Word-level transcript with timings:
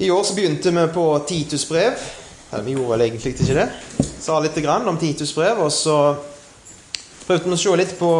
I 0.00 0.10
år 0.10 0.24
så 0.24 0.34
begynte 0.34 0.70
vi 0.70 0.86
på 0.94 1.18
Titus 1.28 1.68
brev. 1.68 1.92
Eller 2.50 2.64
vi 2.64 2.72
gjorde 2.72 2.90
vel 2.90 3.00
egentlig 3.00 3.32
ikke 3.34 3.54
det. 3.56 3.68
Sa 4.20 4.38
litt 4.40 4.58
om 4.66 4.98
Titus 4.98 5.34
brev, 5.34 5.58
og 5.58 5.72
så 5.72 6.14
prøvde 7.26 7.50
vi 7.50 7.56
å 7.56 7.58
se 7.58 7.74
litt 7.76 7.98
på, 7.98 8.10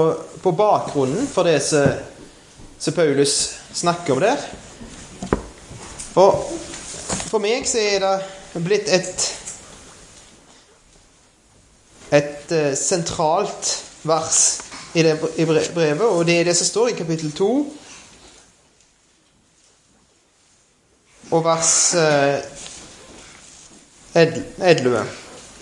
på 0.42 0.52
bakgrunnen 0.58 1.28
for 1.30 1.46
det 1.46 1.60
som 1.62 2.96
Paulus 2.96 3.54
snakker 3.72 4.16
om 4.16 4.24
der. 4.26 4.42
For, 6.16 6.42
for 7.30 7.38
meg 7.38 7.68
så 7.70 7.78
er 7.78 8.02
det 8.02 8.64
blitt 8.66 8.90
et 8.90 9.28
et 12.08 12.52
uh, 12.56 12.72
sentralt 12.72 13.74
vers 14.08 14.38
i 14.96 15.04
det 15.04 15.18
brevet, 15.20 16.06
og 16.08 16.24
det 16.26 16.40
er 16.40 16.48
det 16.48 16.56
som 16.56 16.66
står 16.66 16.90
i 16.90 16.98
kapittel 16.98 17.30
2 17.36 17.48
og 21.30 21.44
vers 21.44 21.72
uh, 21.98 22.38
11. 24.16 25.04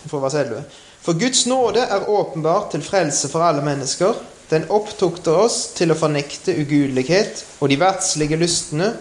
For 0.06 0.22
vers 0.22 0.34
11. 0.34 0.62
For 1.02 1.18
Guds 1.18 1.46
nåde 1.46 1.80
er 1.80 2.08
åpenbart 2.08 2.70
til 2.70 2.82
frelse 2.82 3.28
for 3.28 3.42
alle 3.46 3.62
mennesker. 3.64 4.14
Den 4.50 4.68
opptukter 4.70 5.34
oss 5.42 5.72
til 5.74 5.90
å 5.90 5.98
fornekte 5.98 6.54
ugudelighet 6.54 7.44
og 7.60 7.70
de 7.70 7.78
verdslige 7.80 8.38
lystne, 8.38 8.92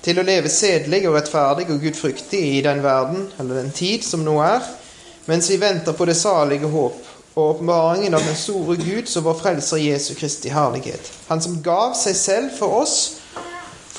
til 0.00 0.18
å 0.18 0.24
leve 0.24 0.48
sedelig 0.48 1.02
og 1.08 1.18
rettferdig 1.18 1.66
og 1.68 1.82
gudfryktig 1.82 2.40
i 2.56 2.60
den 2.64 2.80
verden, 2.82 3.26
eller 3.38 3.60
den 3.60 3.72
tid 3.74 4.06
som 4.06 4.22
nå 4.24 4.38
er, 4.40 4.62
mens 5.28 5.50
vi 5.50 5.58
venter 5.60 5.92
på 5.92 6.06
det 6.08 6.16
salige 6.16 6.70
håp 6.70 7.02
og 7.34 7.42
åpenbaringen 7.42 8.14
av 8.14 8.24
den 8.24 8.38
store 8.38 8.78
Gud 8.80 9.10
som 9.10 9.26
vår 9.26 9.36
frelser 9.42 9.82
Jesu 9.82 10.14
Kristi 10.18 10.50
herlighet. 10.50 11.12
Han 11.28 11.42
som 11.42 11.60
gav 11.62 11.92
seg 11.98 12.16
selv 12.16 12.56
for 12.56 12.80
oss 12.80 13.19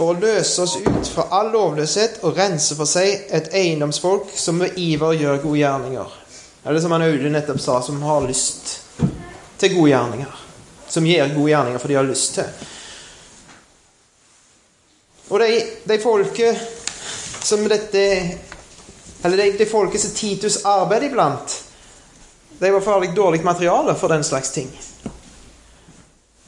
for 0.01 0.15
å 0.15 0.17
løse 0.17 0.63
oss 0.63 0.79
ut 0.81 1.09
fra 1.13 1.27
all 1.37 1.51
lovløshet 1.53 2.23
og 2.25 2.33
rense 2.33 2.73
for 2.73 2.89
seg 2.89 3.27
et 3.37 3.51
eiendomsfolk 3.53 4.31
som 4.33 4.57
med 4.57 4.73
iver 4.81 5.13
gjør 5.13 5.41
gode 5.43 5.59
gjerninger. 5.59 6.13
Eller 6.66 6.81
som 6.81 6.93
han 6.95 7.03
Audun 7.05 7.35
nettopp 7.35 7.59
sa, 7.61 7.75
som 7.85 7.99
har 8.02 8.23
lyst 8.25 8.71
til 9.61 9.75
gode 9.75 9.91
gjerninger. 9.91 10.39
Som 10.89 11.05
gjør 11.05 11.35
gode 11.35 11.52
gjerninger 11.52 11.83
for 11.83 11.93
de 11.93 11.99
har 11.99 12.08
lyst 12.08 12.33
til. 12.39 12.63
Og 15.30 15.43
de, 15.43 15.49
de 15.91 15.97
folket 16.02 16.63
som 17.45 17.61
dette 17.69 18.05
eller 19.21 19.38
det, 19.38 19.52
de 19.59 19.67
folket 19.69 20.02
som 20.02 20.15
Titus 20.17 20.63
arbeider 20.65 21.11
iblant, 21.11 21.59
det 22.58 22.73
var 22.73 22.81
farlig 22.81 23.11
dårlig 23.13 23.43
materiale 23.45 23.93
for 24.02 24.09
den 24.09 24.25
slags 24.25 24.49
ting. 24.58 24.73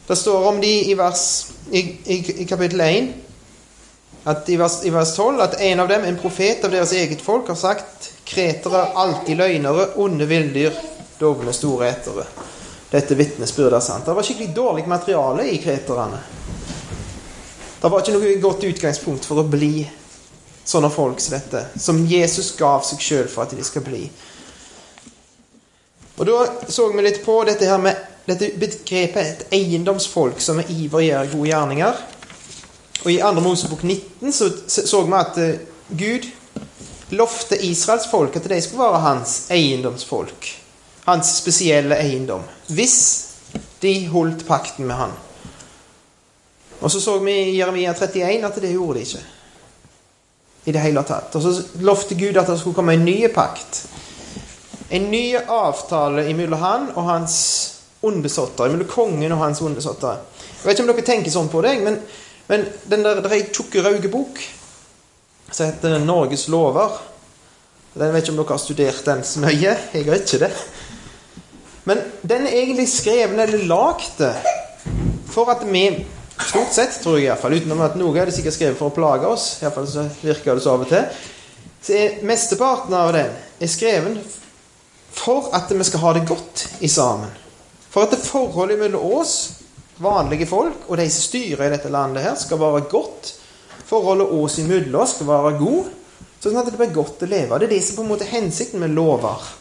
Det 0.10 0.18
står 0.18 0.50
om 0.50 0.58
de 0.62 0.74
i, 0.90 0.98
vers, 0.98 1.52
i, 1.70 1.84
i, 2.18 2.18
i 2.42 2.48
kapittel 2.50 2.82
1 2.82 3.14
at 4.24 4.50
i 4.50 4.58
vers, 4.58 4.80
i 4.86 4.90
vers 4.94 5.16
12 5.16 5.42
at 5.44 5.60
en 5.62 5.80
av 5.84 5.88
dem, 5.88 6.06
en 6.08 6.20
profet 6.20 6.64
av 6.64 6.72
deres 6.72 6.94
eget 6.96 7.22
folk, 7.22 7.48
har 7.48 7.60
sagt 7.60 8.12
kretere 8.28 8.86
alltid 8.96 9.38
løgnere, 9.38 9.90
onde 10.00 10.28
villdyr, 10.30 10.78
dovne 11.20 11.54
store 11.54 11.90
etere. 11.92 12.26
Dette 12.94 13.18
vitnesbyrdet 13.18 13.80
er 13.80 13.84
sant. 13.84 14.06
Det 14.06 14.16
var 14.16 14.26
skikkelig 14.26 14.54
dårlig 14.56 14.88
materiale 14.88 15.48
i 15.50 15.58
kreterne. 15.62 16.22
Det 17.82 17.92
var 17.92 18.00
ikke 18.00 18.16
noe 18.16 18.38
godt 18.40 18.64
utgangspunkt 18.70 19.26
for 19.28 19.42
å 19.42 19.50
bli 19.50 19.84
sånne 20.64 20.88
folk 20.94 21.20
som 21.20 21.36
dette, 21.36 21.66
som 21.76 22.00
Jesus 22.08 22.54
gav 22.56 22.86
seg 22.88 23.02
sjøl 23.04 23.28
for 23.28 23.44
at 23.44 23.56
de 23.58 23.66
skal 23.66 23.84
bli. 23.84 24.06
Og 26.16 26.26
Da 26.30 26.70
så 26.72 26.88
vi 26.94 27.04
litt 27.04 27.24
på 27.26 27.42
dette 27.44 27.68
her 27.68 27.82
med 27.82 27.98
dette 28.30 28.54
begrepet 28.56 29.18
et 29.20 29.56
eiendomsfolk 29.58 30.40
som 30.40 30.62
med 30.62 30.70
iver 30.72 31.04
gjør 31.04 31.32
gode 31.34 31.50
gjerninger. 31.50 32.04
Og 33.04 33.12
I 33.12 33.20
2. 33.20 33.44
Mosebok 33.44 33.84
19 33.84 34.34
så, 34.34 34.50
så 34.68 35.02
vi 35.04 35.18
at 35.20 35.38
uh, 35.38 35.98
Gud 36.00 36.30
lovte 37.14 37.60
Israels 37.66 38.08
folk 38.12 38.36
at 38.36 38.50
de 38.50 38.62
skulle 38.62 38.84
være 38.84 39.04
hans 39.04 39.36
eiendomsfolk. 39.52 40.50
Hans 41.06 41.36
spesielle 41.42 42.00
eiendom. 42.00 42.44
Hvis 42.68 42.98
de 43.84 44.08
holdt 44.08 44.46
pakten 44.48 44.88
med 44.88 44.96
han. 44.96 45.12
Og 46.82 46.92
så 46.92 47.00
så 47.00 47.18
vi 47.20 47.32
i 47.32 47.58
Jeremia 47.58 47.94
31 47.94 48.46
at 48.46 48.62
det 48.62 48.72
gjorde 48.72 49.00
de 49.00 49.06
ikke 49.06 49.24
i 50.64 50.72
det 50.72 50.80
hele 50.84 51.04
tatt. 51.04 51.36
Og 51.36 51.44
så 51.44 51.84
lovte 51.84 52.16
Gud 52.16 52.38
at 52.40 52.48
det 52.48 52.60
skulle 52.60 52.76
komme 52.76 52.96
en 52.96 53.06
ny 53.06 53.28
pakt. 53.34 53.84
En 54.94 55.10
ny 55.12 55.36
avtale 55.36 56.26
mellom 56.36 56.60
han 56.60 56.90
og 56.96 57.08
hans 57.08 57.36
undersåtter. 58.04 58.72
Mellom 58.72 58.88
kongen 58.88 59.32
og 59.32 59.44
hans 59.44 59.62
undersåtter. 59.62 60.22
Jeg 60.60 60.68
vet 60.68 60.78
ikke 60.78 60.86
om 60.86 60.92
dere 60.94 61.08
tenker 61.08 61.34
sånn 61.34 61.52
på 61.52 61.64
det, 61.66 61.74
men, 61.84 62.00
men 62.48 62.66
den 62.90 63.06
der, 63.06 63.22
det 63.24 63.32
er 63.32 63.38
ei 63.38 63.50
tjukk 63.54 63.76
rød 63.86 64.08
bok 64.12 64.42
som 65.54 65.70
heter 65.70 66.00
Norges 66.02 66.48
lover. 66.50 66.98
Jeg 67.94 68.14
vet 68.14 68.24
ikke 68.24 68.34
om 68.34 68.40
dere 68.42 68.56
har 68.56 68.62
studert 68.62 69.06
den 69.06 69.22
så 69.28 69.44
nøye. 69.44 69.76
Jeg 69.94 70.06
har 70.08 70.18
ikke 70.18 70.40
det. 70.42 70.52
Men 71.86 72.02
den 72.22 72.48
er 72.48 72.58
egentlig 72.58 72.88
skrevet 72.90 73.40
eller 73.44 73.68
lagd 73.70 74.24
for 75.30 75.52
at 75.54 75.66
vi 75.70 75.86
Stort 76.34 76.74
sett, 76.74 76.96
tror 77.04 77.20
jeg 77.20 77.28
iallfall. 77.28 77.54
Utenom 77.62 77.84
at 77.86 77.94
noe 77.96 78.18
er 78.18 78.28
det 78.28 78.34
sikkert 78.36 78.56
skrevet 78.56 78.80
for 78.80 78.90
å 78.90 78.96
plage 78.96 79.30
oss. 79.30 79.46
I 79.62 79.70
fall 79.72 79.86
så 79.88 80.08
virker 80.24 80.58
det 80.58 80.64
så 80.66 80.74
av 80.74 80.82
og 80.82 80.90
til. 80.90 81.20
Så 81.84 81.94
er 81.94 82.16
mesteparten 82.26 82.96
av 82.98 83.12
den 83.14 83.30
er 83.62 83.72
skreven 83.72 84.18
for 85.14 85.52
at 85.54 85.70
vi 85.70 85.86
skal 85.86 86.02
ha 86.02 86.14
det 86.18 86.26
godt 86.28 86.66
i 86.82 86.90
sammen. 86.90 87.30
For 87.94 88.08
at 88.08 88.16
det 88.16 88.24
forholdet 88.26 88.82
mellom 88.82 89.14
oss, 89.20 89.36
vanlige 90.02 90.48
folk, 90.50 90.88
og 90.88 90.98
de 90.98 91.08
som 91.10 91.28
styrer 91.28 91.68
i 91.68 91.74
dette 91.74 91.92
landet 91.94 92.26
her, 92.26 92.38
skal 92.40 92.62
være 92.62 92.86
godt. 92.92 93.34
Forholdet 93.86 94.32
oss 94.34 94.58
imellom 94.62 95.08
skal 95.10 95.30
være 95.30 95.58
god, 95.60 95.92
sånn 96.42 96.58
at 96.60 96.72
det 96.72 96.80
blir 96.80 96.96
godt 96.96 97.26
å 97.26 97.30
leve. 97.30 97.60
Det 97.60 97.68
er 97.70 97.76
det 97.76 97.84
som 97.86 98.00
på 98.00 98.06
en 98.06 98.14
måte 98.14 98.26
er 98.26 98.36
hensikten 98.38 98.82
med 98.84 98.96
lover. 98.96 99.52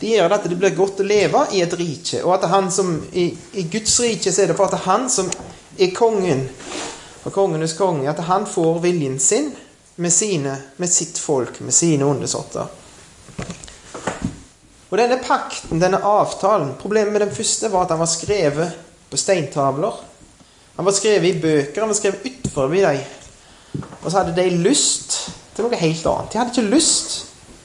Det 0.00 0.12
gjør 0.12 0.34
at 0.36 0.48
det 0.48 0.58
blir 0.60 0.74
godt 0.76 1.00
å 1.00 1.06
leve 1.06 1.44
i 1.56 1.62
et 1.64 1.76
rike. 1.78 2.20
Og 2.24 2.34
at 2.36 2.48
han 2.52 2.70
som 2.72 2.96
i, 3.16 3.30
i 3.56 3.64
Guds 3.72 3.94
rike 4.04 4.32
så 4.32 4.44
er 4.44 4.52
det 4.52 4.56
for 4.58 4.68
at 4.68 4.84
han 4.84 5.08
som 5.12 5.30
er 5.76 5.94
kongen 5.96 6.44
og 7.26 7.32
kongenes 7.34 7.74
konge, 7.74 8.06
at 8.10 8.20
han 8.28 8.44
får 8.46 8.80
viljen 8.84 9.16
sin 9.20 9.50
med, 9.96 10.12
sine, 10.12 10.52
med 10.76 10.92
sitt 10.92 11.18
folk, 11.18 11.60
med 11.60 11.74
sine 11.74 12.06
undersåtter. 12.06 12.68
Og 14.86 14.98
denne 15.00 15.18
pakten, 15.18 15.80
denne 15.82 15.98
avtalen 16.06 16.76
Problemet 16.78 17.12
med 17.12 17.24
den 17.24 17.34
første 17.34 17.70
var 17.72 17.86
at 17.86 17.96
han 17.96 18.02
var 18.04 18.10
skrevet 18.10 18.85
på 19.10 19.20
steintavler. 19.20 20.02
Han 20.76 20.84
var 20.84 20.92
skrevet 20.92 21.30
i 21.30 21.40
bøker, 21.40 21.80
han 21.80 21.90
var 21.90 21.98
skrevet 21.98 22.26
utenfor 22.26 22.68
dem. 22.68 23.84
Og 24.02 24.10
så 24.10 24.18
hadde 24.18 24.36
de 24.36 24.62
lyst 24.62 25.16
til 25.56 25.64
noe 25.66 25.80
helt 25.80 26.06
annet. 26.06 26.32
De 26.32 26.38
hadde 26.40 26.52
ikke 26.52 26.74
lyst 26.74 27.16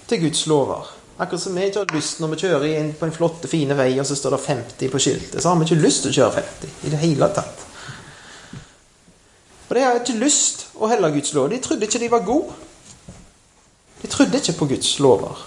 til 0.08 0.22
Guds 0.24 0.46
lover. 0.48 0.90
Akkurat 1.22 1.42
som 1.44 1.56
vi 1.56 1.68
ikke 1.68 1.84
har 1.84 1.96
lyst 1.96 2.22
når 2.22 2.32
vi 2.32 2.40
kjører 2.42 2.64
inn 2.80 2.94
på 2.98 3.06
en 3.06 3.14
flott, 3.14 3.44
fine 3.52 3.76
vei, 3.78 3.92
og 4.02 4.08
så 4.10 4.16
står 4.18 4.38
det 4.38 4.46
50 4.46 4.94
på 4.94 5.02
skiltet. 5.04 5.42
Så 5.42 5.50
har 5.50 5.60
vi 5.60 5.68
ikke 5.68 5.84
lyst 5.84 6.06
til 6.06 6.14
å 6.14 6.18
kjøre 6.18 6.42
50 6.42 6.88
i 6.88 6.94
det 6.94 7.02
hele 7.04 7.30
tatt. 7.36 7.68
Og 9.68 9.76
de 9.78 9.84
hadde 9.86 10.02
ikke 10.02 10.24
lyst 10.24 10.66
å 10.82 10.90
helle 10.92 11.12
Guds 11.14 11.34
lov. 11.38 11.52
De 11.52 11.62
trodde 11.64 11.88
ikke 11.88 12.02
de 12.02 12.10
var 12.12 12.26
gode. 12.28 12.56
De 14.02 14.10
trodde 14.10 14.40
ikke 14.42 14.58
på 14.58 14.68
Guds 14.74 14.96
lover. 15.00 15.46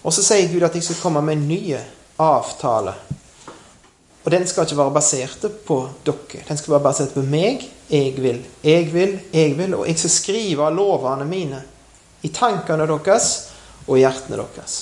Og 0.00 0.14
så 0.16 0.24
sier 0.24 0.48
Gud 0.48 0.64
at 0.64 0.74
jeg 0.74 0.86
skal 0.86 1.02
komme 1.02 1.22
med 1.22 1.36
en 1.36 1.48
ny 1.50 1.60
avtale. 2.18 2.94
Og 4.24 4.32
den 4.32 4.46
skal 4.46 4.66
ikke 4.66 4.76
være 4.76 4.94
basert 4.94 5.44
på 5.66 5.78
dere. 6.04 6.42
Den 6.48 6.58
skal 6.60 6.74
være 6.74 6.84
basert 6.84 7.14
på 7.16 7.24
meg. 7.24 7.64
Jeg 7.90 8.14
vil, 8.20 8.42
jeg 8.64 8.90
vil, 8.92 9.16
jeg 9.32 9.56
vil. 9.58 9.74
Og 9.78 9.86
jeg 9.88 9.98
skal 9.98 10.10
skrive 10.10 10.68
lovene 10.74 11.24
mine 11.28 11.62
i 12.22 12.28
tankene 12.28 12.86
deres 12.90 13.30
og 13.86 13.96
i 13.96 14.02
hjertene 14.04 14.42
deres. 14.42 14.76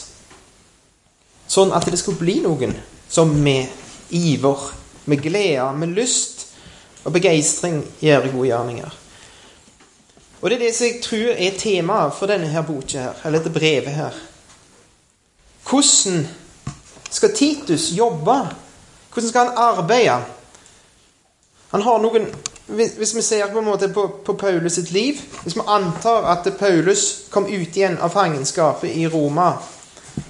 Sånn 1.48 1.72
at 1.72 1.86
det 1.88 2.00
skal 2.00 2.18
bli 2.18 2.40
noen 2.44 2.74
som 3.08 3.30
med 3.30 3.70
iver, 4.12 4.66
med 5.08 5.22
glede, 5.22 5.70
med 5.78 5.94
lyst 5.96 6.48
og 7.08 7.14
begeistring 7.14 7.80
gjør 8.02 8.26
gode 8.32 8.50
gjerninger. 8.50 8.96
Og 10.40 10.50
det 10.50 10.58
er 10.58 10.64
det 10.66 10.74
som 10.76 10.86
jeg 10.86 11.00
tror 11.02 11.30
er 11.34 11.56
temaet 11.58 12.14
for 12.14 12.30
denne 12.30 12.50
her 12.52 12.66
boka 12.66 13.00
her, 13.00 13.22
eller 13.24 13.40
dette 13.40 13.54
brevet 13.54 13.94
her. 13.96 14.18
Hvordan 15.68 16.26
skal 17.10 17.34
Titus 17.34 17.90
jobbe? 17.96 18.36
Hvordan 19.18 19.30
skal 19.30 19.46
han 19.48 19.58
arbeide? 19.58 20.18
Han 21.70 21.82
har 21.82 21.98
noen 21.98 22.28
Hvis 22.68 23.14
vi 23.16 23.22
ser 23.22 23.48
på 23.50 23.58
en 23.58 23.64
måte 23.64 23.88
på, 23.88 24.04
på 24.24 24.34
Paulus 24.38 24.76
sitt 24.76 24.90
liv 24.92 25.18
Hvis 25.42 25.56
vi 25.56 25.64
antar 25.66 26.28
at 26.30 26.46
Paulus 26.58 27.24
kom 27.30 27.48
ut 27.48 27.76
igjen 27.76 27.98
av 27.98 28.12
fangenskapet 28.14 28.94
i 28.94 29.08
Roma 29.08 29.56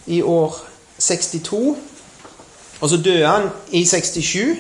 i 0.07 0.23
år 0.23 0.55
62, 0.99 1.77
og 2.81 2.91
så 2.91 2.97
døde 2.97 3.27
han 3.27 3.51
i 3.71 3.85
67 3.85 4.57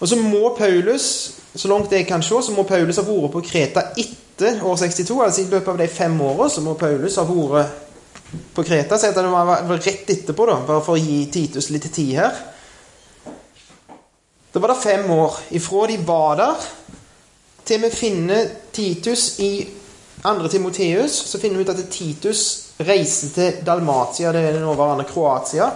og 0.00 0.08
så 0.08 0.16
må 0.16 0.54
Paulus, 0.58 1.04
så 1.54 1.68
langt 1.68 1.92
jeg 1.92 2.06
kan 2.06 2.22
se, 2.22 2.40
så 2.42 2.52
må 2.56 2.64
Paulus 2.66 2.98
ha 2.98 3.04
vært 3.06 3.32
på 3.32 3.42
Kreta 3.46 3.84
etter 3.96 4.64
år 4.66 4.76
62. 4.80 5.20
Altså 5.22 5.44
i 5.44 5.50
løpet 5.50 5.68
av 5.68 5.78
de 5.78 5.86
fem 5.88 6.20
åra 6.20 6.48
så 6.50 6.64
må 6.64 6.74
Paulus 6.74 7.16
ha 7.20 7.26
vært 7.28 7.76
på 8.54 8.64
Kreta. 8.66 8.98
Så 8.98 9.12
det 9.14 9.28
var 9.30 9.62
rett 9.70 10.10
etterpå, 10.10 10.48
da, 10.50 10.58
bare 10.66 10.82
for 10.82 10.96
å 10.96 11.04
gi 11.04 11.20
Titus 11.30 11.70
litt 11.70 11.86
tid 11.94 12.16
her. 12.18 12.40
Da 14.52 14.60
var 14.60 14.68
det 14.68 14.82
fem 14.82 15.10
år 15.10 15.38
ifra 15.50 15.86
de 15.86 15.98
var 16.06 16.36
der, 16.36 16.66
til 17.64 17.82
vi 17.82 17.90
finner 17.90 18.48
Titus 18.72 19.38
i 19.40 19.52
2. 20.22 20.48
Timoteus 20.48 21.14
så 21.30 21.38
finner 21.40 21.56
vi 21.58 21.64
ut 21.64 21.72
at 21.72 21.88
Titus 21.90 22.42
reiste 22.82 23.30
til 23.34 23.62
Dalmatia, 23.66 24.32
det 24.32 24.42
er 24.44 24.52
den 24.58 24.66
nåværende 24.66 25.06
Kroatia, 25.08 25.70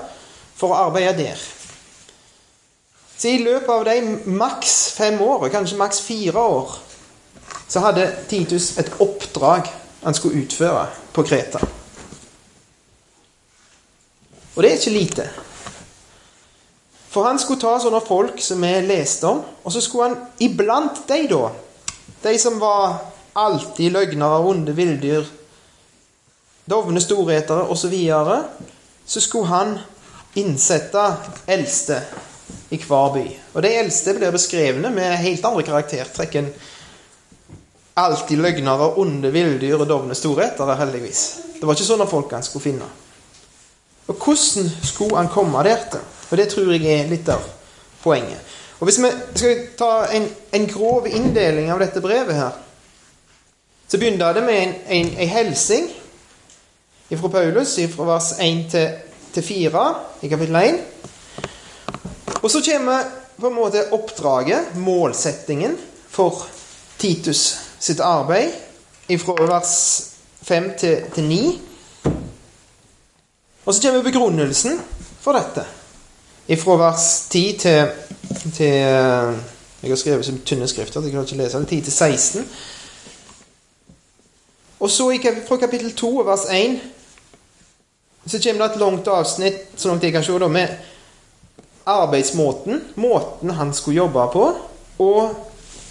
for 0.57 0.73
å 0.75 0.83
arbeide 0.89 1.17
der. 1.23 1.47
Så 3.17 3.33
i 3.33 3.41
løpet 3.41 3.73
av 3.73 3.87
de 3.89 4.35
maks 4.37 4.75
fem 4.97 5.17
år, 5.25 5.49
kanskje 5.49 5.81
maks 5.81 6.03
fire 6.05 6.43
år, 6.43 6.77
så 7.69 7.81
hadde 7.81 8.11
Titus 8.29 8.75
et 8.79 8.93
oppdrag 9.01 9.71
han 10.03 10.15
skulle 10.15 10.45
utføre 10.45 10.85
på 11.17 11.25
Kreta. 11.27 11.63
Og 14.55 14.63
det 14.63 14.71
er 14.71 14.79
ikke 14.79 14.95
lite. 14.95 15.25
For 17.11 17.25
han 17.25 17.39
skulle 17.39 17.63
ta 17.63 17.77
sånne 17.81 18.03
folk 18.05 18.41
som 18.43 18.65
vi 18.65 18.73
leste 18.85 19.29
om, 19.31 19.43
og 19.63 19.73
så 19.73 19.81
skulle 19.81 20.09
han 20.11 20.17
iblant 20.43 21.05
de, 21.09 21.21
da, 21.31 21.51
de 22.23 22.35
som 22.41 22.59
var 22.61 22.99
alltid 23.37 23.93
løgnere, 23.95 24.43
onde 24.49 24.75
villdyr, 24.77 25.27
dovne 26.67 27.01
storhetere 27.01 27.67
osv., 27.69 27.87
så, 27.87 27.93
videre, 27.93 28.39
så 29.07 29.23
skulle 29.23 29.53
han 29.53 29.77
innsette 30.37 31.05
eldste 31.47 32.01
i 32.75 32.79
hver 32.81 33.13
by. 33.15 33.27
Og 33.55 33.63
de 33.63 33.75
eldste 33.79 34.17
blir 34.17 34.35
beskrevne 34.35 34.91
med 34.93 35.21
helt 35.23 35.45
andre 35.47 35.65
karaktertrekk 35.67 36.41
enn 36.41 36.51
alltid 37.97 38.43
løgnere, 38.43 38.91
onde 39.01 39.31
villdyr 39.33 39.79
og 39.79 39.89
dovne 39.89 40.17
storheter, 40.19 40.75
heldigvis. 40.77 41.23
Det 41.57 41.65
var 41.65 41.77
ikke 41.77 41.89
sånne 41.89 42.09
folk 42.11 42.35
han 42.37 42.45
skulle 42.45 42.67
finne. 42.67 42.89
Og 44.07 44.19
hvordan 44.21 44.69
skulle 44.85 45.17
han 45.17 45.33
komme 45.33 45.63
der 45.65 45.89
til? 45.91 46.05
Og 46.31 46.37
det 46.39 46.49
tror 46.51 46.73
jeg 46.73 46.87
er 46.87 47.11
litt 47.11 47.29
av 47.29 47.43
poenget. 48.03 48.55
Og 48.79 48.89
Hvis 48.89 48.99
vi 49.01 49.11
skal 49.35 49.61
ta 49.79 49.91
en, 50.13 50.29
en 50.53 50.67
grov 50.69 51.07
inndeling 51.09 51.71
av 51.73 51.81
dette 51.81 52.03
brevet 52.05 52.37
her, 52.37 52.57
så 53.89 53.99
begynner 53.99 54.35
det 54.35 54.43
med 54.45 54.63
en, 54.63 54.75
en, 54.99 55.13
en 55.19 55.29
hilsing 55.29 55.87
fra 57.09 57.29
Paulus 57.31 57.77
fra 57.95 58.09
vers 58.09 58.33
1 58.43 58.65
til, 58.71 58.89
til 59.33 59.47
4 59.47 59.85
i 60.27 60.29
kapittel 60.29 60.57
1. 60.57 60.81
Og 62.43 62.51
så 62.51 62.63
kommer 62.67 63.07
på 63.37 63.49
en 63.49 63.57
måte 63.57 63.87
oppdraget, 63.93 64.75
målsettingen, 64.75 65.77
for 66.11 66.47
Titus 66.99 67.59
sitt 67.79 68.01
arbeid 68.01 68.53
fra 69.21 69.35
vers 69.47 69.73
5 70.47 70.71
til, 70.81 71.03
til 71.15 71.25
9. 71.25 71.41
Og 73.67 73.75
så 73.75 73.83
kommer 73.83 74.03
begrunnelsen 74.03 74.81
for 75.21 75.37
dette. 75.37 75.67
Fra 76.47 76.77
vers 76.79 77.27
10 77.31 77.59
til, 77.59 77.89
til 78.55 78.67
Jeg 78.67 79.91
har 79.91 79.97
skrevet 79.97 80.27
som 80.27 80.39
tynne 80.47 80.69
skrifter, 80.69 81.03
jeg 81.03 81.13
kan 81.13 81.23
ikke 81.27 81.37
lese 81.37 81.59
det. 81.59 81.69
10 81.69 81.81
til 81.81 81.93
16. 81.93 82.49
Og 84.81 84.91
så 84.91 85.09
fra 85.49 85.57
kapittel 85.57 85.93
2, 85.95 86.17
og 86.17 86.27
vers 86.27 86.47
1, 86.51 86.81
så 88.27 88.39
kommer 88.43 88.67
det 88.67 88.75
et 88.75 88.81
langt 88.81 89.09
avsnitt 89.09 89.59
så 89.77 89.89
langt 89.89 90.05
jeg 90.05 90.13
kan 90.13 90.25
se, 90.25 90.39
da, 90.39 90.49
med 90.49 90.69
arbeidsmåten, 91.87 92.85
måten 92.95 93.51
han 93.51 93.75
skulle 93.75 93.97
jobbe 93.97 94.29
på, 94.33 94.47
og 94.99 95.35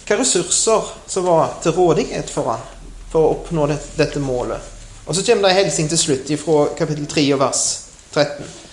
hvilke 0.06 0.22
ressurser 0.22 0.92
som 1.06 1.24
var 1.26 1.58
til 1.62 1.72
rådighet 1.72 2.30
for 2.30 2.52
han 2.52 2.62
for 3.10 3.24
å 3.24 3.32
oppnå 3.36 3.66
dette 3.96 4.20
målet. 4.20 4.60
Og 5.06 5.14
så 5.14 5.24
kommer 5.26 5.48
det 5.48 5.56
en 5.56 5.64
hilsen 5.64 5.88
til 5.88 5.98
slutt 5.98 6.30
fra 6.42 6.62
kapittel 6.78 7.06
3 7.10 7.26
og 7.34 7.40
vers 7.40 7.64
13. 8.12 8.65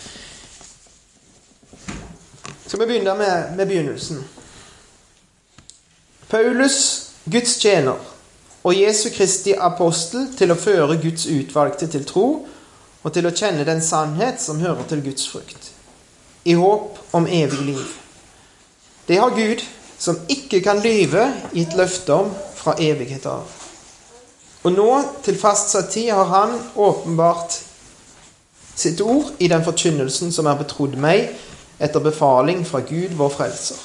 Skal 2.74 2.80
vi 2.80 2.86
begynne 2.86 3.14
med, 3.18 3.56
med 3.56 3.68
begynnelsen? 3.68 4.24
Paulus, 6.28 7.12
Guds 7.26 7.58
tjener, 7.58 8.00
og 8.64 8.82
Jesu 8.82 9.10
Kristi 9.14 9.54
apostel 9.54 10.24
til 10.34 10.50
å 10.50 10.58
føre 10.58 10.96
Guds 11.04 11.28
utvalgte 11.30 11.86
til 11.94 12.08
tro 12.10 12.24
og 13.04 13.14
til 13.14 13.30
å 13.30 13.34
kjenne 13.38 13.68
den 13.68 13.84
sannhet 13.86 14.42
som 14.42 14.58
hører 14.58 14.90
til 14.90 15.06
Guds 15.06 15.28
frukt, 15.30 15.70
i 16.50 16.58
håp 16.58 16.98
om 17.14 17.30
evig 17.30 17.62
liv. 17.62 17.94
Det 19.06 19.22
har 19.22 19.38
Gud, 19.38 19.62
som 19.94 20.18
ikke 20.26 20.66
kan 20.66 20.82
lyve, 20.82 21.30
gitt 21.54 21.78
løfte 21.78 22.18
om 22.26 22.34
fra 22.58 22.74
evighet 22.82 23.30
av. 23.30 23.46
Og 24.66 24.74
nå, 24.74 24.92
til 25.22 25.38
fastsatt 25.38 25.94
tid, 25.94 26.10
har 26.10 26.26
Han 26.26 26.58
åpenbart 26.74 27.62
sitt 28.74 29.06
ord 29.06 29.30
i 29.38 29.54
den 29.54 29.62
forkynnelsen 29.62 30.34
som 30.34 30.50
er 30.50 30.64
betrodd 30.66 30.98
meg 30.98 31.36
etter 31.80 32.00
befaling 32.00 32.66
fra 32.68 32.80
Gud, 32.80 33.16
vår 33.18 33.30
frelser. 33.30 33.76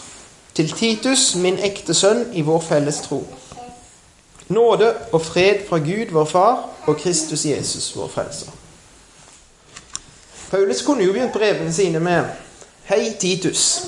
Til 0.55 0.73
Titus, 0.73 1.35
min 1.35 1.58
ekte 1.62 1.94
sønn, 1.94 2.25
i 2.35 2.43
vår 2.43 2.61
felles 2.61 3.00
tro. 3.05 3.23
Nåde 4.49 4.94
og 5.12 5.23
fred 5.23 5.67
fra 5.69 5.79
Gud, 5.79 6.11
vår 6.12 6.25
Far, 6.25 6.64
og 6.87 6.96
Kristus 6.96 7.44
Jesus, 7.46 7.96
vår 7.96 8.08
frelser. 8.08 8.50
Paulus 10.50 10.82
kunne 10.82 11.05
jo 11.05 11.12
begynt 11.12 11.32
brevene 11.32 11.73
sine 11.73 12.00
med 12.00 12.25
Hei, 12.88 13.12
Titus. 13.20 13.81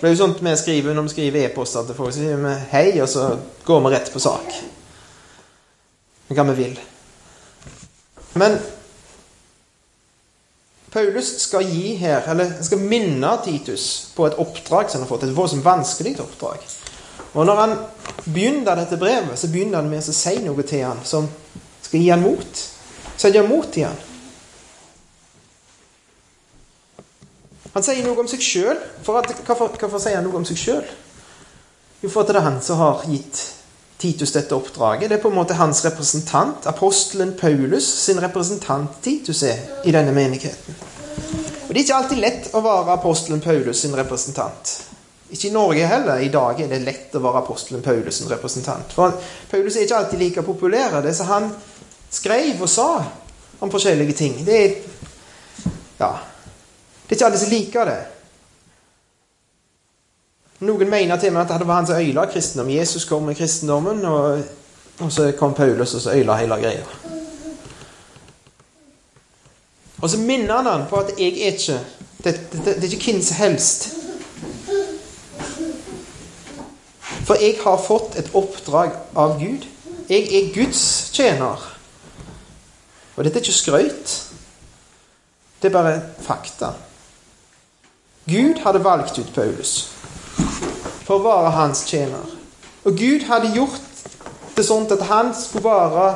Det 0.00 0.08
er 0.08 0.16
jo 0.16 0.18
sånt 0.18 0.40
vi 0.42 0.56
skriver 0.58 0.94
når 0.94 1.06
vi 1.06 1.12
skriver 1.12 1.44
e-poster 1.44 1.84
til 1.86 1.94
folk. 1.94 2.10
Så 2.10 2.24
sier 2.24 2.40
vi 2.42 2.54
hei, 2.72 2.88
og 2.98 3.08
så 3.08 3.28
går 3.64 3.84
vi 3.84 3.92
rett 3.94 4.10
på 4.12 4.22
sak 4.22 4.56
hva 6.32 6.44
vi 6.48 6.54
vil. 6.56 6.78
Men 8.40 8.56
Paulus 10.92 11.30
skal 11.40 11.64
gi 11.64 11.94
her, 11.96 12.26
eller 12.28 12.50
skal 12.62 12.82
minne 12.84 13.30
Titus 13.44 14.12
på 14.16 14.26
et 14.28 14.36
oppdrag 14.40 14.90
som 14.90 15.00
han 15.00 15.06
har 15.06 15.10
fått. 15.10 15.24
Et 15.24 15.36
voldsomt 15.36 15.64
vanskelig 15.64 16.18
oppdrag. 16.20 16.66
Og 17.32 17.46
når 17.48 17.60
han 17.62 17.74
begynner 18.26 18.76
dette 18.76 18.98
brevet, 19.00 19.38
så 19.40 19.48
begynner 19.48 19.80
han 19.80 19.88
med 19.88 20.04
å 20.04 20.14
si 20.14 20.34
noe 20.44 20.66
til 20.68 20.84
han 20.84 21.00
som 21.08 21.30
skal 21.80 22.00
gi 22.00 22.10
han 22.12 22.20
mot. 22.20 22.64
Sette 23.16 23.44
mot 23.46 23.78
i 23.80 23.86
han. 23.86 24.00
Han 27.72 27.84
sier 27.86 28.04
noe 28.04 28.20
om 28.20 28.28
seg 28.28 28.44
sjøl. 28.44 28.76
Hvorfor, 29.06 29.72
hvorfor 29.80 30.00
sier 30.02 30.18
han 30.18 30.28
noe 30.28 30.42
om 30.42 30.44
seg 30.44 30.60
sjøl? 30.60 30.84
Jo, 32.02 32.10
for 32.10 32.20
at 32.20 32.32
det 32.34 32.40
er 32.42 32.48
han 32.50 32.60
som 32.60 32.80
har 32.82 33.04
gitt 33.08 33.40
Titus 34.02 34.32
dette 34.34 34.56
oppdraget. 34.56 35.08
Det 35.08 35.16
er 35.16 35.22
på 35.22 35.30
en 35.30 35.38
måte 35.38 35.54
hans 35.54 35.84
representant. 35.86 36.66
Apostelen 36.66 37.36
Paulus 37.38 37.86
sin 38.02 38.18
representant 38.20 38.96
Titus 39.02 39.44
er 39.46 39.60
i 39.86 39.94
denne 39.94 40.10
menigheten. 40.12 40.78
Og 41.68 41.68
Det 41.68 41.76
er 41.76 41.84
ikke 41.84 41.98
alltid 42.00 42.18
lett 42.20 42.48
å 42.52 42.60
være 42.64 42.96
apostelen 42.98 43.40
Paulus 43.40 43.84
sin 43.84 43.94
representant. 43.96 44.72
Ikke 45.32 45.48
i 45.48 45.52
Norge 45.54 45.86
heller. 45.86 46.20
I 46.20 46.32
dag 46.34 46.58
er 46.60 46.68
det 46.68 46.82
lett 46.82 47.14
å 47.14 47.22
være 47.22 47.44
apostelen 47.44 47.84
Paulus 47.84 48.18
sin 48.18 48.28
representant. 48.28 48.90
For 48.92 49.14
Paulus 49.50 49.76
er 49.76 49.86
ikke 49.86 50.00
alltid 50.02 50.20
like 50.20 50.44
populær. 50.44 50.98
Det 51.00 51.14
som 51.16 51.30
han 51.30 51.46
skrev 52.10 52.60
og 52.60 52.68
sa 52.68 52.88
om 53.60 53.70
forskjellige 53.70 54.18
ting, 54.18 54.42
det 54.46 54.58
er 54.64 54.74
Ja. 56.02 56.10
Det 57.06 57.14
er 57.14 57.16
ikke 57.16 57.26
alle 57.26 57.38
som 57.38 57.50
liker 57.50 57.84
det. 57.84 58.00
Noen 60.62 60.90
mener 60.90 61.18
til 61.18 61.32
med 61.34 61.42
at 61.42 61.58
det 61.58 61.66
var 61.66 61.80
han 61.80 61.86
som 61.86 61.96
øyla 61.98 62.26
kristendom. 62.30 62.70
Jesus 62.70 63.04
kom 63.04 63.22
med 63.22 63.34
kristendommen, 63.34 64.04
og, 64.04 64.42
og 65.00 65.12
så 65.12 65.32
kom 65.38 65.54
Paulus 65.54 65.94
og 65.94 66.00
så 66.00 66.12
øyla 66.14 66.36
hele 66.38 66.54
greia. 66.54 66.84
Og 70.02 70.10
så 70.10 70.18
minner 70.18 70.56
han 70.56 70.66
han 70.66 70.86
på 70.90 70.96
at 70.96 71.10
jeg 71.18 71.26
er 71.26 71.52
ikke 71.52 71.80
Det, 72.24 72.40
det, 72.52 72.64
det 72.64 72.84
er 72.84 72.92
ikke 72.92 73.12
hvem 73.12 73.22
som 73.22 73.36
helst. 73.36 73.88
For 77.26 77.34
jeg 77.34 77.56
har 77.64 77.82
fått 77.86 78.14
et 78.18 78.30
oppdrag 78.34 78.92
av 79.16 79.40
Gud. 79.40 79.66
Jeg 80.08 80.28
er 80.30 80.52
Guds 80.54 81.10
tjener. 81.10 81.58
Og 83.16 83.24
dette 83.24 83.38
er 83.38 83.42
ikke 83.42 83.52
skrøyt. 83.58 84.14
Det 85.62 85.68
er 85.68 85.74
bare 85.74 86.02
fakta. 86.22 86.70
Gud 88.30 88.62
hadde 88.62 88.84
valgt 88.84 89.18
ut 89.18 89.34
Paulus 89.34 89.90
for 91.06 91.18
å 91.18 91.24
være 91.26 91.54
hans 91.56 91.84
tjener. 91.88 92.36
Og 92.84 92.98
Gud 92.98 93.26
hadde 93.28 93.54
gjort 93.54 93.80
det 94.56 94.64
sånn 94.66 94.88
at 94.92 95.06
han 95.08 95.32
skulle 95.36 95.64
være 95.70 96.06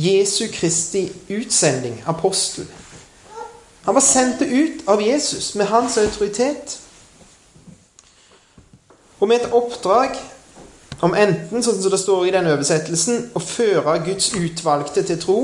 Jesu 0.00 0.46
Kristi 0.52 1.06
utsending, 1.30 2.00
apostel. 2.06 2.66
Han 3.84 3.94
var 3.94 4.04
sendt 4.04 4.42
ut 4.42 4.86
av 4.88 5.02
Jesus 5.02 5.54
med 5.54 5.66
hans 5.66 5.98
autoritet. 5.98 6.78
Og 9.20 9.28
med 9.28 9.40
et 9.42 9.52
oppdrag 9.52 10.16
om 11.04 11.14
enten, 11.14 11.62
sånn 11.62 11.80
som 11.82 11.92
det 11.92 12.00
står 12.00 12.26
i 12.26 12.32
den 12.34 12.48
oversettelsen, 12.48 13.30
å 13.36 13.42
føre 13.42 13.98
Guds 14.06 14.32
utvalgte 14.38 15.04
til 15.04 15.20
tro 15.20 15.38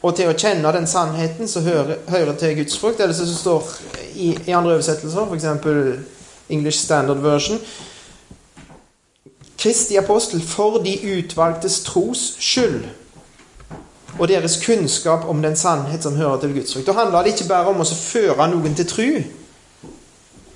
og 0.00 0.16
til 0.16 0.30
å 0.30 0.36
kjenne 0.36 0.72
den 0.72 0.88
sannheten 0.88 1.48
som 1.48 1.64
hører, 1.64 1.98
hører 2.08 2.36
til 2.40 2.54
Guds 2.60 2.78
frukt, 2.80 3.00
eller 3.00 3.16
som 3.16 3.28
står 3.28 3.66
i, 4.14 4.30
i 4.48 4.54
andre 4.56 4.78
oversettelser, 4.78 5.28
f.eks. 5.28 6.19
English 6.50 6.78
Standard 6.78 7.22
Version. 7.22 7.60
Kristi 9.60 9.96
apostel 9.96 10.42
for 10.42 10.80
de 10.82 10.96
utvalgtes 11.18 11.80
tros 11.84 12.34
skyld 12.40 12.84
og 14.18 14.28
deres 14.28 14.58
kunnskap 14.64 15.24
om 15.28 15.42
den 15.42 15.56
sannhet 15.56 16.02
som 16.02 16.16
hører 16.16 16.40
til 16.40 16.54
Guds 16.54 16.72
frykt. 16.74 16.86
Da 16.86 16.92
handler 16.92 17.22
det 17.22 17.34
ikke 17.34 17.48
bare 17.48 17.72
om 17.72 17.80
å 17.80 17.86
føre 17.88 18.48
noen 18.52 18.74
til 18.76 18.88
tru. 18.88 19.06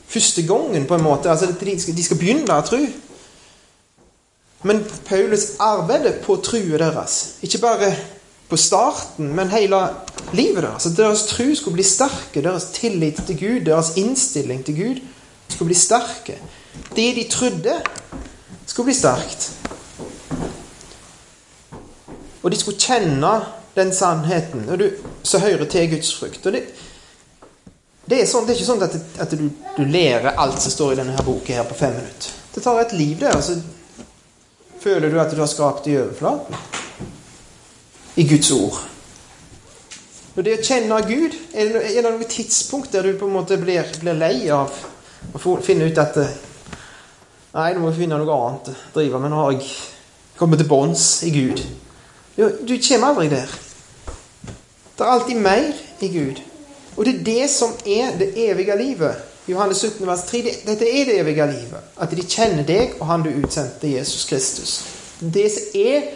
Første 0.08 0.44
gangen, 0.46 0.84
på 0.86 0.98
en 0.98 1.04
måte. 1.04 1.30
altså 1.30 1.46
De 1.46 1.80
skal, 1.80 1.96
de 1.96 2.04
skal 2.04 2.20
begynne 2.20 2.58
å 2.58 2.66
tru. 2.66 2.82
Men 4.64 4.84
Paulus 5.08 5.54
arbeider 5.60 6.20
på 6.24 6.36
trua 6.44 6.80
deres. 6.80 7.38
Ikke 7.42 7.60
bare 7.60 7.94
på 8.48 8.56
starten, 8.56 9.32
men 9.36 9.52
hele 9.52 9.80
livet 10.32 10.62
deres. 10.64 10.86
At 10.86 10.96
deres 10.96 11.26
tru 11.28 11.54
skulle 11.54 11.80
bli 11.80 11.88
sterke, 11.88 12.44
deres 12.44 12.70
tillit 12.76 13.24
til 13.26 13.40
Gud, 13.40 13.60
deres 13.68 13.94
innstilling 14.00 14.64
til 14.64 14.80
Gud 14.80 15.02
skulle 15.54 15.70
bli 15.70 15.78
sterke. 15.78 16.38
Det 16.94 17.08
de 17.14 17.24
trodde, 17.30 17.80
skulle 18.66 18.90
bli 18.90 18.94
sterkt. 18.94 19.50
Og 22.42 22.50
de 22.50 22.58
skulle 22.58 22.80
kjenne 22.80 23.34
den 23.74 23.92
sannheten 23.94 24.68
og 24.70 24.78
du, 24.78 24.90
så 25.22 25.38
hører 25.42 25.64
til 25.70 25.90
Guds 25.94 26.12
frukt. 26.14 26.46
Og 26.46 26.52
det, 26.52 26.64
det, 28.04 28.20
er, 28.20 28.26
sånn, 28.28 28.46
det 28.46 28.54
er 28.54 28.58
ikke 28.60 28.68
sånn 28.68 28.84
at, 28.86 28.96
at 29.24 29.34
du, 29.34 29.46
du, 29.78 29.84
lærer 29.88 30.36
alt 30.36 30.60
som 30.62 30.74
står 30.74 30.94
i 30.94 30.98
denne 31.00 31.16
her 31.16 31.26
boka 31.26 31.56
her 31.56 31.68
på 31.68 31.78
fem 31.78 31.94
minutter. 31.96 32.34
Det 32.54 32.62
tar 32.62 32.80
et 32.82 32.92
liv, 32.98 33.16
det. 33.22 33.32
Altså, 33.32 33.58
føler 34.82 35.10
du 35.10 35.20
at 35.22 35.32
du 35.32 35.40
har 35.40 35.50
skrapt 35.50 35.88
i 35.88 35.96
overflaten 35.98 36.58
i 38.20 38.26
Guds 38.28 38.50
ord. 38.54 38.82
Og 40.34 40.42
det 40.44 40.58
å 40.58 40.66
kjenne 40.66 40.98
Gud 41.06 41.34
er 41.54 41.70
det 41.72 42.02
noe 42.04 42.26
tidspunkt 42.28 42.92
der 42.94 43.06
du 43.06 43.16
på 43.18 43.26
en 43.30 43.38
måte 43.38 43.58
blir, 43.58 43.86
blir 44.02 44.18
lei 44.18 44.36
av 44.52 44.74
å 45.32 45.56
finne 45.64 45.88
ut 45.88 45.98
at 46.02 46.18
Nei, 47.54 47.68
nå 47.70 47.84
må 47.84 47.92
vi 47.92 48.02
finne 48.02 48.16
noe 48.18 48.34
annet 48.34 48.72
å 48.72 48.96
drive 48.96 49.18
med. 49.22 49.30
Nå 49.30 49.38
har 49.38 49.52
jeg 49.54 49.68
kommet 50.34 50.58
til 50.58 50.66
bunns 50.66 51.04
i 51.22 51.30
Gud. 51.30 51.60
Du 52.34 52.72
kommer 52.82 53.12
aldri 53.12 53.28
der. 53.30 53.52
Det 54.98 55.04
er 55.04 55.12
alltid 55.12 55.38
mer 55.38 55.70
i 56.02 56.08
Gud. 56.10 56.40
Og 56.96 57.06
det 57.06 57.14
er 57.14 57.22
det 57.28 57.46
som 57.50 57.76
er 57.86 58.18
det 58.18 58.32
evige 58.48 58.74
livet. 58.78 59.22
Johannes 59.46 59.84
17, 59.84 60.02
vers 60.06 60.26
3. 60.26 60.42
Dette 60.66 60.88
er 60.88 61.06
det 61.06 61.16
evige 61.20 61.46
livet. 61.46 61.94
At 62.00 62.10
de 62.10 62.26
kjenner 62.26 62.66
deg 62.66 62.98
og 62.98 63.06
han 63.06 63.22
du 63.22 63.30
utsendte, 63.30 63.90
Jesus 63.92 64.26
Kristus. 64.26 64.76
Det 65.18 65.46
som 65.52 65.78
er 65.78 66.10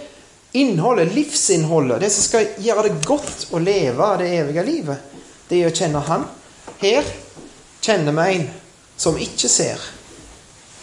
innholdet, 0.58 1.14
livsinnholdet, 1.14 2.00
det 2.00 2.10
som 2.14 2.24
skal 2.24 2.54
gjøre 2.62 2.88
det 2.88 3.06
godt 3.06 3.50
å 3.52 3.60
leve 3.62 4.14
det 4.18 4.30
evige 4.40 4.64
livet, 4.66 5.18
det 5.48 5.62
er 5.62 5.70
å 5.70 5.76
kjenne 5.76 6.02
Han. 6.08 6.24
Her 6.80 7.06
kjenner 7.84 8.16
vi 8.16 8.32
en 8.34 8.48
som 8.98 9.16
vi 9.16 9.28
ikke 9.28 9.48
ser. 9.48 9.82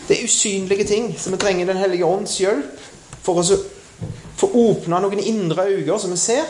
Det 0.08 0.18
er 0.18 0.28
usynlige 0.28 0.88
ting 0.88 1.10
som 1.20 1.34
vi 1.34 1.42
trenger 1.42 1.66
Den 1.66 1.82
hellige 1.82 2.06
ånds 2.06 2.38
hjelp 2.40 2.80
for 3.26 3.42
å 3.42 3.60
få 4.38 4.50
åpna 4.52 5.00
noen 5.02 5.20
indre 5.20 5.68
øyne 5.72 6.00
som 6.00 6.14
vi 6.14 6.20
ser, 6.20 6.46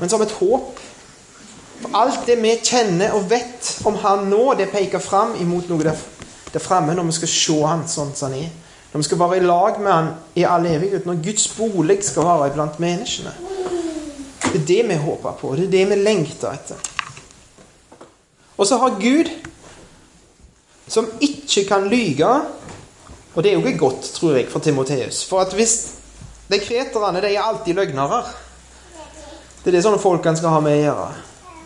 men 0.00 0.10
som 0.10 0.22
et 0.22 0.36
håp 0.40 0.80
for 1.84 1.96
alt 2.00 2.26
det 2.26 2.38
vi 2.40 2.54
kjenner 2.64 3.12
og 3.16 3.26
vet 3.30 3.70
om 3.84 3.96
Han 4.00 4.28
nå, 4.30 4.54
det 4.56 4.70
peker 4.72 5.02
fram 5.02 5.34
imot 5.40 5.68
noe 5.68 5.84
der, 5.84 5.98
der 6.52 6.62
framme 6.62 6.94
når 6.96 7.10
vi 7.10 7.16
skal 7.18 7.32
se 7.34 7.58
Han 7.60 7.84
sånn 7.90 8.14
som 8.16 8.32
Han 8.32 8.38
er. 8.40 8.52
Når 8.92 9.02
vi 9.02 9.08
skal 9.08 9.20
være 9.20 9.40
i 9.40 9.44
lag 9.44 9.80
med 9.82 9.92
Han 9.92 10.10
i 10.38 10.46
all 10.48 10.66
evighet. 10.70 11.06
Når 11.06 11.20
Guds 11.24 11.48
bolig 11.58 11.98
skal 12.06 12.28
være 12.28 12.52
iblant 12.52 12.80
menneskene. 12.80 13.34
Det 14.44 14.60
er 14.62 14.66
det 14.70 14.80
vi 14.88 14.98
håper 15.02 15.36
på. 15.40 15.52
Det 15.58 15.66
er 15.66 15.72
det 15.74 15.84
vi 15.90 16.00
lengter 16.00 16.54
etter. 16.54 16.90
Og 18.56 18.66
så 18.70 18.78
har 18.78 19.00
Gud, 19.02 19.28
som 20.88 21.08
ikke 21.20 21.64
kan 21.68 21.88
lyge 21.88 22.28
Og 23.34 23.42
det 23.42 23.50
er 23.50 23.58
jo 23.58 23.72
godt, 23.78 24.02
tror 24.14 24.36
jeg, 24.36 24.48
for 24.48 24.62
Timoteus. 24.62 25.24
For 25.26 25.40
at 25.40 25.54
hvis 25.54 25.90
De 26.50 26.58
kreterne 26.60 27.20
de 27.20 27.34
er 27.34 27.42
alltid 27.42 27.74
løgnere. 27.74 28.22
Det 29.64 29.72
er 29.72 29.78
det 29.78 29.82
sånne 29.82 29.98
folk 29.98 30.24
han 30.28 30.36
skal 30.36 30.52
ha 30.52 30.60
med 30.60 30.76
å 30.76 30.82
gjøre. 30.82 31.06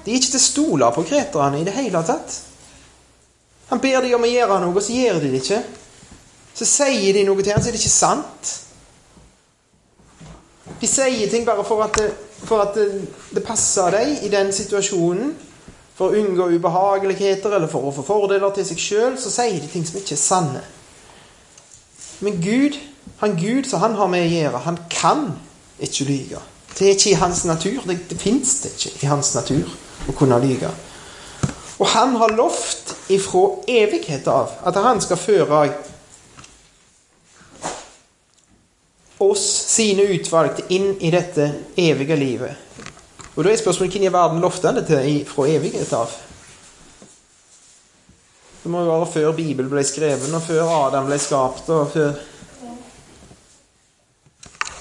De 0.05 0.13
er 0.13 0.21
ikke 0.21 0.31
til 0.31 0.39
å 0.39 0.45
stole 0.45 0.91
på 0.95 1.03
kreterne 1.11 1.59
i 1.59 1.65
det 1.67 1.75
hele 1.75 2.01
tatt. 2.07 2.37
Han 3.69 3.83
ber 3.83 4.01
dem 4.01 4.15
om 4.17 4.25
å 4.25 4.31
gjøre 4.31 4.61
noe, 4.63 4.81
så 4.81 4.95
gjør 4.95 5.19
de 5.21 5.33
det 5.33 5.43
ikke. 5.43 5.59
Så 6.55 6.69
sier 6.71 7.19
de 7.19 7.27
noe 7.27 7.43
til 7.43 7.53
ham, 7.53 7.61
så 7.61 7.69
er 7.69 7.77
det 7.77 7.83
ikke 7.83 7.93
sant. 7.93 8.55
De 10.79 10.89
sier 10.89 11.29
ting 11.31 11.45
bare 11.45 11.67
for 11.67 11.83
at 11.85 11.99
det, 11.99 12.09
for 12.47 12.63
at 12.63 12.79
det, 12.79 12.87
det 13.35 13.43
passer 13.45 13.93
dem 13.99 14.15
i 14.25 14.31
den 14.33 14.55
situasjonen. 14.55 15.35
For 15.99 16.13
å 16.13 16.21
unngå 16.21 16.47
ubehageligheter 16.55 17.57
eller 17.57 17.71
for 17.71 17.89
å 17.89 17.95
få 17.95 18.05
fordeler 18.07 18.53
til 18.55 18.67
seg 18.69 18.83
sjøl, 18.83 19.17
så 19.19 19.33
sier 19.35 19.59
de 19.59 19.71
ting 19.71 19.87
som 19.87 19.99
ikke 19.99 20.15
er 20.15 20.23
sanne. 20.23 20.63
Men 22.23 22.39
Gud, 22.43 22.79
han 23.19 23.35
Gud 23.39 23.67
som 23.67 23.83
han 23.83 23.97
har 23.99 24.11
med 24.11 24.27
å 24.27 24.31
gjøre, 24.31 24.63
han 24.67 24.79
kan 24.93 25.25
ikke 25.83 26.07
lyge. 26.07 26.43
Det 26.79 26.87
er 26.87 26.95
ikke 26.95 27.11
i 27.11 27.19
hans 27.19 27.43
natur. 27.49 27.83
Det, 27.87 27.99
det 28.11 28.19
fins 28.21 28.61
det 28.63 28.77
ikke 28.77 28.95
i 29.03 29.11
hans 29.11 29.33
natur 29.35 29.67
å 30.07 30.15
kunne 30.19 30.39
lyge. 30.43 30.71
Og 31.79 31.87
han 31.87 32.15
har 32.19 32.35
lovt 32.35 32.95
ifra 33.11 33.45
evighet 33.71 34.27
av 34.31 34.55
at 34.67 34.79
han 34.83 35.03
skal 35.03 35.19
føre 35.19 35.61
oss, 39.19 39.45
sine 39.75 40.07
utvalgte, 40.15 40.67
inn 40.75 40.95
i 41.03 41.11
dette 41.15 41.51
evige 41.79 42.19
livet. 42.19 42.67
Og 43.39 43.45
da 43.45 43.53
er 43.53 43.61
spørsmålet 43.61 43.95
hvem 43.95 44.09
i 44.09 44.13
verden 44.13 44.41
lovte 44.43 44.67
han 44.67 44.81
det 44.81 44.89
til 44.89 45.21
fra 45.29 45.45
evighet 45.47 45.93
av? 45.95 46.11
Det 48.63 48.71
må 48.73 48.81
jo 48.83 48.91
være 48.91 49.13
før 49.13 49.37
Bibelen 49.37 49.71
ble 49.71 49.85
skrevet, 49.87 50.33
og 50.35 50.43
før 50.43 50.73
Adam 50.75 51.07
ble 51.07 51.21
skapt, 51.23 51.71
og 51.71 51.93
før 51.95 52.19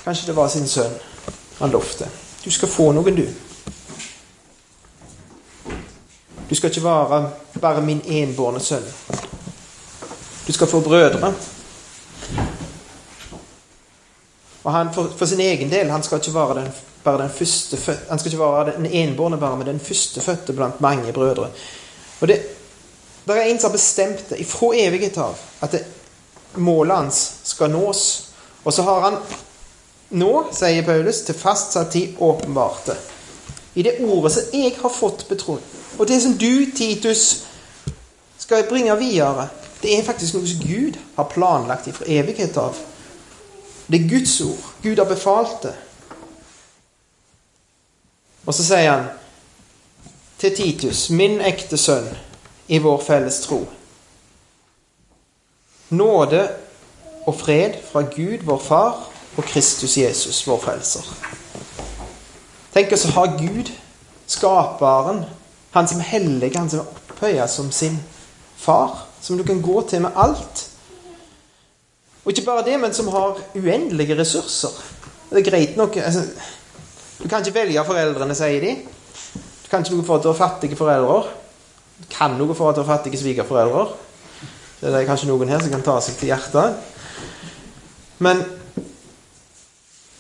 Kanskje 0.08 0.30
det 0.30 0.36
var 0.38 0.48
sin 0.48 0.68
sønn 0.68 0.94
han 1.60 1.72
lovte. 1.72 2.08
Du 2.44 2.52
skal 2.52 2.70
få 2.72 2.92
noen, 2.96 3.16
du. 3.18 3.28
Du 6.50 6.56
skal 6.56 6.70
ikke 6.70 6.84
være 6.84 7.22
bare 7.62 7.82
min 7.84 8.02
enbårne 8.06 8.62
sønn. 8.64 8.86
Du 10.48 10.54
skal 10.56 10.68
få 10.68 10.80
brødre. 10.82 11.34
Og 14.64 14.74
han 14.74 14.94
for, 14.94 15.12
for, 15.18 15.26
sin 15.26 15.40
egen 15.44 15.70
del 15.72 15.92
han 15.92 16.04
skal 16.04 16.24
ikke 16.24 16.34
være 16.34 16.56
den, 16.62 16.72
bare 17.08 17.24
den 17.24 17.34
første 17.34 17.80
Han 18.10 18.20
skal 18.20 18.32
ikke 18.32 18.44
være 18.44 18.76
den 18.78 18.86
enbårne 18.86 19.40
bare, 19.40 19.58
men 19.58 19.68
den 19.68 19.80
førstefødte 19.80 20.54
blant 20.54 20.82
mange 20.82 21.14
brødre. 21.14 21.50
Og 22.20 22.28
det, 22.28 22.42
det 23.28 23.38
er 23.38 23.50
en 23.50 23.60
som 23.60 23.70
har 23.70 23.78
bestemt 23.78 24.30
det 24.30 24.46
fra 24.48 24.72
evighet 24.76 25.18
av 25.22 25.36
at 25.62 25.72
det, 25.72 25.84
målet 26.58 26.96
hans 26.98 27.20
skal 27.44 27.72
nås. 27.72 28.04
Og 28.64 28.74
så 28.74 28.84
har 28.88 29.02
han 29.02 29.20
nå, 30.10 30.32
sier 30.56 30.86
Paulus, 30.88 31.22
til 31.28 31.36
fastsatt 31.36 31.92
tid 31.92 32.20
åpenbart 32.20 32.86
det. 32.92 32.98
I 33.78 33.84
det 33.86 33.98
ordet 34.02 34.32
som 34.34 34.54
jeg 34.54 34.74
har 34.82 34.94
fått 34.94 35.28
betrodd. 35.30 35.64
Og 35.98 36.08
det 36.08 36.22
som 36.24 36.38
du, 36.38 36.66
Titus, 36.76 37.44
skal 38.38 38.68
bringe 38.70 38.96
videre, 38.98 39.50
det 39.82 39.94
er 39.94 40.06
faktisk 40.06 40.38
noe 40.38 40.48
som 40.50 40.64
Gud 40.64 40.98
har 41.18 41.30
planlagt 41.30 41.90
fra 41.94 42.08
evighet 42.10 42.58
av. 42.58 42.78
Det 43.88 44.00
er 44.00 44.10
Guds 44.10 44.40
ord. 44.42 44.72
Gud 44.84 44.98
har 44.98 45.10
befalt 45.10 45.62
det. 45.64 45.76
Og 48.48 48.56
så 48.56 48.64
sier 48.64 48.92
han 48.92 49.10
til 50.40 50.56
Titus, 50.56 51.10
min 51.10 51.42
ekte 51.44 51.78
sønn 51.80 52.08
i 52.72 52.80
vår 52.80 53.02
felles 53.04 53.42
tro. 53.44 53.60
Nåde 55.90 56.44
og 57.28 57.36
fred 57.36 57.76
fra 57.92 58.06
Gud, 58.08 58.46
vår 58.48 58.60
Far, 58.64 59.04
og 59.38 59.44
Kristus 59.44 59.98
Jesus, 59.98 60.42
vår 60.48 60.62
Frelser. 60.64 61.06
Tenk 62.74 62.94
oss 62.96 63.06
å 63.10 63.14
ha 63.18 63.26
Gud, 63.38 63.70
skaperen, 64.30 65.24
han 65.76 65.90
som 65.90 66.02
hellig, 66.04 66.54
han 66.56 66.70
som 66.72 66.82
er 66.82 66.96
opphøya 66.96 67.48
som 67.52 67.72
sin 67.72 68.00
far, 68.58 69.08
som 69.22 69.38
du 69.38 69.44
kan 69.46 69.62
gå 69.62 69.82
til 69.90 70.02
med 70.06 70.16
alt. 70.16 70.64
Og 72.24 72.32
ikke 72.32 72.46
bare 72.48 72.66
det, 72.66 72.80
men 72.80 72.94
som 72.94 73.12
har 73.14 73.40
uendelige 73.56 74.18
ressurser. 74.20 74.74
Det 75.30 75.42
er 75.42 75.50
greit 75.50 75.78
nok 75.78 75.98
altså, 75.98 76.24
Du 77.18 77.28
kan 77.28 77.42
ikke 77.42 77.56
velge 77.60 77.84
foreldrene, 77.88 78.36
sier 78.38 78.62
de. 78.62 78.74
Du 79.64 79.70
kan 79.72 79.84
ikke 79.84 79.98
noe 79.98 80.06
for 80.06 80.20
at 80.20 80.26
du 80.26 80.30
har 80.32 80.38
fattige 80.38 80.78
foreldre. 80.80 81.24
Du 81.98 82.06
kan 82.12 82.38
noe 82.38 82.56
for 82.56 82.70
at 82.70 82.78
du 82.78 82.84
har 82.84 82.92
fattige 82.92 83.20
svigerforeldre. 83.20 83.88
Det 84.78 84.94
er 84.94 85.08
kanskje 85.10 85.32
noen 85.32 85.50
her 85.50 85.64
som 85.64 85.74
kan 85.74 85.86
ta 85.86 85.98
seg 86.06 86.20
til 86.20 86.30
hjertet. 86.30 86.78
Men 88.22 88.44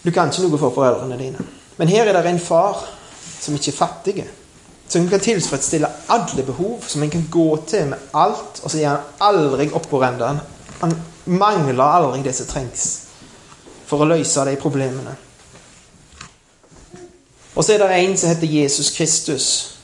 du 0.01 0.09
kan 0.13 0.31
ikke 0.31 0.47
noe 0.47 0.59
for 0.59 0.73
foreldrene 0.73 1.19
dine. 1.19 1.45
Men 1.77 1.93
her 1.93 2.09
er 2.09 2.17
det 2.17 2.31
en 2.31 2.41
far 2.41 2.81
som 3.37 3.55
ikke 3.55 3.71
er 3.71 3.77
fattig. 3.77 4.25
Som 4.89 5.05
kan 5.11 5.21
tilfredsstille 5.21 5.89
alle 6.15 6.45
behov, 6.47 6.81
som 6.87 7.03
en 7.03 7.11
kan 7.13 7.27
gå 7.31 7.47
til 7.67 7.91
med 7.91 8.09
alt, 8.17 8.61
og 8.63 8.71
så 8.71 8.79
gir 8.79 8.89
han 8.89 9.21
aldri 9.21 9.69
opporenda. 9.75 10.31
Han 10.81 10.95
mangler 11.25 11.83
aldri 11.83 12.23
det 12.25 12.33
som 12.37 12.49
trengs 12.49 12.87
for 13.87 14.01
å 14.01 14.09
løse 14.09 14.45
de 14.47 14.55
problemene. 14.59 15.26
Og 17.57 17.65
så 17.65 17.73
er 17.73 17.81
det 17.81 17.95
en 17.97 18.17
som 18.17 18.29
heter 18.29 18.47
Jesus 18.47 18.89
Kristus. 18.93 19.77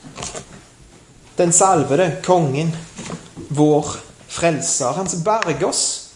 Den 1.36 1.52
salvede 1.52 2.16
kongen, 2.24 2.76
vår 3.48 3.96
frelser. 4.28 4.92
Han 4.92 5.08
som 5.08 5.24
berger 5.24 5.66
oss. 5.66 6.10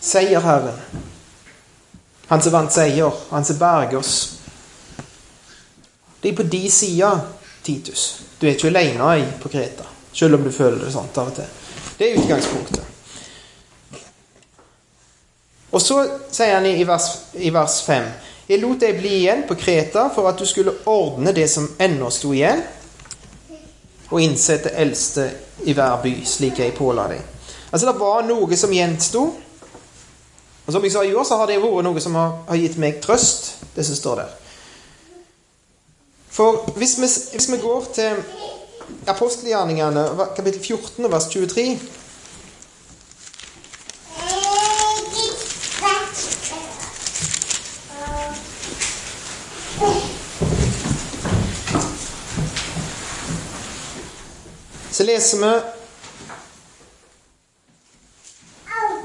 Seierherren. 0.00 0.80
Han 2.26 2.42
som 2.42 2.52
vant 2.52 2.74
seier. 2.74 3.14
Han 3.30 3.44
som 3.44 3.58
berger 3.58 4.02
oss. 4.02 4.40
Det 6.22 6.32
er 6.32 6.36
på 6.36 6.50
de 6.50 6.70
sida, 6.70 7.20
Titus. 7.62 8.22
Du 8.40 8.48
er 8.48 8.56
ikke 8.56 8.74
alene 8.74 9.32
på 9.42 9.48
Kreta. 9.48 9.86
Selv 10.12 10.34
om 10.34 10.42
du 10.42 10.50
føler 10.50 10.82
det 10.82 10.90
sånn 10.90 11.12
av 11.14 11.30
og 11.30 11.34
til. 11.38 11.50
Det 11.98 12.10
er 12.10 12.18
utgangspunktet. 12.18 12.82
Og 15.70 15.82
så 15.82 16.02
sier 16.34 16.56
han 16.58 16.66
i 16.66 16.82
vers, 16.88 17.12
i 17.38 17.52
vers 17.54 17.84
5 17.86 18.10
Jeg 18.46 18.62
lot 18.62 18.78
deg 18.78 19.00
bli 19.00 19.12
igjen 19.24 19.42
på 19.48 19.56
Kreta 19.58 20.06
for 20.14 20.28
at 20.30 20.38
du 20.38 20.46
skulle 20.46 20.76
ordne 20.86 21.32
det 21.34 21.48
som 21.50 21.66
ennå 21.82 22.10
sto 22.14 22.30
igjen, 22.34 22.62
og 24.06 24.22
innsette 24.22 24.70
eldste 24.78 25.24
i 25.66 25.74
hver 25.74 25.98
by, 26.04 26.12
slik 26.22 26.60
jeg 26.62 26.76
påla 26.76 27.08
deg. 27.10 27.24
Altså, 27.72 27.88
det 27.88 27.98
var 27.98 28.22
noe 28.22 28.58
som 28.58 28.70
gjensto. 28.70 29.24
Og 30.66 30.74
som 30.74 30.84
jeg 30.86 30.94
sa 30.94 31.02
i 31.02 31.14
år, 31.14 31.26
så 31.26 31.38
har 31.40 31.50
det 31.50 31.58
vært 31.62 31.86
noe 31.86 32.02
som 32.02 32.14
har, 32.18 32.36
har 32.46 32.60
gitt 32.60 32.78
meg 32.82 33.00
trøst, 33.02 33.50
det 33.74 33.86
som 33.86 33.98
står 33.98 34.22
der. 34.22 34.36
For 36.36 36.70
hvis 36.78 36.96
vi, 37.00 37.10
hvis 37.34 37.50
vi 37.50 37.58
går 37.62 37.90
til 37.96 38.22
apostelgjerningene, 39.10 40.06
kapittel 40.36 40.62
14, 40.62 41.10
vers 41.10 41.26
23 41.32 41.66
Så 54.96 55.04
leser 55.04 55.38
vi 55.38 55.50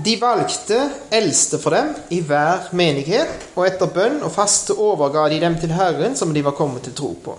De 0.06 0.14
valgte 0.22 0.78
eldste 1.12 1.58
for 1.60 1.76
dem 1.76 1.90
i 2.16 2.22
hver 2.26 2.70
menighet, 2.72 3.50
og 3.54 3.66
etter 3.68 3.92
bønn 3.92 4.22
og 4.24 4.32
faste 4.32 4.74
overga 4.74 5.26
de 5.30 5.42
dem 5.44 5.58
til 5.60 5.74
Herren, 5.76 6.16
som 6.16 6.32
de 6.34 6.46
var 6.46 6.56
kommet 6.56 6.88
til 6.88 6.96
tro 6.96 7.12
på. 7.26 7.36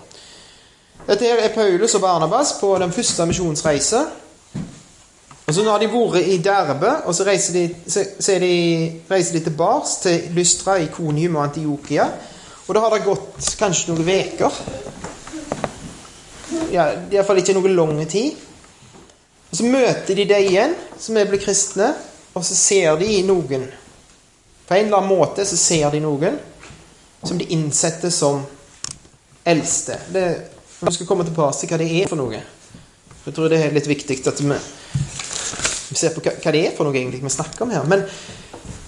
Dette 1.08 1.26
her 1.26 1.40
er 1.40 1.54
Paulus 1.54 1.96
og 1.96 2.04
Barnabas 2.04 2.52
på 2.60 2.74
den 2.78 2.92
første 2.92 3.26
misjonsreise. 3.26 4.04
Og 5.46 5.54
så 5.56 5.64
har 5.70 5.80
de 5.80 5.88
vært 5.90 6.28
i 6.28 6.36
Derbe, 6.44 6.92
og 7.08 7.16
så 7.16 7.26
reiser 7.26 7.56
de, 7.56 7.64
så, 7.88 8.04
så 8.20 8.36
de, 8.38 8.52
reiser 9.10 9.38
de 9.38 9.44
tilbake 9.48 9.96
til 10.04 10.28
Lystra, 10.36 10.76
Ikonium 10.84 11.40
og 11.40 11.48
Antiokia. 11.48 12.06
Og 12.68 12.76
da 12.76 12.84
har 12.84 12.94
det 12.94 13.06
gått 13.08 13.56
kanskje 13.58 13.96
noen 13.96 14.12
uker 14.12 14.62
ja, 16.72 16.88
iallfall 17.12 17.42
ikke 17.42 17.56
noe 17.56 17.72
lang 17.72 18.00
tid. 18.10 18.38
Og 19.52 19.58
Så 19.58 19.68
møter 19.68 20.16
de 20.16 20.24
deg 20.28 20.48
igjen, 20.48 20.74
som 20.98 21.16
er 21.20 21.28
blitt 21.28 21.44
kristne, 21.44 21.92
og 22.32 22.44
så 22.46 22.56
ser 22.56 22.96
de 23.00 23.20
noen. 23.28 23.66
På 24.64 24.74
en 24.76 24.86
eller 24.86 25.02
annen 25.02 25.12
måte 25.12 25.44
så 25.44 25.58
ser 25.60 25.90
de 25.92 26.00
noen 26.00 26.38
som 27.22 27.38
de 27.38 27.46
innsetter 27.54 28.10
som 28.10 28.40
eldste. 29.44 29.98
Det, 30.14 30.24
vi 30.80 30.94
skal 30.96 31.06
komme 31.06 31.26
tilbake 31.28 31.58
til 31.60 31.70
hva 31.70 31.80
det 31.82 31.90
er 32.00 32.08
for 32.10 32.18
noe. 32.18 32.40
Jeg 33.22 33.34
tror 33.36 33.52
det 33.52 33.60
er 33.62 33.74
litt 33.74 33.86
viktig 33.86 34.16
at 34.26 34.40
vi, 34.42 34.48
vi 34.56 35.98
ser 35.98 36.14
på 36.14 36.24
hva, 36.24 36.32
hva, 36.38 36.54
det 36.54 36.64
er 36.66 36.72
for 36.74 36.88
noe 36.88 36.96
egentlig 36.96 37.20
vi 37.22 37.34
snakker 37.36 37.66
om 37.66 37.74
her. 37.74 37.84
Men, 37.90 38.06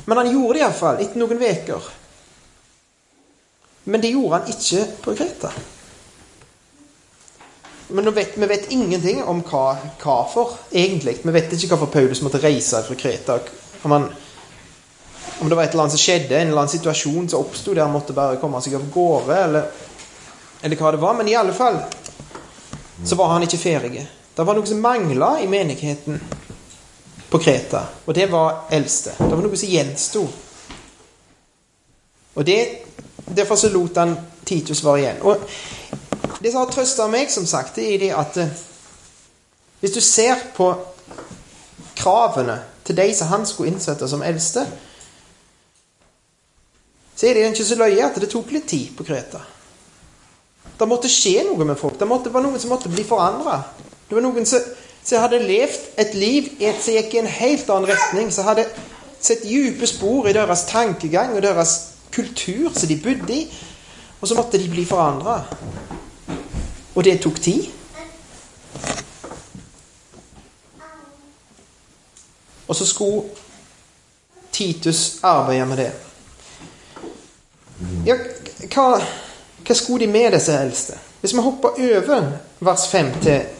men 0.08 0.20
han 0.22 0.32
gjorde 0.32 0.56
det 0.56 0.64
iallfall 0.64 1.04
etter 1.04 1.20
noen 1.20 1.44
uker. 1.44 1.92
Men 3.84 4.00
det 4.00 4.14
gjorde 4.14 4.40
han 4.40 4.50
ikke 4.54 4.86
på 5.04 5.14
Kreta. 5.18 5.52
Men 7.88 8.14
vet, 8.14 8.38
vi 8.38 8.46
vet 8.46 8.70
ingenting 8.72 9.24
om 9.24 9.42
hva, 9.44 9.76
hva 10.00 10.16
for, 10.32 10.56
egentlig. 10.72 11.18
Vi 11.22 11.32
vet 11.34 11.52
ikke 11.52 11.74
hvorfor 11.74 11.92
Paulus 11.92 12.22
måtte 12.24 12.40
reise 12.40 12.80
fra 12.86 12.96
Kreta. 12.96 13.38
Om, 13.82 13.90
han, 13.90 14.06
om, 15.40 15.48
det 15.48 15.56
var 15.56 15.66
et 15.66 15.74
eller 15.74 15.84
annet 15.84 15.96
som 15.96 16.00
skjedde, 16.00 16.38
en 16.38 16.48
eller 16.48 16.62
annen 16.62 16.72
situasjon 16.72 17.28
som 17.28 17.44
oppsto 17.44 17.74
der 17.74 17.84
han 17.84 17.92
måtte 17.92 18.16
bare 18.16 18.40
komme 18.40 18.62
seg 18.64 18.78
av 18.78 18.86
gårde, 18.94 19.36
eller, 19.36 19.68
eller, 20.62 20.80
hva 20.80 20.94
det 20.94 21.02
var. 21.04 21.18
Men 21.18 21.28
i 21.28 21.36
alle 21.36 21.52
fall 21.56 21.82
så 23.04 23.20
var 23.20 23.34
han 23.34 23.44
ikke 23.44 23.60
ferdig. 23.60 24.06
Det 24.34 24.48
var 24.48 24.56
noe 24.56 24.66
som 24.66 24.80
mangla 24.82 25.34
i 25.44 25.50
menigheten 25.50 26.18
på 27.30 27.40
Kreta, 27.42 27.84
og 28.06 28.16
det 28.16 28.30
var 28.32 28.64
eldste. 28.72 29.12
Det 29.18 29.30
var 29.30 29.44
noe 29.44 29.60
som 29.60 29.70
gjensto. 29.70 30.24
Og 32.34 32.46
det, 32.46 32.58
derfor 33.28 33.60
så 33.60 33.68
lot 33.70 34.00
han 34.00 34.16
Titus 34.44 34.82
være 34.84 35.02
igjen. 35.02 35.20
Og 35.22 35.44
det 36.44 36.52
som 36.52 36.60
har 36.60 36.72
trøsta 36.72 37.06
meg, 37.08 37.30
som 37.32 37.46
sagt, 37.48 37.78
det 37.78 37.86
er 37.94 38.00
det 38.02 38.10
at 38.12 38.36
eh, 38.42 38.56
hvis 39.80 39.94
du 39.94 40.00
ser 40.04 40.42
på 40.52 40.66
kravene 41.96 42.58
til 42.84 42.98
de 42.98 43.06
som 43.16 43.30
han 43.30 43.46
skulle 43.48 43.72
innsette 43.72 44.08
som 44.08 44.22
eldste, 44.22 44.66
så 47.16 47.26
er 47.26 47.38
det 47.38 47.46
ikke 47.48 47.64
så 47.64 47.78
løye 47.80 48.04
at 48.04 48.20
det 48.20 48.28
tok 48.28 48.52
litt 48.52 48.66
tid 48.68 48.92
på 48.98 49.06
Kreta. 49.08 49.40
Det 50.74 50.88
måtte 50.90 51.08
skje 51.08 51.46
noe 51.46 51.64
med 51.64 51.78
folk. 51.80 51.96
Det 51.96 52.08
måtte, 52.10 52.32
var 52.34 52.42
noen 52.44 52.60
som 52.60 52.74
måtte 52.74 52.92
bli 52.92 53.06
forandra. 53.06 53.60
Det 54.08 54.16
var 54.16 54.24
noen 54.26 54.44
som, 54.48 54.64
som, 55.00 55.22
hadde 55.22 55.40
levd 55.46 56.00
et 56.02 56.16
liv 56.18 56.50
som 56.82 56.96
gikk 56.96 57.14
i 57.14 57.22
en 57.22 57.30
helt 57.30 57.70
annen 57.70 57.88
retning. 57.92 58.32
Som 58.34 58.48
hadde 58.50 58.66
sett 59.16 59.46
dype 59.46 59.86
spor 59.88 60.28
i 60.28 60.34
deres 60.36 60.66
tankegang 60.68 61.32
og 61.36 61.44
deres 61.46 61.76
kultur 62.12 62.74
som 62.74 62.90
de 62.90 62.98
bodde 63.00 63.38
i. 63.38 63.46
Og 64.20 64.28
så 64.28 64.36
måtte 64.36 64.58
de 64.58 64.68
bli 64.72 64.84
forandra. 64.88 65.38
Og 66.94 67.04
det 67.04 67.20
tok 67.22 67.40
tid. 67.40 67.66
Og 72.68 72.76
så 72.76 72.86
skulle 72.86 73.22
Titus 74.52 75.18
arbeide 75.22 75.66
med 75.66 75.76
det. 75.76 75.90
Ja, 78.06 78.16
hva, 78.70 78.86
hva 79.66 79.74
skulle 79.76 80.06
de 80.06 80.12
med 80.12 80.32
disse 80.36 80.54
eldste? 80.54 80.98
Hvis 81.20 81.34
vi 81.34 81.42
hopper 81.42 81.80
over 81.80 82.28
vers 82.64 82.86
5 82.88 83.12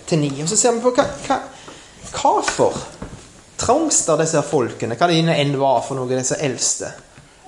til, 0.07 0.19
9, 0.19 0.31
og 0.43 0.49
så 0.49 0.57
ser 0.57 0.77
vi 0.77 0.85
på 0.85 0.93
hva, 0.95 1.39
for 2.45 2.79
trangs 3.59 4.03
der 4.07 4.21
disse 4.21 4.43
folkene, 4.47 4.97
hva 5.01 5.09
det 5.11 5.23
enn 5.35 5.57
var 5.59 5.83
for 5.87 5.99
noe, 5.99 6.11
disse 6.13 6.39
eldste? 6.45 6.93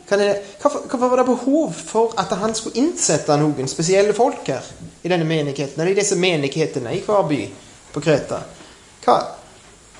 Hvorfor 0.06 1.08
var 1.08 1.16
det 1.16 1.26
behov 1.26 1.72
for 1.74 2.14
at 2.18 2.30
han 2.38 2.54
skulle 2.54 2.78
innsette 2.78 3.34
noen 3.40 3.66
spesielle 3.68 4.14
folk 4.14 4.46
her 4.46 4.66
i 5.02 5.10
denne 5.10 5.26
menigheten, 5.26 5.80
eller 5.80 5.94
i 5.94 5.98
disse 5.98 6.18
menighetene 6.18 6.94
i 6.94 7.02
hver 7.02 7.26
by 7.26 7.40
på 7.92 8.02
Kreta? 8.04 8.38
Hva, 9.02 9.16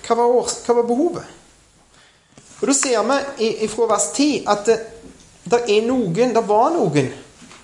hva, 0.06 0.14
var, 0.14 0.30
hva 0.66 0.76
var, 0.78 0.86
behovet? 0.86 1.34
Og 2.60 2.68
Da 2.70 2.74
ser 2.74 3.02
vi 3.38 3.68
fra 3.68 3.90
vers 3.90 4.08
10 4.14 4.46
at 4.46 4.64
det, 4.70 4.78
det 5.46 5.62
er 5.74 5.84
noen, 5.86 6.32
det 6.34 6.46
var 6.46 6.70
noen 6.74 7.10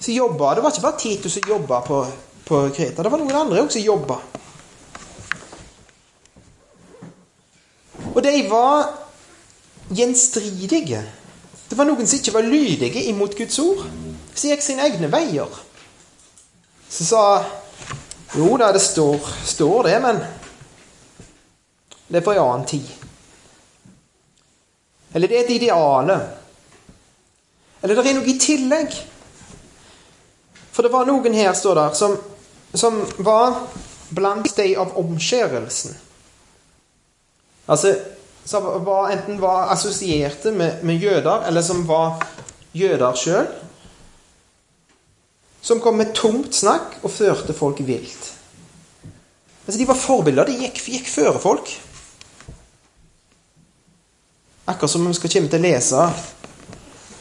som 0.03 0.15
jobba. 0.15 0.55
Det 0.55 0.67
var 0.67 0.75
ikke 0.75 0.87
bare 0.89 0.99
Titus 0.99 1.39
som 1.39 1.49
jobba 1.49 1.81
på, 1.87 2.03
på 2.45 2.63
Kreta. 2.75 3.03
Det 3.03 3.11
var 3.11 3.23
noen 3.23 3.39
andre 3.39 3.63
også 3.63 3.79
som 3.79 3.87
jobba. 3.87 4.19
Og 8.13 8.23
de 8.23 8.37
var 8.51 8.91
gjenstridige. 9.95 11.03
Det 11.73 11.79
var 11.79 11.87
noen 11.89 12.05
som 12.05 12.19
ikke 12.21 12.35
var 12.35 12.45
lydige 12.45 13.01
imot 13.09 13.33
Guds 13.33 13.57
ord. 13.63 13.87
Som 14.35 14.51
gikk 14.51 14.61
sine 14.61 14.85
egne 14.85 15.09
veier. 15.09 15.49
Som 16.85 17.07
sa 17.09 17.23
Jo 18.35 18.59
da, 18.61 18.69
det 18.77 18.83
står, 18.85 19.25
står 19.49 19.89
det, 19.89 19.95
men 20.05 20.21
det 22.13 22.21
er 22.21 22.27
for 22.27 22.37
en 22.37 22.43
annen 22.43 22.69
tid. 22.69 22.93
Eller 25.17 25.33
det 25.33 25.39
er 25.39 25.47
et 25.47 25.57
ideale. 25.57 26.21
Eller 27.81 27.97
det 27.97 28.05
er 28.05 28.21
noe 28.21 28.29
i 28.29 28.39
tillegg. 28.41 29.01
For 30.77 30.85
det 30.85 30.93
var 30.93 31.09
noen 31.09 31.41
her, 31.41 31.57
står 31.57 31.81
der, 31.81 31.97
som, 31.97 32.21
som 32.77 33.01
var 33.25 33.63
blant 34.13 34.53
de 34.61 34.75
av 34.77 34.93
omskjærelsen. 35.01 35.97
Altså 37.73 37.97
som 38.45 38.85
var, 38.85 39.11
enten 39.11 39.41
var 39.41 39.71
assosierte 39.73 40.53
med, 40.53 40.83
med, 40.83 41.03
jøder, 41.03 41.45
eller 41.47 41.63
som 41.63 41.87
var 41.87 42.23
jøder 42.73 43.15
sjøl. 43.19 43.47
Som 45.63 45.81
kom 45.81 45.97
med 46.01 46.15
tomt 46.15 46.55
snakk 46.55 46.99
og 47.03 47.13
førte 47.15 47.55
folk 47.55 47.81
vilt. 47.87 48.33
Altså, 49.63 49.79
de 49.79 49.87
var 49.87 49.99
forbilder. 49.99 50.51
De 50.51 50.59
gikk, 50.65 50.83
gikk 50.91 51.07
føre 51.07 51.39
folk. 51.39 51.71
Akkurat 54.67 54.91
som 54.91 55.07
vi 55.07 55.15
skal 55.15 55.31
komme 55.37 55.53
til 55.53 55.63
å 55.63 55.69
lese 55.69 56.07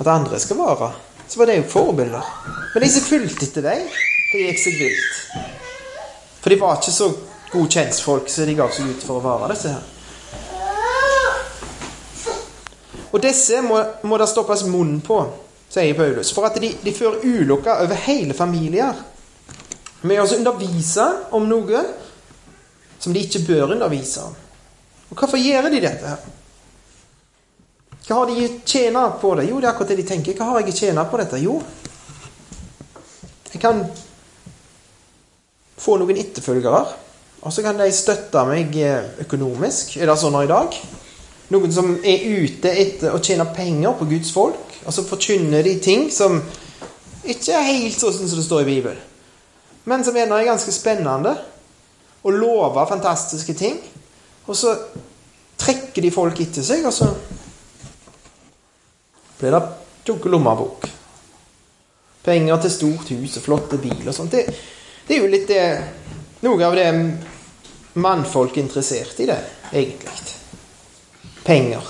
at 0.02 0.10
andre 0.10 0.40
skal 0.42 0.58
være, 0.58 0.90
så 1.30 1.40
var 1.40 1.50
det 1.50 1.60
jo 1.60 1.70
forbilder. 1.70 2.34
Men 2.74 2.84
de 2.84 2.90
som 2.90 3.06
fulgte 3.06 3.46
etter 3.46 3.66
dem, 3.66 3.86
de 4.32 4.46
gikk 4.48 4.62
seg 4.62 4.78
vilt. 4.82 5.22
For 6.42 6.50
de 6.50 6.58
var 6.62 6.80
ikke 6.80 6.94
så 6.96 7.12
gode 7.52 7.86
så 8.02 8.46
de 8.48 8.58
gav 8.58 8.72
seg 8.74 8.90
ut 8.90 9.04
for 9.06 9.20
å 9.20 9.26
være 9.26 9.54
disse 9.54 9.74
her. 9.76 10.01
Og 13.12 13.20
disse 13.24 13.62
må, 13.66 13.80
må 14.08 14.18
det 14.20 14.30
stoppes 14.32 14.64
munn 14.72 15.00
på, 15.04 15.20
sier 15.72 15.96
Paulus, 15.98 16.32
for 16.36 16.48
at 16.48 16.60
de, 16.62 16.72
de 16.84 16.94
fører 16.96 17.24
ulukka 17.28 17.82
over 17.84 18.06
hele 18.08 18.36
familier. 18.38 18.96
Med 20.08 20.22
å 20.22 20.30
undervise 20.38 21.08
om 21.38 21.44
noe 21.46 21.84
som 23.02 23.14
de 23.14 23.22
ikke 23.22 23.44
bør 23.48 23.76
undervise 23.76 24.24
om. 24.26 24.38
Og 25.12 25.20
hvorfor 25.20 25.42
gjør 25.42 25.68
de 25.70 25.82
dette? 25.84 26.14
her? 26.14 26.40
Hva 28.08 28.22
har 28.22 28.32
de 28.32 28.48
tjena 28.66 29.04
på 29.22 29.36
det? 29.38 29.46
Jo, 29.50 29.60
det 29.60 29.68
er 29.68 29.74
akkurat 29.74 29.92
det 29.94 30.00
de 30.02 30.08
tenker. 30.10 30.38
Hva 30.38 30.50
har 30.50 30.66
jeg 30.66 30.76
tjena 30.76 31.06
på 31.08 31.20
dette? 31.22 31.38
Jo, 31.42 31.60
jeg 33.52 33.62
kan 33.62 33.84
få 35.82 35.98
noen 36.00 36.20
etterfølgere. 36.22 36.82
Og 37.42 37.54
så 37.54 37.64
kan 37.66 37.78
de 37.80 37.88
støtte 37.94 38.44
meg 38.46 38.76
økonomisk. 39.24 39.96
Er 39.98 40.10
det 40.10 40.18
sånn 40.22 40.38
i 40.42 40.50
dag? 40.50 40.76
Noen 41.52 41.74
som 41.74 41.94
er 42.08 42.26
ute 42.42 42.72
etter 42.72 43.14
å 43.14 43.22
tjene 43.24 43.48
penger 43.56 43.96
på 44.00 44.08
Guds 44.10 44.32
folk. 44.34 44.76
Og 44.86 44.96
så 44.96 45.06
forkynner 45.06 45.64
de 45.66 45.76
ting 45.84 46.08
som 46.14 46.40
ikke 47.22 47.54
er 47.54 47.68
helt 47.68 48.00
sånn 48.00 48.16
som 48.16 48.40
det 48.40 48.46
står 48.46 48.64
i 48.64 48.70
Bibelen. 48.72 49.08
Men 49.84 50.06
som 50.06 50.16
gjerne 50.16 50.38
er 50.38 50.50
ganske 50.52 50.74
spennende. 50.74 51.36
Og 52.22 52.38
lover 52.38 52.90
fantastiske 52.90 53.56
ting. 53.58 53.80
Og 54.46 54.58
så 54.58 54.76
trekker 55.62 56.06
de 56.06 56.14
folk 56.14 56.40
etter 56.42 56.66
seg, 56.66 56.86
og 56.86 56.94
så 56.94 57.10
blir 59.40 59.54
det 59.54 59.62
tok 60.06 60.28
lommebok. 60.30 60.88
Penger 62.26 62.62
til 62.62 62.74
stort 62.74 63.10
hus 63.14 63.38
og 63.40 63.46
flotte 63.46 63.82
bil 63.82 64.06
og 64.06 64.14
sånt. 64.16 64.34
Det, 64.34 64.46
det 65.08 65.18
er 65.18 65.24
jo 65.24 65.32
litt 65.32 65.50
det 65.50 65.66
Noe 66.42 66.58
av 66.66 66.74
det 66.74 66.88
mannfolk 68.02 68.56
er 68.58 68.64
interessert 68.64 69.20
i, 69.22 69.28
det, 69.30 69.38
egentlig. 69.78 70.41
Penger. 71.44 71.88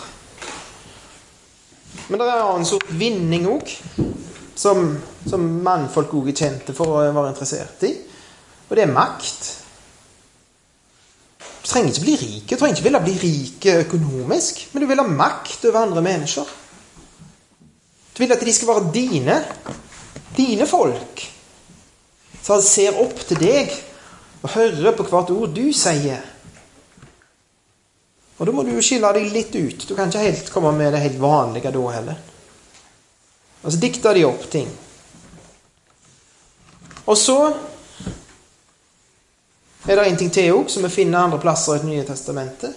Men 2.07 2.19
det 2.19 2.27
er 2.27 2.37
en 2.37 2.47
annen 2.49 2.67
sort 2.67 2.89
vinning 2.99 3.47
òg, 3.47 3.71
som, 4.55 4.85
som 5.27 5.43
mannfolk 5.63 6.13
òg 6.19 6.31
er 6.31 6.37
kjente 6.43 6.75
for 6.75 6.91
å 6.91 7.03
være 7.03 7.31
interessert 7.31 7.85
i. 7.87 7.91
Og 8.67 8.77
det 8.77 8.85
er 8.85 8.93
makt. 8.93 9.49
Du 11.61 11.67
trenger 11.67 11.91
ikke 11.91 12.05
bli 12.07 12.15
rik. 12.19 12.47
Du 12.49 12.55
trenger 12.55 12.77
ikke 12.77 12.87
ville 12.87 13.03
bli 13.05 13.15
rik 13.21 13.69
økonomisk, 13.75 14.65
men 14.71 14.83
du 14.83 14.89
vil 14.89 15.03
ha 15.03 15.07
makt 15.07 15.67
over 15.69 15.83
andre 15.85 16.03
mennesker. 16.05 16.57
Du 18.11 18.23
vil 18.23 18.33
at 18.35 18.43
de 18.43 18.53
skal 18.55 18.73
være 18.73 18.91
dine. 18.95 19.37
Dine 20.35 20.67
folk. 20.67 21.23
Han 22.47 22.63
ser 22.65 22.97
opp 22.99 23.19
til 23.27 23.39
deg 23.39 23.71
og 24.41 24.55
hører 24.55 24.95
på 24.97 25.05
hvert 25.07 25.31
ord 25.31 25.51
du 25.55 25.67
sier. 25.75 26.23
Og 28.41 28.47
da 28.47 28.53
må 28.57 28.63
du 28.65 28.71
jo 28.73 28.81
skille 28.81 29.09
deg 29.13 29.27
litt 29.29 29.53
ut. 29.53 29.83
Du 29.85 29.93
kan 29.93 30.09
ikke 30.09 30.23
helt 30.25 30.47
komme 30.49 30.71
med 30.73 30.95
det 30.95 31.03
helt 31.03 31.19
vanlige 31.21 31.69
da 31.69 31.81
heller. 31.93 32.21
Og 33.61 33.67
så 33.69 33.77
dikter 33.77 34.17
de 34.17 34.23
opp 34.25 34.47
ting. 34.49 34.71
Og 37.05 37.17
så 37.17 37.37
er 39.85 39.93
det 39.93 40.07
en 40.07 40.17
ting 40.17 40.33
til 40.33 40.55
òg, 40.55 40.73
som 40.73 40.81
vi 40.87 40.89
finner 40.89 41.21
andre 41.21 41.37
plasser 41.41 41.77
i 41.77 41.83
Det 41.83 41.91
nye 41.91 42.07
testamentet. 42.07 42.73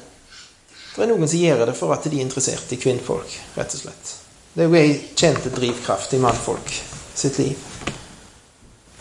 Det 0.94 1.02
er 1.02 1.08
noen 1.08 1.28
som 1.28 1.40
gjør 1.40 1.64
det 1.66 1.78
for 1.80 1.96
at 1.96 2.04
de 2.04 2.18
er 2.18 2.26
interessert 2.26 2.76
i 2.76 2.78
kvinnfolk, 2.84 3.32
rett 3.56 3.74
og 3.74 3.86
slett. 3.86 4.14
Det 4.52 4.62
er 4.62 4.68
jo 4.68 4.78
ei 4.78 4.94
kjent 5.16 5.48
drivkraft 5.56 6.12
i 6.14 6.20
mannfolk 6.22 6.76
sitt 7.14 7.40
liv. 7.40 7.56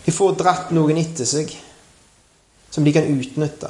De 0.05 0.11
får 0.11 0.39
dratt 0.39 0.71
noen 0.71 0.97
etter 0.97 1.27
seg 1.27 1.51
som 2.71 2.87
de 2.87 2.95
kan 2.95 3.11
utnytte. 3.11 3.69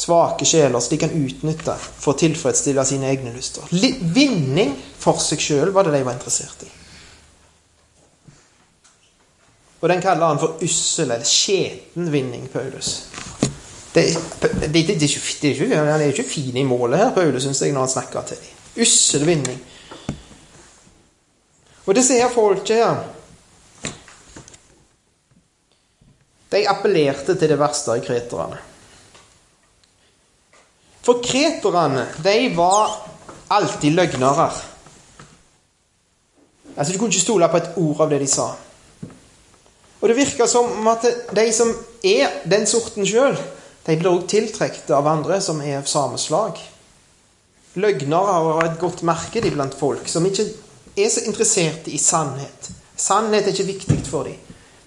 Svake 0.00 0.46
sjeler 0.48 0.80
som 0.80 0.94
de 0.94 0.98
kan 1.02 1.12
utnytte 1.12 1.74
for 1.76 2.14
å 2.14 2.20
tilfredsstille 2.20 2.84
sine 2.88 3.10
egne 3.12 3.34
lyster. 3.34 3.66
Vinning 4.14 4.72
for 4.98 5.20
seg 5.20 5.42
sjøl 5.44 5.74
var 5.74 5.84
det 5.84 5.98
de 5.98 6.04
var 6.06 6.16
interessert 6.16 6.64
i. 6.64 6.70
Og 9.80 9.88
den 9.88 10.00
kaller 10.04 10.32
han 10.32 10.40
for 10.40 10.60
ussel 10.64 11.10
eller 11.10 11.28
skjeten 11.28 12.08
vinning, 12.12 12.46
Paulus. 12.52 12.94
Det, 13.92 14.06
det, 14.40 14.72
det, 14.72 14.96
det, 15.00 15.76
han 15.76 16.00
er 16.00 16.12
ikke 16.12 16.28
fin 16.28 16.56
i 16.56 16.64
målet 16.64 17.00
her, 17.00 17.14
Paulus, 17.16 17.42
syns 17.42 17.62
jeg, 17.64 17.72
når 17.74 17.88
han 17.88 17.94
snakker 17.96 18.28
til 18.28 18.40
dem. 18.40 18.58
Ussel 18.84 19.24
vinning. 19.26 19.60
Og 21.88 21.96
det 21.96 22.04
ser 22.06 22.28
folket 22.30 22.76
her 22.78 23.00
De 26.50 26.60
appellerte 26.68 27.34
til 27.38 27.50
det 27.50 27.58
verste 27.58 27.94
i 27.98 28.02
kreterne. 28.04 28.69
For 31.02 31.22
kreterne, 31.24 32.06
de 32.22 32.50
var 32.56 32.96
alltid 33.48 33.96
løgnere. 33.96 34.50
Altså, 36.76 36.92
Du 36.92 36.98
kunne 36.98 37.12
ikke 37.12 37.20
stole 37.20 37.48
på 37.48 37.56
et 37.56 37.70
ord 37.76 38.00
av 38.00 38.10
det 38.10 38.20
de 38.20 38.26
sa. 38.26 38.50
Og 40.00 40.08
det 40.08 40.16
virker 40.16 40.46
som 40.48 40.86
at 40.88 41.04
de 41.36 41.46
som 41.52 41.72
er 42.04 42.40
den 42.48 42.66
sorten 42.66 43.06
sjøl, 43.06 43.36
de 43.86 43.96
blir 43.96 44.10
også 44.10 44.30
tiltrukket 44.32 44.92
av 44.96 45.08
andre 45.08 45.40
som 45.44 45.60
er 45.60 45.80
av 45.80 45.88
samme 45.88 46.18
slag. 46.20 46.60
Løgnere 47.80 48.36
har 48.36 48.64
et 48.64 48.78
godt 48.80 49.02
marked 49.06 49.44
iblant 49.44 49.76
folk 49.76 50.08
som 50.08 50.26
ikke 50.26 50.46
er 50.96 51.10
så 51.12 51.24
interessert 51.28 51.88
i 51.88 51.98
sannhet. 51.98 52.70
Sannhet 52.96 53.46
er 53.46 53.54
ikke 53.54 53.72
viktig 53.72 54.00
for 54.08 54.28
dem. 54.28 54.36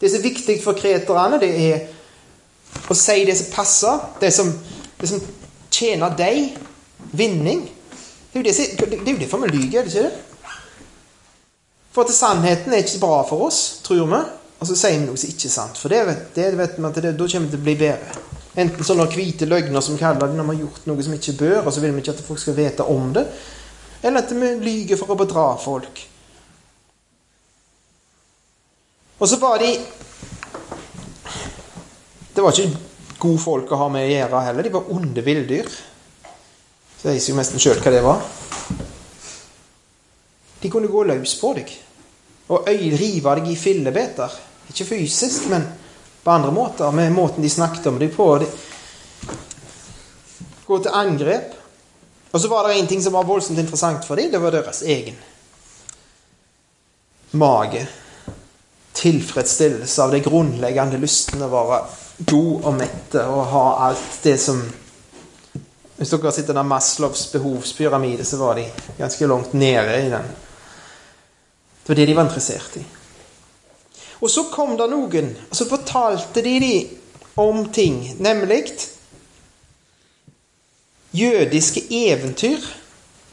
Det 0.01 0.11
som 0.11 0.19
er 0.19 0.29
viktig 0.29 0.57
for 0.63 0.77
kreterne, 0.77 1.39
det 1.39 1.51
er 1.67 2.89
å 2.89 2.97
si 2.97 3.23
det 3.25 3.37
som 3.39 3.53
passer, 3.53 4.01
det 4.19 4.33
som, 4.35 4.49
det 4.99 5.09
som 5.09 5.21
tjener 5.73 6.13
deg. 6.17 6.59
Vinning. 7.13 7.65
Det 8.33 8.39
er 8.39 8.45
jo 8.45 9.01
er 9.03 9.19
derfor 9.19 9.43
vi 9.43 9.51
lyver, 9.51 9.79
er 9.79 9.83
det 9.85 9.93
ikke 9.93 10.05
det? 10.07 10.13
For 11.93 12.07
at 12.07 12.13
sannheten 12.15 12.73
er 12.73 12.81
ikke 12.81 13.01
bra 13.03 13.19
for 13.29 13.45
oss, 13.47 13.81
tror 13.85 14.07
vi. 14.09 14.21
Og 14.59 14.69
så 14.69 14.77
sier 14.79 14.95
vi 14.97 15.05
noe 15.05 15.19
som 15.19 15.29
ikke 15.29 15.49
er 15.49 15.53
sant. 15.53 15.77
For 15.77 15.93
det, 15.93 15.99
det 16.33 16.53
vet 16.57 16.79
vi 16.79 16.93
det, 16.95 17.11
da 17.19 17.27
kommer 17.33 17.49
det 17.49 17.51
til 17.53 17.59
å 17.59 17.65
bli 17.67 17.75
bedre. 17.77 18.21
Enten 18.63 18.85
sånne 18.85 19.09
hvite 19.09 19.49
løgner 19.49 19.81
som 19.81 19.97
kaller 19.97 20.29
det 20.29 20.37
når 20.37 20.47
vi 20.47 20.55
har 20.55 20.63
gjort 20.63 20.87
noe 20.89 21.05
som 21.05 21.13
ikke 21.17 21.35
bør, 21.39 21.59
og 21.65 21.73
så 21.73 21.81
vil 21.83 21.93
vi 21.93 22.03
ikke 22.03 22.13
at 22.13 22.25
folk 22.25 22.41
skal 22.41 22.57
vite 22.57 22.85
om 22.89 23.11
det. 23.13 23.25
Eller 24.03 24.21
at 24.21 24.33
vi 24.33 24.51
lyver 24.61 24.99
for 24.99 25.13
å 25.13 25.17
bedra 25.19 25.45
folk. 25.61 26.01
Og 29.19 29.29
så 29.29 29.39
var 29.41 29.61
de 29.61 29.71
Det 32.33 32.41
var 32.41 32.49
ikke 32.57 32.92
gode 33.23 33.41
folk 33.41 33.71
å 33.71 33.79
ha 33.79 33.89
med 33.91 34.05
å 34.05 34.11
gjøre 34.11 34.43
heller. 34.47 34.67
De 34.67 34.73
var 34.73 34.91
onde 34.93 35.23
villdyr. 35.25 35.69
Så 36.99 37.11
jeg 37.11 37.23
sier 37.23 37.33
jo 37.33 37.39
nesten 37.39 37.63
sjøl 37.63 37.81
hva 37.83 37.93
det 37.93 38.03
var. 38.03 38.21
De 40.63 40.71
kunne 40.71 40.91
gå 40.91 41.03
løs 41.07 41.33
på 41.39 41.55
deg 41.57 41.71
og 42.53 42.67
rive 42.67 43.33
deg 43.39 43.47
i 43.49 43.55
fillebiter. 43.57 44.35
Ikke 44.69 44.85
fysisk, 44.87 45.47
men 45.51 45.65
på 46.23 46.31
andre 46.31 46.51
måter. 46.55 46.91
Med 46.95 47.11
måten 47.15 47.43
de 47.43 47.51
snakket 47.51 47.87
om 47.91 47.99
deg 47.99 48.13
på. 48.15 48.27
De 48.43 48.47
gå 50.67 50.79
til 50.83 50.95
angrep. 50.95 51.55
Og 52.33 52.41
så 52.41 52.49
var 52.49 52.67
det 52.67 52.77
en 52.79 52.87
ting 52.89 53.01
som 53.03 53.13
var 53.13 53.27
voldsomt 53.27 53.59
interessant 53.59 54.05
for 54.07 54.19
dem. 54.19 54.31
Det 54.31 54.41
var 54.41 54.55
deres 54.55 54.81
egen 54.83 55.17
mage. 57.31 57.87
Tilfredsstillelse 58.93 60.03
av 60.03 60.13
de 60.13 60.21
grunnleggende 60.23 60.99
lystene 61.01 61.49
våre. 61.51 61.83
God 62.17 62.69
og 62.69 62.73
mette 62.77 63.25
og 63.25 63.45
ha 63.51 63.65
alt 63.89 64.23
det 64.23 64.37
som 64.41 64.61
Hvis 65.93 66.09
dere 66.09 66.25
har 66.25 66.33
sett 66.35 66.49
denne 66.49 66.63
Maslows 66.67 67.27
behovspyramide, 67.31 68.25
så 68.25 68.37
var 68.39 68.57
de 68.57 68.65
ganske 68.97 69.27
langt 69.29 69.53
nede 69.53 69.99
i 70.01 70.09
den. 70.09 70.25
Det 71.83 71.89
var 71.91 71.95
det 71.95 72.05
de 72.09 72.15
var 72.17 72.25
interessert 72.25 72.77
i. 72.81 72.83
Og 74.19 74.31
så 74.31 74.43
kom 74.51 74.73
det 74.79 74.87
noen, 74.89 75.29
og 75.49 75.55
så 75.55 75.67
fortalte 75.69 76.41
de 76.43 76.55
dem 76.59 76.89
om 77.39 77.65
ting, 77.73 78.15
nemlig 78.19 78.65
jødiske 81.13 81.85
eventyr. 81.89 82.59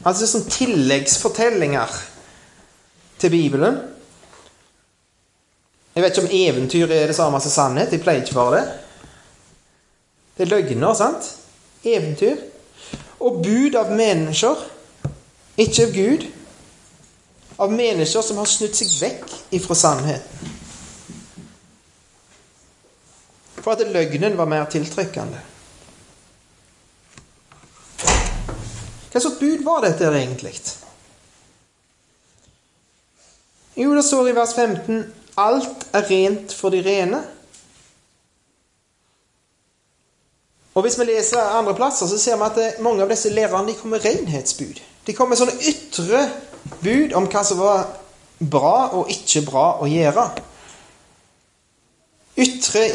Altså 0.05 0.27
som 0.27 0.45
tilleggsfortellinger 0.49 1.87
til 3.19 3.29
Bibelen. 3.29 3.77
Jeg 5.95 6.03
vet 6.03 6.15
ikke 6.17 6.27
om 6.27 6.35
eventyr 6.35 6.91
er 6.95 7.11
det 7.11 7.15
samme 7.17 7.41
som 7.43 7.51
sannhet. 7.51 7.91
De 7.91 7.99
pleier 7.99 8.23
ikke 8.23 8.37
for 8.37 8.55
det. 8.55 8.63
Det 10.37 10.45
er 10.45 10.53
løgner, 10.53 10.93
sant? 10.95 11.33
Eventyr. 11.83 12.39
Og 13.19 13.41
bud 13.43 13.75
av 13.77 13.91
mennesker, 13.93 14.63
ikke 15.59 15.85
av 15.85 15.93
Gud. 15.97 16.25
Av 17.61 17.73
mennesker 17.73 18.23
som 18.25 18.39
har 18.41 18.49
snudd 18.49 18.73
seg 18.77 18.95
vekk 19.01 19.37
ifra 19.59 19.77
sannheten. 19.77 20.57
for 23.61 23.71
at 23.71 23.91
løgnen 23.93 24.37
var 24.37 24.49
mer 24.49 24.65
tiltrekkende. 24.65 25.39
Hva 29.11 29.19
slags 29.19 29.39
bud 29.39 29.63
var 29.65 29.83
dette 29.85 30.07
egentlig? 30.07 30.53
Jo, 33.75 33.93
det 33.95 34.05
står 34.07 34.29
i 34.29 34.35
vers 34.35 34.53
15 34.55 35.03
alt 35.37 35.87
er 35.93 36.09
rent 36.09 36.53
for 36.53 36.73
de 36.73 36.81
rene. 36.85 37.21
Og 40.75 40.81
Hvis 40.81 40.99
vi 40.99 41.05
leser 41.05 41.41
andre 41.41 41.75
plasser, 41.75 42.07
så 42.07 42.17
ser 42.17 42.37
vi 42.39 42.47
at 42.47 42.79
mange 42.79 43.03
av 43.03 43.09
disse 43.11 43.29
lærerne 43.29 43.73
kommer 43.75 43.97
med 43.97 44.05
renhetsbud. 44.05 44.79
De 45.07 45.13
kommer 45.13 45.35
med 45.35 45.41
sånne 45.41 45.57
ytre 45.67 46.21
bud 46.83 47.15
om 47.17 47.27
hva 47.27 47.43
som 47.43 47.59
var 47.59 47.89
bra 48.39 48.91
og 48.95 49.11
ikke 49.11 49.43
bra 49.49 49.65
å 49.83 49.89
gjøre. 49.89 50.27
Ytre 52.39 52.85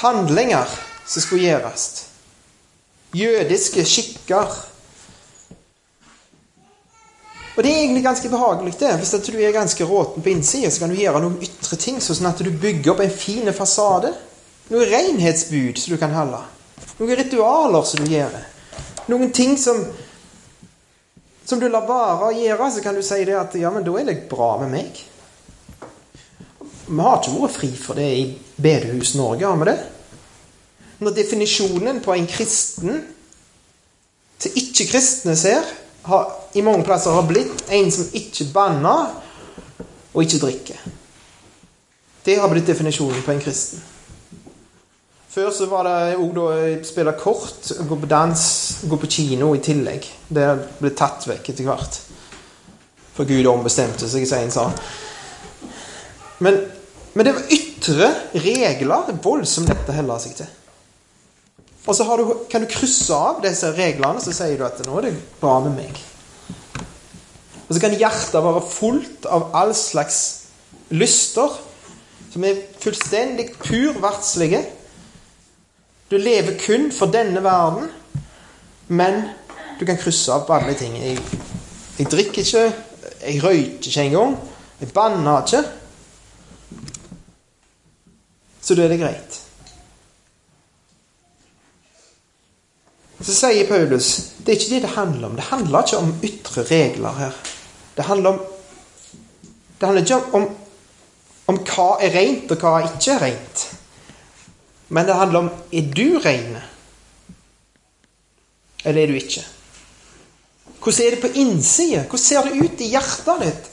handlinger 0.00 0.72
som 1.06 1.22
skulle 1.22 1.50
gjøres. 1.50 2.06
Jødiske 3.14 3.84
skikker. 3.84 4.69
Og 7.60 7.64
det 7.66 7.74
er 7.74 7.82
egentlig 7.82 8.06
ganske 8.06 8.28
behagelig, 8.32 8.70
det. 8.80 8.90
Hvis 8.96 9.10
du 9.26 9.34
er 9.36 9.52
ganske 9.52 9.84
råten 9.84 10.22
på 10.24 10.30
innsida, 10.32 10.70
så 10.72 10.80
kan 10.80 10.88
du 10.88 10.96
gjøre 10.96 11.20
noen 11.20 11.42
ytre 11.44 11.76
ting, 11.76 11.98
sånn 12.00 12.30
at 12.30 12.40
du 12.40 12.48
bygger 12.48 12.94
opp 12.94 13.02
en 13.04 13.12
fin 13.12 13.52
fasade. 13.52 14.14
Noen 14.70 14.88
renhetsbud 14.88 15.76
som 15.76 15.92
du 15.92 15.98
kan 16.00 16.14
holde. 16.16 16.40
Noen 16.96 17.20
ritualer 17.20 17.84
som 17.84 18.00
du 18.00 18.14
gjør. 18.14 18.38
noen 19.12 19.32
ting 19.36 19.58
som 19.60 19.84
som 21.44 21.60
du 21.60 21.68
lar 21.68 21.84
være 21.84 22.30
å 22.30 22.32
gjøre, 22.32 22.70
så 22.72 22.80
kan 22.80 22.96
du 22.96 23.02
si 23.04 23.20
det 23.28 23.36
at 23.36 23.54
ja, 23.60 23.68
men 23.74 23.84
da 23.84 23.92
er 24.00 24.08
det 24.08 24.18
bra 24.30 24.54
med 24.62 24.72
meg. 24.72 25.04
Vi 26.88 27.00
har 27.04 27.20
ikke 27.20 27.36
vært 27.42 27.56
fri 27.58 27.70
for 27.76 28.00
det 28.00 28.10
i 28.16 28.26
Bedehus 28.56 29.12
Norge, 29.18 29.44
har 29.44 29.60
vi 29.60 29.68
det? 29.68 29.78
Når 31.04 31.16
definisjonen 31.20 32.00
på 32.00 32.16
en 32.16 32.30
kristen 32.30 33.02
til 34.40 34.56
ikke-kristne 34.62 35.36
ser, 35.36 35.68
har, 36.08 36.39
i 36.52 36.62
mange 36.62 36.84
plasser 36.84 37.14
har 37.14 37.28
blitt 37.28 37.68
en 37.70 37.92
som 37.94 38.10
ikke 38.16 38.48
banner 38.54 39.14
og 40.10 40.22
ikke 40.24 40.40
drikker. 40.42 40.90
Det 42.24 42.36
har 42.40 42.50
blitt 42.50 42.68
definisjonen 42.68 43.22
på 43.24 43.32
en 43.32 43.42
kristen. 43.42 43.82
Før 45.30 45.52
så 45.54 45.68
var 45.70 45.86
det 45.86 46.16
òg 46.18 46.38
å 46.42 46.48
spille 46.82 47.14
kort, 47.14 47.68
gå 47.86 47.96
på 48.02 48.08
dans, 48.10 48.40
gå 48.82 48.96
på 48.98 49.10
kino 49.14 49.52
i 49.54 49.62
tillegg. 49.62 50.08
Det 50.26 50.46
ble 50.80 50.90
tatt 50.98 51.28
vekk 51.30 51.52
etter 51.52 51.68
hvert. 51.68 52.00
For 53.14 53.28
Gud 53.28 53.46
ombestemte 53.46 54.08
seg, 54.10 54.26
som 54.26 54.42
en 54.42 54.50
sa. 54.54 54.66
Men, 56.42 56.58
men 57.14 57.28
det 57.28 57.36
var 57.36 57.54
ytre 57.54 58.10
regler 58.42 59.14
voldsomt 59.22 59.70
lett 59.70 59.92
å 59.92 59.94
helle 59.94 60.18
seg 60.18 60.34
til. 60.40 60.50
Og 61.86 61.96
så 61.96 62.04
du, 62.18 62.24
kan 62.50 62.66
du 62.66 62.68
krysse 62.70 63.14
av 63.14 63.38
disse 63.44 63.70
reglene, 63.76 64.20
så 64.20 64.34
sier 64.34 64.58
du 64.58 64.66
at 64.66 64.82
'nå 64.82 64.98
er 64.98 65.08
det 65.08 65.14
bra 65.40 65.60
med 65.62 65.78
meg'. 65.78 66.02
Og 67.70 67.76
så 67.76 67.80
kan 67.84 67.94
hjertet 67.94 68.42
være 68.42 68.66
fullt 68.66 69.30
av 69.30 69.52
all 69.54 69.70
slags 69.78 70.20
lyster 70.90 71.54
som 72.30 72.44
er 72.46 72.58
fullstendig 72.82 73.52
pur 73.62 74.00
verdslige 74.02 74.64
du 76.10 76.16
lever 76.16 76.58
kun 76.66 76.92
for 76.92 77.06
denne 77.06 77.42
verden, 77.42 77.90
men 78.88 79.22
du 79.80 79.84
kan 79.86 79.98
krysse 79.98 80.32
av 80.32 80.46
på 80.46 80.56
alle 80.56 80.74
ting. 80.74 80.96
Jeg, 80.98 81.20
jeg 81.98 82.10
drikker 82.10 82.42
ikke, 82.42 82.64
jeg 83.26 83.44
røyker 83.44 83.86
ikke 83.86 84.06
engang, 84.08 84.34
jeg 84.80 84.90
banner 84.94 85.44
ikke. 85.44 85.62
Så 88.60 88.74
da 88.74 88.84
er 88.84 88.90
det 88.90 88.98
greit. 88.98 89.38
Så 93.20 93.36
sier 93.36 93.68
Paulus 93.68 94.10
det 94.40 94.54
er 94.54 94.58
ikke 94.58 94.74
det 94.74 94.82
det 94.82 94.94
handler 94.96 95.28
om. 95.28 95.38
Det 95.38 95.48
handler 95.52 95.86
ikke 95.86 96.02
om 96.02 96.12
ytre 96.24 96.62
regler 96.66 97.18
her. 97.20 97.40
Det 98.00 98.06
handler 98.06 98.30
om 98.30 98.38
Det 99.80 99.86
handler 99.86 100.02
ikke 100.02 100.36
om, 100.36 100.44
om, 101.46 101.58
hva 101.68 101.86
er 102.00 102.14
rent, 102.14 102.52
og 102.52 102.62
hva 102.62 102.70
er 102.78 102.86
ikke 102.88 103.12
er 103.12 103.22
rent. 103.24 103.64
Men 104.88 105.06
det 105.08 105.16
handler 105.16 105.38
om 105.40 105.50
er 105.72 105.90
du 105.96 106.18
ren, 106.24 106.56
eller 108.84 109.02
er 109.02 109.12
du 109.12 109.18
ikke? 109.18 109.44
Hvordan 110.78 111.06
er 111.06 111.14
det 111.14 111.20
på 111.20 111.32
innsida? 111.44 112.02
Hvordan 112.02 112.24
ser 112.24 112.48
det 112.48 112.60
ut 112.60 112.80
i 112.80 112.90
hjertet 112.92 113.44
ditt? 113.44 113.70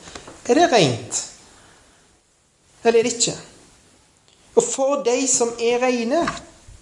Er 0.48 0.60
det 0.60 0.70
rent, 0.72 1.24
eller 2.84 3.00
er 3.00 3.08
det 3.08 3.14
ikke? 3.14 3.36
Og 4.56 4.64
for 4.64 5.04
de 5.08 5.20
som 5.28 5.56
er 5.60 5.84
rene, 5.84 6.26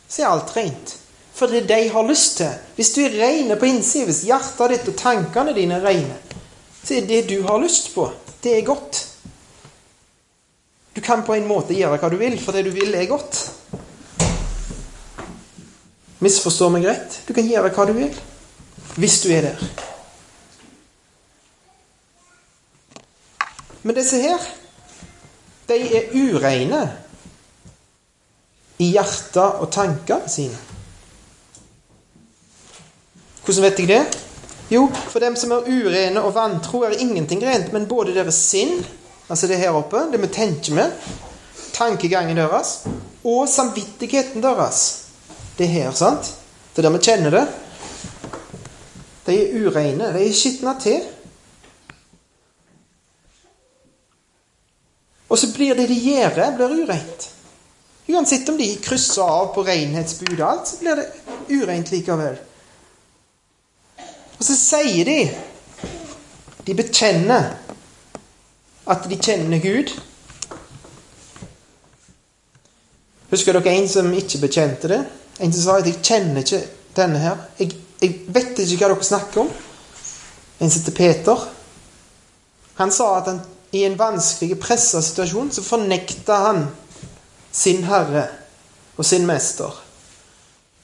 så 0.10 0.24
er 0.24 0.32
alt 0.34 0.56
rent. 0.58 0.98
For 1.34 1.52
det 1.52 1.68
de 1.70 1.82
har 1.94 2.10
lyst 2.10 2.38
til. 2.38 2.58
Hvis 2.76 2.94
du 2.94 3.04
er 3.06 3.20
ren 3.22 3.54
på 3.60 3.70
innsida, 3.70 4.10
hvis 4.10 4.26
hjertet 4.26 4.76
ditt 4.76 4.94
og 4.94 4.98
tankene 5.02 5.54
dine 5.54 5.78
er 5.82 5.90
rene, 5.90 6.22
så 6.86 6.94
er 6.94 7.08
det 7.10 7.26
du 7.30 7.42
har 7.48 7.58
lyst 7.62 7.94
på, 7.96 8.12
det 8.44 8.58
er 8.58 8.66
godt. 8.66 9.02
Du 10.96 11.02
kan 11.02 11.26
på 11.26 11.34
en 11.34 11.48
måte 11.48 11.76
gjøre 11.76 11.98
hva 12.00 12.10
du 12.14 12.20
vil, 12.22 12.38
for 12.40 12.56
det 12.56 12.68
du 12.68 12.72
vil, 12.76 12.94
er 12.96 13.10
godt. 13.10 13.42
Misforstå 16.24 16.70
meg 16.72 16.86
rett. 16.88 17.18
Du 17.28 17.34
kan 17.36 17.48
gjøre 17.48 17.74
hva 17.74 17.88
du 17.90 17.98
vil 17.98 18.14
hvis 18.96 19.18
du 19.26 19.32
er 19.36 19.50
der. 19.50 19.64
Men 23.84 23.98
disse 23.98 24.22
her, 24.22 24.46
de 25.68 25.76
er 25.98 26.14
ureine 26.16 26.80
i 28.80 28.88
hjertet 28.94 29.60
og 29.60 29.68
tankene 29.74 30.32
sine. 30.32 30.58
Hvordan 33.44 33.68
vet 33.68 33.84
jeg 33.84 33.92
det? 33.92 34.02
Jo, 34.70 34.88
for 34.90 35.22
dem 35.22 35.36
som 35.38 35.54
er 35.54 35.68
urene 35.70 36.22
og 36.26 36.34
vantro, 36.36 36.82
er 36.84 36.98
ingenting 36.98 37.44
rent, 37.46 37.72
men 37.74 37.86
både 37.90 38.16
deres 38.16 38.40
sinn, 38.50 38.80
altså 39.30 39.48
det 39.48 39.60
her 39.62 39.78
oppe, 39.78 40.08
det 40.12 40.22
vi 40.24 40.32
tenker 40.34 40.78
med, 40.78 40.96
tankegangen 41.76 42.38
deres, 42.40 42.80
og 43.26 43.46
samvittigheten 43.50 44.42
deres 44.42 44.86
det 45.58 45.70
her, 45.72 45.92
sant? 45.96 46.34
Det 46.76 46.82
er 46.82 46.90
der 46.90 46.98
vi 46.98 47.06
kjenner 47.06 47.32
det. 47.32 47.46
De 49.26 49.36
er 49.40 49.54
ureine. 49.66 50.12
De 50.14 50.26
er 50.26 50.34
skitna 50.36 50.76
til. 50.82 51.06
Og 55.30 55.40
så 55.40 55.50
blir 55.56 55.78
det 55.78 55.88
de 55.90 55.96
gjør, 55.96 56.42
blir 56.58 56.76
ureint. 56.84 57.30
Uansett 58.12 58.50
om 58.52 58.58
de 58.60 58.68
krysser 58.84 59.24
av 59.24 59.54
på 59.56 59.64
renhetsbudet 59.66 60.44
alt, 60.46 60.68
så 60.70 60.82
blir 60.82 61.00
det 61.00 61.08
ureint 61.50 61.90
likevel. 61.92 62.38
Og 64.40 64.44
så 64.46 64.56
sier 64.60 65.06
de 65.08 65.20
De 66.66 66.74
bekjenner 66.76 67.54
at 68.86 69.06
de 69.10 69.18
kjenner 69.18 69.62
Gud. 69.62 69.92
Husker 73.32 73.58
dere 73.58 73.74
en 73.74 73.88
som 73.90 74.12
ikke 74.14 74.42
bekjente 74.44 74.90
det? 74.90 75.00
En 75.40 75.54
som 75.54 75.62
sa 75.62 75.78
at 75.78 75.86
'jeg 75.86 76.04
kjenner 76.04 76.42
ikke 76.42 76.68
denne 76.96 77.20
her'. 77.20 77.46
Jeg, 77.60 77.72
jeg 78.02 78.20
vet 78.28 78.60
ikke 78.60 78.78
hva 78.78 78.94
dere 78.94 79.04
snakker 79.04 79.42
om. 79.42 79.50
En 80.60 80.70
som 80.70 80.82
heter 80.82 80.98
Peter. 80.98 81.48
Han 82.76 82.92
sa 82.92 83.18
at 83.18 83.26
han, 83.26 83.42
i 83.72 83.84
en 83.84 84.00
vanskelig, 84.00 84.60
pressa 84.60 85.02
situasjon 85.02 85.52
så 85.52 85.62
fornekta 85.62 86.36
han 86.36 86.68
sin 87.52 87.84
herre 87.84 88.28
og 88.98 89.06
sin 89.06 89.26
mester. 89.26 89.84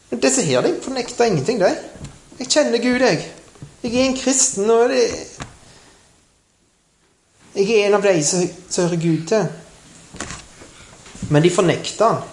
Men 0.10 0.20
disse 0.20 0.42
her 0.42 0.62
de 0.62 0.76
fornekta 0.84 1.26
ingenting, 1.26 1.60
de. 1.60 1.76
Jeg 2.40 2.48
kjenner 2.48 2.78
Gud, 2.78 3.00
jeg. 3.00 3.32
Jeg 3.82 3.96
er 3.96 4.06
en 4.06 4.18
kristen, 4.18 4.70
og 4.70 4.90
det 4.90 5.06
Jeg 7.56 7.72
er 7.72 7.88
en 7.88 7.98
av 7.98 8.04
de 8.06 8.24
som, 8.24 8.46
hører 8.78 9.02
Gud 9.02 9.26
til. 9.28 9.48
Men 11.30 11.44
de 11.44 11.50
fornekta 11.52 12.12
han. 12.14 12.30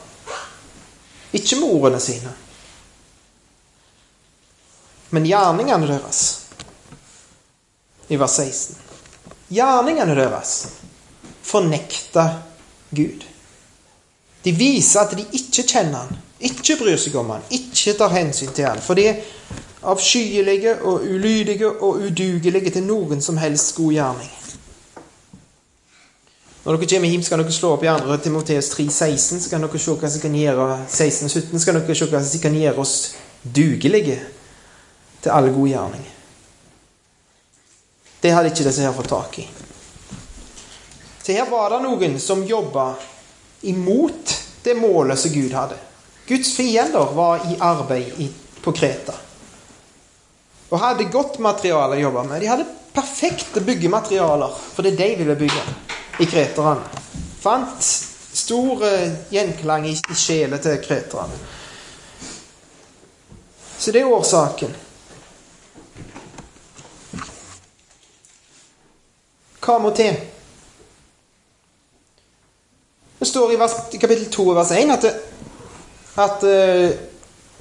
Ikke 1.33 1.57
med 1.61 1.69
ordene 1.69 2.01
sine, 2.01 2.31
men 5.11 5.27
gjerningene 5.29 5.89
deres. 5.89 6.21
I 8.09 8.17
vers 8.17 8.37
16. 8.41 8.77
Gjerningene 9.53 10.17
deres 10.17 10.55
fornekter 11.45 12.39
Gud. 12.91 13.25
De 14.45 14.53
viser 14.57 15.03
at 15.03 15.17
de 15.17 15.27
ikke 15.37 15.65
kjenner 15.65 16.07
han, 16.07 16.19
ikke 16.41 16.79
bryr 16.81 16.97
seg 17.01 17.17
om 17.21 17.35
han, 17.35 17.45
ikke 17.53 17.97
tar 17.99 18.15
hensyn 18.15 18.53
til 18.57 18.69
han. 18.69 18.81
For 18.85 18.97
de 18.97 19.09
er 19.11 19.23
avskyelige 19.83 20.75
og 20.83 21.05
ulydige 21.07 21.69
og 21.69 22.03
udugelige 22.03 22.71
til 22.71 22.87
noen 22.87 23.23
som 23.23 23.37
helst 23.38 23.77
god 23.77 23.93
gjerning. 23.93 24.31
Når 26.64 26.77
dere 26.77 26.88
kommer 26.91 27.09
hjem, 27.09 27.23
skal 27.23 27.41
dere 27.41 27.55
slå 27.55 27.71
opp 27.77 27.85
i 27.87 27.88
2. 27.88 28.17
Timoteus 28.23 28.71
3,16, 28.75 29.41
så 29.45 29.51
kan 29.51 29.62
dere 29.64 29.79
se 29.81 29.95
hva 29.95 30.11
som 30.11 30.21
kan 30.21 30.35
gjøre 30.37 30.67
16-17 30.85 31.62
skal 31.62 31.79
dere 31.79 31.95
se 31.97 32.09
hva 32.11 32.23
som 32.25 32.43
kan 32.43 32.59
gjøre 32.59 32.83
oss 32.83 32.97
dugelige 33.43 34.19
til 35.23 35.33
all 35.33 35.49
god 35.55 35.69
gjerning. 35.71 36.09
Det 38.21 38.35
hadde 38.35 38.51
ikke 38.51 38.67
disse 38.67 38.83
her 38.83 38.97
fått 38.97 39.12
tak 39.14 39.38
i. 39.38 39.47
Så 41.23 41.37
her 41.37 41.47
var 41.51 41.71
det 41.71 41.85
noen 41.85 42.19
som 42.21 42.43
jobba 42.45 42.91
imot 43.69 44.35
det 44.64 44.75
målet 44.77 45.21
som 45.21 45.33
Gud 45.33 45.55
hadde. 45.55 45.79
Guds 46.29 46.51
fiender 46.57 47.14
var 47.14 47.47
i 47.49 47.57
arbeid 47.61 48.29
på 48.64 48.73
Kreta. 48.73 49.14
Og 50.69 50.81
hadde 50.83 51.09
godt 51.13 51.39
materiale 51.41 51.97
å 51.97 52.03
jobbe 52.03 52.25
med. 52.29 52.43
De 52.43 52.51
hadde 52.51 52.69
perfekte 52.93 53.63
byggematerialer 53.65 54.57
for 54.59 54.85
det 54.85 54.97
de 54.99 55.09
ville 55.21 55.37
bygge 55.39 55.63
i 56.19 56.27
kreterne. 56.27 57.05
Fant 57.41 57.83
stor 58.39 58.85
eh, 58.87 59.15
gjenklang 59.31 59.87
i, 59.87 59.95
i 59.95 60.19
til 60.19 60.83
kreterne. 60.85 61.39
Så 63.79 63.95
det 63.95 64.03
er 64.03 64.11
årsaken. 64.11 64.75
Hva 69.63 69.77
må 69.79 69.93
til? 69.95 70.17
Det 73.19 73.27
står 73.27 73.53
i, 73.53 73.59
vers, 73.61 73.75
i 73.93 74.01
kapittel 74.01 74.31
2 74.33 74.47
vers 74.57 74.71
1 74.75 74.95
at, 74.95 75.07
at 76.25 76.45
uh, 76.47 76.91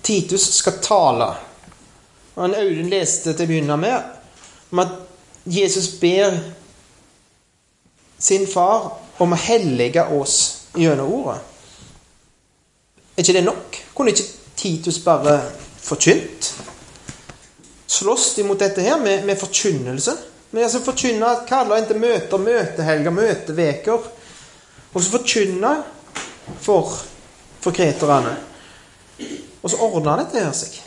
Titus 0.02 0.46
skal 0.60 0.78
tale. 0.82 1.28
Og 2.38 2.54
Audun 2.54 2.92
leste 2.94 3.34
til 3.34 3.48
å 3.48 3.50
begynne 3.50 3.78
med 3.82 4.72
om 4.72 4.84
at 4.84 4.96
Jesus 5.50 5.90
ber 5.98 6.38
sin 8.22 8.46
far 8.50 8.92
om 9.24 9.34
å 9.34 9.42
hellige 9.42 10.04
oss 10.14 10.38
gjennom 10.78 11.12
ordet. 11.22 11.40
Er 13.18 13.26
ikke 13.26 13.38
det 13.40 13.46
nok? 13.48 13.80
Kunne 13.98 14.14
ikke 14.14 14.28
Titus 14.58 15.00
bare 15.02 15.40
forkynt? 15.82 16.52
slåss 17.88 18.36
de 18.36 18.44
mot 18.44 18.60
dette 18.60 18.82
her 18.82 19.00
med, 19.00 19.26
med 19.26 19.40
forkynnelse. 19.40 20.18
Men 20.52 20.64
altså 20.64 20.84
forkynne, 20.84 21.30
kaller 21.48 21.80
en 21.80 21.88
til 21.90 22.00
møter, 22.00 22.42
møtehelger, 22.42 23.14
møteveker. 23.14 24.10
Og 24.94 25.04
så 25.04 25.14
forkynne 25.18 25.74
for, 26.64 26.94
for 27.64 27.76
kreterne. 27.76 28.36
Og 29.64 29.72
så 29.72 29.80
ordna 29.82 30.20
dette 30.22 30.44
her 30.44 30.54
seg 30.56 30.78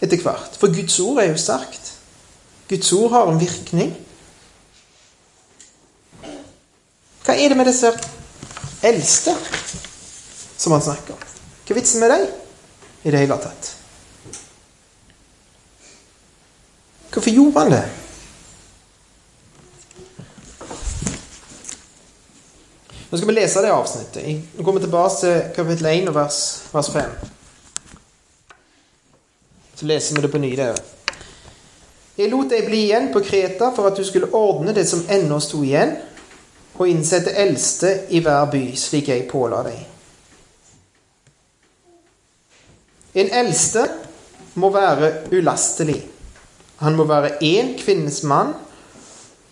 etter 0.00 0.22
hvert. 0.22 0.58
For 0.60 0.72
Guds 0.74 0.98
ord 1.00 1.22
er 1.22 1.30
jo 1.30 1.38
sterkt. 1.40 1.92
Guds 2.68 2.92
ord 2.92 3.10
har 3.10 3.30
en 3.30 3.40
virkning. 3.40 3.94
Hva 7.26 7.34
er 7.34 7.50
det 7.50 7.58
med 7.58 7.66
disse 7.66 7.90
eldste 8.86 9.34
som 10.56 10.74
han 10.76 10.84
snakker 10.84 11.14
om? 11.14 11.22
Hva 11.66 11.74
er 11.74 11.80
vitsen 11.80 12.02
med 12.02 12.12
dem 12.14 12.26
i 13.06 13.12
det 13.14 13.22
hele 13.24 13.38
tatt? 13.42 13.72
Hvorfor 17.10 17.32
gjorde 17.32 17.62
han 17.64 17.72
det? 17.72 17.84
Nå 23.06 23.16
skal 23.16 23.28
vi 23.30 23.34
lese 23.38 23.62
det 23.62 23.72
avsnittet. 23.72 24.26
Nå 24.58 24.64
kommer 24.64 24.80
vi 24.80 24.86
tilbake 24.86 25.14
til 25.20 25.42
kapittel 25.56 25.86
1 25.86 26.10
og 26.10 26.14
vers, 26.18 26.38
vers 26.74 26.90
5. 26.92 27.35
Så 29.76 29.86
leser 29.86 30.16
vi 30.16 30.22
det 30.22 30.32
på 30.32 30.38
ny. 30.38 30.56
der. 30.56 30.76
Jeg 32.16 32.30
lot 32.30 32.48
deg 32.50 32.64
bli 32.64 32.86
igjen 32.86 33.10
på 33.12 33.20
Kreta 33.20 33.70
for 33.76 33.90
at 33.90 33.96
du 33.96 34.04
skulle 34.04 34.32
ordne 34.32 34.72
det 34.72 34.86
som 34.88 35.04
ennå 35.10 35.36
sto 35.40 35.60
igjen, 35.62 35.92
og 36.78 36.88
innsette 36.88 37.32
eldste 37.32 37.92
i 38.08 38.20
hver 38.20 38.48
by, 38.52 38.62
slik 38.76 39.08
jeg 39.08 39.28
påla 39.28 39.62
deg. 39.64 39.78
En 43.16 43.32
eldste 43.32 43.86
må 44.60 44.70
være 44.72 45.12
ulastelig. 45.32 46.02
Han 46.84 46.96
må 46.96 47.04
være 47.08 47.38
én 47.44 47.74
kvinnes 47.80 48.22
mann 48.22 48.52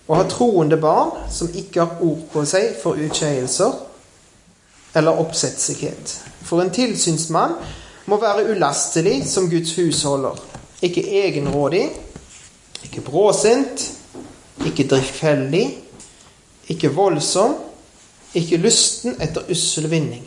og 0.08 0.16
ha 0.16 0.24
troende 0.28 0.76
barn 0.76 1.14
som 1.32 1.48
ikke 1.48 1.80
har 1.80 2.02
ord 2.04 2.26
på 2.32 2.44
seg 2.48 2.74
for 2.82 3.00
utskeielser 3.00 3.72
eller 4.94 5.20
oppsetsighet. 5.20 6.18
For 6.44 6.60
en 6.60 6.72
tilsynsmann 6.72 7.56
må 8.06 8.18
være 8.20 8.50
ulastelig 8.52 9.22
som 9.28 9.48
Guds 9.50 9.74
husholder, 9.76 10.36
ikke 10.82 11.04
egenrådig, 11.24 11.88
ikke 12.84 13.00
bråsint, 13.00 13.92
ikke 14.66 14.88
drifeldig, 14.88 15.78
ikke 16.68 16.92
voldsom, 16.94 17.54
ikke 18.34 18.60
lysten 18.60 19.16
etter 19.22 19.46
ussel 19.50 19.88
vinning. 19.90 20.24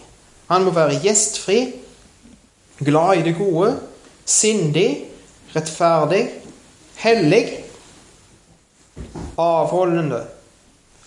Han 0.48 0.64
må 0.64 0.72
være 0.72 1.00
gjestfri, 1.04 1.60
glad 2.80 3.18
i 3.18 3.26
det 3.28 3.36
gode, 3.38 3.74
sindig, 4.26 4.90
rettferdig, 5.56 6.24
hellig, 7.04 7.44
avholdende. 9.38 10.24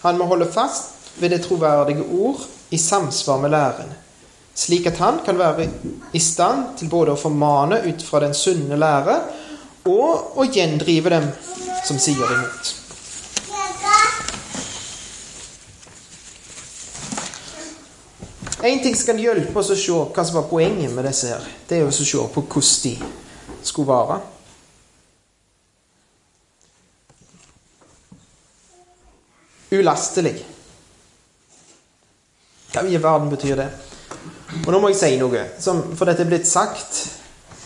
Han 0.02 0.18
må 0.18 0.24
holde 0.30 0.52
fast 0.52 1.18
ved 1.20 1.30
det 1.30 1.42
troverdige 1.44 2.04
ord 2.04 2.46
i 2.70 2.78
samsvar 2.78 3.40
med 3.40 3.50
læren, 3.50 3.90
slik 4.55 4.87
at 4.91 4.99
han 4.99 5.21
kan 5.25 5.39
være 5.39 5.69
i 6.13 6.21
stand 6.23 6.77
til 6.81 6.91
både 6.93 7.15
å 7.15 7.21
formane 7.21 7.81
ut 7.87 8.03
fra 8.05 8.23
den 8.25 8.35
sunne 8.37 8.79
lære 8.79 9.17
og 9.89 10.37
å 10.39 10.47
gjendrive 10.51 11.15
dem 11.15 11.31
som 11.87 11.99
sier 11.99 12.27
imot. 12.27 12.77
En 18.63 18.83
ting 18.83 18.97
som 18.97 19.07
kan 19.07 19.21
hjelpe 19.23 19.57
oss 19.57 19.71
å 19.73 19.79
se 19.79 19.95
hva 19.95 20.25
som 20.27 20.37
var 20.37 20.51
poenget 20.51 20.93
med 20.93 21.07
disse, 21.09 21.31
her, 21.33 21.47
det 21.69 21.79
er 21.81 21.89
å 21.89 21.95
se 21.95 22.05
på 22.05 22.43
hvordan 22.45 22.83
de 22.85 22.93
skulle 23.65 23.89
være. 23.89 24.19
Ulastelig. 29.71 30.35
Hva 32.75 32.85
i 32.85 33.01
verden 33.01 33.33
betyr 33.33 33.57
det? 33.63 33.71
Og 34.65 34.71
nå 34.73 34.81
må 34.83 34.91
jeg 34.91 34.99
si 34.99 35.13
noe, 35.21 35.45
som, 35.63 35.83
for 35.95 36.11
dette 36.11 36.25
er 36.25 36.31
blitt 36.31 36.49
sagt 36.49 37.05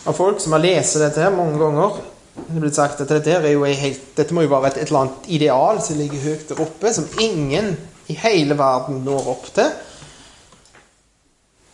av 0.04 0.16
folk 0.16 0.42
som 0.42 0.52
har 0.56 0.62
lest 0.64 0.98
dette 1.00 1.22
her 1.22 1.32
mange 1.32 1.56
ganger. 1.60 1.96
Det 2.34 2.44
er 2.58 2.62
blitt 2.64 2.76
sagt 2.76 3.00
at 3.00 3.10
dette, 3.10 3.38
er 3.38 3.54
jo 3.54 3.64
helt, 3.64 4.06
dette 4.18 4.36
må 4.36 4.44
jo 4.44 4.52
være 4.52 4.72
et, 4.72 4.78
et 4.82 4.90
eller 4.90 5.04
annet 5.04 5.28
ideal 5.32 5.80
som 5.82 5.98
ligger 5.98 6.24
høyt 6.26 6.48
der 6.50 6.62
oppe, 6.64 6.92
som 6.92 7.08
ingen 7.22 7.72
i 8.10 8.16
hele 8.20 8.56
verden 8.58 9.04
når 9.06 9.28
opp 9.32 9.48
til. 9.56 9.70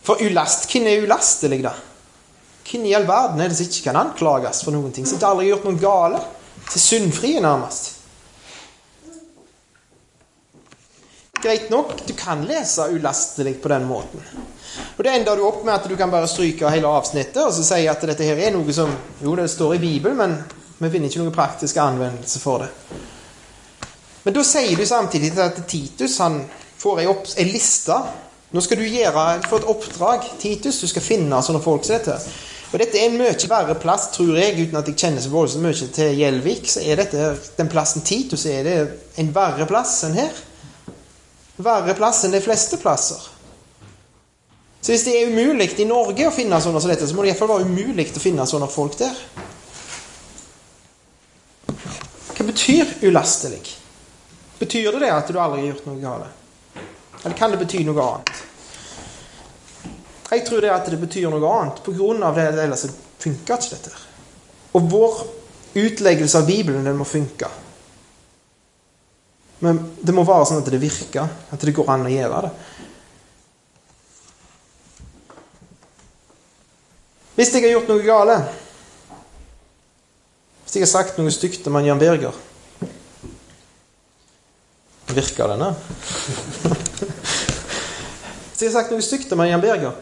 For 0.01 0.21
ulast, 0.23 0.69
hvem 0.71 0.87
er 0.89 1.03
ulastelig, 1.05 1.61
da? 1.65 1.73
Hvem 2.65 2.85
i 2.87 2.93
all 2.95 3.07
verden 3.09 3.41
er 3.41 3.51
det 3.51 3.57
som 3.57 3.67
ikke 3.67 3.89
kan 3.89 3.99
anklages 3.99 4.63
for 4.65 4.73
noen 4.75 4.93
ting? 4.95 5.07
Som 5.09 5.19
aldri 5.19 5.49
har 5.49 5.57
gjort 5.57 5.67
noe 5.67 5.81
gale? 5.81 6.21
Til 6.71 6.83
syndfrie, 6.83 7.41
nærmest. 7.43 8.00
Greit 11.41 11.69
nok, 11.73 11.93
du 12.07 12.13
kan 12.17 12.43
lese 12.45 12.85
ulastelig 12.93 13.55
på 13.61 13.71
den 13.71 13.85
måten. 13.89 14.23
Og 14.97 15.03
Det 15.03 15.13
ender 15.13 15.35
du 15.35 15.45
opp 15.47 15.63
med 15.65 15.73
at 15.73 15.87
du 15.89 15.95
kan 15.97 16.11
bare 16.11 16.29
stryke 16.29 16.69
hele 16.69 16.87
avsnittet 16.87 17.41
og 17.43 17.53
så 17.53 17.65
si 17.65 17.87
at 17.89 18.03
dette 18.07 18.27
her 18.27 18.39
er 18.39 18.53
noe 18.55 18.73
som 18.73 18.91
Jo, 19.21 19.35
det 19.35 19.49
står 19.49 19.75
i 19.75 19.81
Bibelen, 19.81 20.17
men 20.17 20.37
vi 20.77 20.89
finner 20.93 21.09
ikke 21.09 21.23
noen 21.23 21.35
praktisk 21.35 21.77
anvendelse 21.81 22.39
for 22.39 22.63
det. 22.63 22.69
Men 24.23 24.35
da 24.37 24.43
sier 24.45 24.77
du 24.77 24.85
samtidig 24.85 25.33
at 25.41 25.57
Titus 25.67 26.19
han 26.21 26.43
får 26.81 27.01
ei, 27.01 27.07
opp, 27.09 27.25
liste 27.49 27.97
nå 28.51 28.61
skal 28.61 28.77
du 28.77 28.87
få 29.47 29.57
et 29.57 29.67
oppdrag, 29.71 30.25
Titus. 30.39 30.81
Du 30.81 30.87
skal 30.87 31.01
finne 31.01 31.37
sånne 31.43 31.61
folk 31.63 31.85
som 31.87 31.95
dette. 31.95 32.17
Og 32.71 32.79
dette 32.79 32.99
er 32.99 33.07
en 33.07 33.17
mye 33.19 33.47
verre 33.47 33.75
plass, 33.79 34.09
tror 34.11 34.35
jeg, 34.35 34.57
uten 34.59 34.79
at 34.79 34.87
jeg 34.87 34.97
kjenner 34.99 35.23
så 35.23 35.31
voldsomt 35.31 35.63
mye 35.63 35.87
til 35.95 36.19
Gjelvik. 36.19 36.67
Så 36.67 36.83
er 36.83 36.99
dette 36.99 37.29
den 37.57 37.71
plassen 37.71 38.03
Titus 38.03 38.45
er 38.51 38.67
det 38.67 38.75
en 39.23 39.31
verre 39.35 39.67
plass 39.69 40.01
enn 40.07 40.19
her. 40.19 40.35
Verre 41.57 41.95
plass 41.97 42.23
enn 42.25 42.33
de 42.35 42.41
fleste 42.43 42.79
plasser. 42.81 43.21
Så 44.81 44.93
hvis 44.93 45.03
det 45.05 45.13
er 45.17 45.29
umulig 45.29 45.69
i 45.79 45.85
Norge 45.85 46.25
å 46.27 46.33
finne 46.33 46.57
sånne 46.61 46.81
som 46.81 46.89
dette, 46.89 47.05
så 47.07 47.15
må 47.15 47.21
det 47.21 47.33
iallfall 47.33 47.51
være 47.53 47.67
umulig 47.69 48.07
å 48.15 48.23
finne 48.23 48.47
sånne 48.49 48.69
folk 48.71 48.97
der. 48.97 49.17
Hva 52.31 52.47
betyr 52.47 52.95
ulastelig? 53.05 53.61
Betyr 54.57 54.95
det 54.95 55.03
det 55.03 55.11
at 55.13 55.29
du 55.29 55.37
aldri 55.37 55.61
har 55.61 55.73
gjort 55.73 55.89
noe 55.89 56.01
galt? 56.01 56.39
Eller 57.21 57.37
kan 57.37 57.53
det 57.53 57.59
bety 57.61 57.83
noe 57.85 58.01
annet? 58.01 58.41
Jeg 60.31 60.45
tror 60.47 60.63
det 60.63 60.71
at 60.73 60.87
det 60.89 60.97
betyr 60.97 61.29
noe 61.29 61.53
annet 61.53 61.81
på 61.85 61.93
grunn 61.93 62.23
av 62.25 62.37
det 62.39 62.47
ellers 62.63 62.87
funker 63.21 63.59
ikke 63.59 63.75
dette. 63.75 63.91
Og 64.73 64.87
vår 64.89 65.19
utleggelse 65.77 66.39
av 66.39 66.47
Bibelen, 66.47 66.87
den 66.87 66.97
må 66.97 67.05
funke. 67.05 67.49
Men 69.61 69.77
det 70.01 70.13
må 70.17 70.25
være 70.25 70.47
sånn 70.49 70.61
at 70.63 70.69
det 70.73 70.81
virker, 70.81 71.27
at 71.53 71.61
det 71.61 71.73
går 71.77 71.89
an 71.93 72.07
å 72.09 72.11
gjøre 72.11 72.39
det. 72.47 72.51
Hvis 77.37 77.53
jeg 77.53 77.63
har 77.63 77.71
gjort 77.73 77.87
noe 77.89 78.03
gale 78.05 78.33
Hvis 80.61 80.75
jeg 80.75 80.83
har 80.83 80.89
sagt 80.91 81.15
noe 81.17 81.31
stygt 81.33 81.67
om 81.71 81.77
Jan 81.81 82.01
Birger 82.01 82.35
Virker 85.11 85.49
denne? 85.53 85.71
Hvis 88.51 88.61
jeg 88.61 88.67
har 88.67 88.75
sagt 88.75 88.91
noe 88.93 89.05
stygt 89.05 89.31
om 89.33 89.41
Jan 89.47 89.63
Birger 89.63 89.95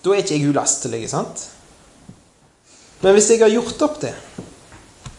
Da 0.00 0.12
er 0.12 0.24
ikke 0.24 0.36
jeg 0.36 0.50
ulastelig, 0.50 1.04
sant? 1.12 1.46
Men 3.04 3.14
hvis 3.16 3.30
jeg 3.30 3.40
har 3.40 3.52
gjort 3.52 3.82
opp 3.84 3.96
det 4.02 4.12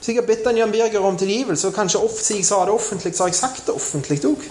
Hvis 0.06 0.13
jeg 0.13 0.22
har 0.22 0.28
bedt 0.28 0.58
Jan 0.58 0.70
Birger 0.72 1.02
om 1.02 1.15
tilgivelse, 1.18 1.65
og 1.65 1.74
kanskje 1.74 1.98
ofte 2.06 2.36
jeg 2.36 2.46
sa 2.46 2.60
det 2.68 2.74
offentlig, 2.76 3.15
så 3.18 3.24
har 3.24 3.32
jeg 3.32 3.38
sagt 3.39 3.63
det 3.65 3.74
offentlig 3.74 4.20
òg. 4.30 4.44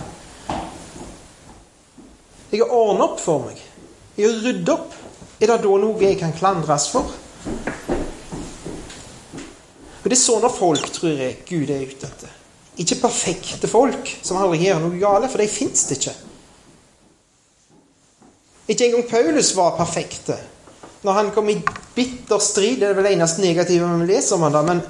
Jeg 2.51 2.59
har 2.59 2.73
ordnet 2.75 3.05
opp 3.05 3.21
for 3.23 3.45
meg. 3.45 3.61
Jeg 4.17 4.33
har 4.33 4.41
rydda 4.43 4.75
opp. 4.75 4.97
Er 5.39 5.53
det 5.53 5.59
da 5.63 5.77
noe 5.85 6.03
jeg 6.03 6.19
kan 6.19 6.35
klandres 6.35 6.89
for? 6.91 7.13
Og 10.01 10.11
Det 10.11 10.17
er 10.17 10.23
sånne 10.25 10.51
folk, 10.51 10.91
tror 10.99 11.23
jeg, 11.23 11.39
Gud 11.47 11.71
er 11.71 11.87
ute 11.87 12.11
etter. 12.11 12.35
Ikke 12.83 12.99
perfekte 13.05 13.71
folk 13.71 14.11
som 14.27 14.43
aldri 14.43 14.67
gjør 14.67 14.83
noe 14.89 14.99
gale, 14.99 15.31
for 15.31 15.39
de 15.39 15.49
fins 15.55 15.87
det 15.87 16.01
ikke. 16.01 16.17
Ikke 18.75 18.91
engang 18.91 19.07
Paulus 19.07 19.55
var 19.55 19.79
perfekte. 19.79 20.41
Når 21.07 21.21
han 21.21 21.31
kom 21.31 21.47
i 21.53 21.61
bitter 21.95 22.43
strid 22.43 22.81
Det 22.81 22.91
er 22.91 22.95
vel 22.97 23.13
eneste 23.13 23.45
negative 23.45 23.87
vi 24.01 24.07
leser 24.09 24.35
om 24.35 24.49
han 24.49 24.59
da, 24.59 24.67
men 24.67 24.87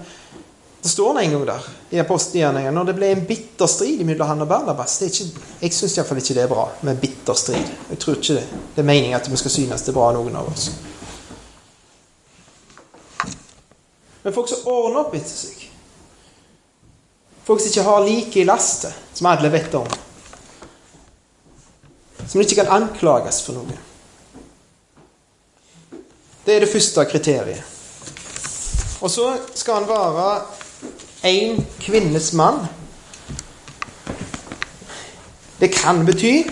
det 0.85 0.91
står 0.91 1.21
en 1.21 1.31
gang 1.31 1.47
der 1.47 1.67
i 1.91 1.99
apostelgjerningene 2.03 2.77
når 2.77 2.91
det 2.91 2.95
ble 2.99 3.07
en 3.15 3.23
bitter 3.25 3.71
strid 3.73 4.03
mellom 4.05 4.29
han 4.29 4.45
og 4.45 4.49
Barnabas. 4.51 4.99
Ikke, 5.07 5.25
jeg 5.63 5.73
syns 5.73 5.95
iallfall 5.97 6.19
ikke 6.21 6.35
det 6.37 6.43
er 6.43 6.51
bra 6.51 6.65
med 6.85 6.99
bitter 7.01 7.39
strid. 7.41 7.71
Jeg 7.89 8.01
tror 8.03 8.19
ikke 8.19 8.35
det. 8.37 8.43
Det 8.75 8.83
er 8.83 8.87
meningen 8.91 9.17
at 9.17 9.31
vi 9.33 9.39
skal 9.41 9.55
synes 9.55 9.81
det 9.87 9.95
er 9.95 9.97
bra, 9.97 10.11
noen 10.13 10.35
av 10.37 10.51
oss. 10.51 10.67
Men 14.27 14.35
folk 14.37 14.51
som 14.51 14.69
ordner 14.75 14.99
opp 15.07 15.17
etter 15.17 15.33
seg. 15.33 15.63
Folk 17.47 17.63
som 17.63 17.71
ikke 17.71 17.85
har 17.87 18.05
like 18.05 18.43
i 18.43 18.45
lastet, 18.45 18.99
som 19.17 19.29
alle 19.31 19.49
vet 19.55 19.77
om. 19.81 19.89
Som 22.27 22.43
ikke 22.43 22.59
kan 22.59 22.75
anklages 22.77 23.39
for 23.47 23.57
noe. 23.57 23.79
Det 26.45 26.59
er 26.59 26.67
det 26.67 26.69
første 26.69 27.07
kriteriet. 27.09 27.73
Og 29.01 29.09
så 29.09 29.31
skal 29.57 29.81
han 29.81 29.89
være 29.89 30.29
én 31.25 31.61
kvinnes 31.81 32.33
mann. 32.33 32.67
Det 35.59 35.73
kan 35.75 36.05
bety 36.07 36.45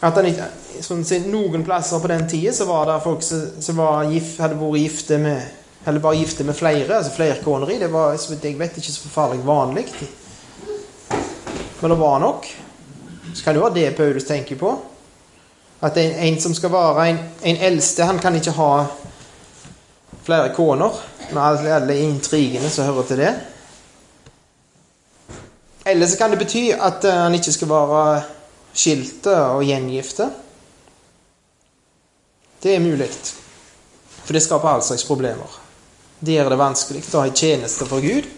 at 0.00 0.16
han 0.16 0.28
ikke 0.30 0.48
sånn, 0.84 1.04
Noen 1.28 1.64
plasser 1.66 2.00
på 2.00 2.08
den 2.08 2.28
tida 2.30 2.52
så 2.56 2.66
var 2.68 2.86
det 2.88 3.00
folk 3.04 3.24
som, 3.24 3.48
som 3.60 3.80
gift, 4.12 4.38
hadde 4.40 4.60
vært 4.60 4.84
gifte 4.84 5.18
med 5.20 5.56
eller 5.84 6.00
bare 6.00 6.16
gifte 6.16 6.44
med 6.44 6.56
flere, 6.56 6.96
altså 6.96 7.12
flerkoneri. 7.14 7.78
Det 7.80 7.88
var 7.92 8.12
jeg 8.12 8.58
vet 8.58 8.76
ikke 8.76 8.92
så 8.92 9.06
forferdelig 9.06 9.46
vanlig. 9.46 9.86
Men 11.80 11.90
det 11.90 11.98
var 11.98 12.18
nok. 12.20 12.46
Så 13.34 13.44
kan 13.44 13.54
det 13.54 13.62
være 13.62 13.74
det 13.74 13.96
Paulus 13.96 14.24
tenker 14.24 14.56
på. 14.60 14.74
At 15.80 15.96
en, 15.96 16.10
en 16.12 16.40
som 16.40 16.54
skal 16.54 16.72
være 16.72 17.08
en, 17.08 17.18
en, 17.42 17.56
eldste, 17.56 18.04
han 18.04 18.18
kan 18.18 18.34
ikke 18.36 18.52
ha 18.58 18.84
flere 20.22 20.52
koner. 20.54 21.00
Med 21.32 21.42
alle, 21.42 21.74
alle 21.74 21.98
intrigene 21.98 22.68
som 22.68 22.84
hører 22.84 23.08
til 23.08 23.22
det. 23.24 23.32
Eller 25.84 26.06
så 26.06 26.16
kan 26.16 26.30
det 26.30 26.38
bety 26.38 26.70
at 26.76 27.04
uh, 27.04 27.10
han 27.24 27.34
ikke 27.34 27.52
skal 27.52 27.68
være 27.68 28.22
skilte 28.74 29.36
og 29.56 29.64
gjengifte. 29.64 30.28
Det 32.62 32.74
er 32.74 32.84
mulig. 32.84 33.08
For 34.24 34.36
det 34.36 34.42
skaper 34.42 34.68
all 34.68 34.82
slags 34.82 35.04
problemer. 35.04 35.60
Det 36.20 36.36
gjør 36.36 36.52
det 36.52 36.60
vanskelig 36.60 37.02
å 37.08 37.22
ha 37.22 37.30
en 37.30 37.36
tjeneste 37.36 37.86
for 37.88 38.04
Gud. 38.04 38.28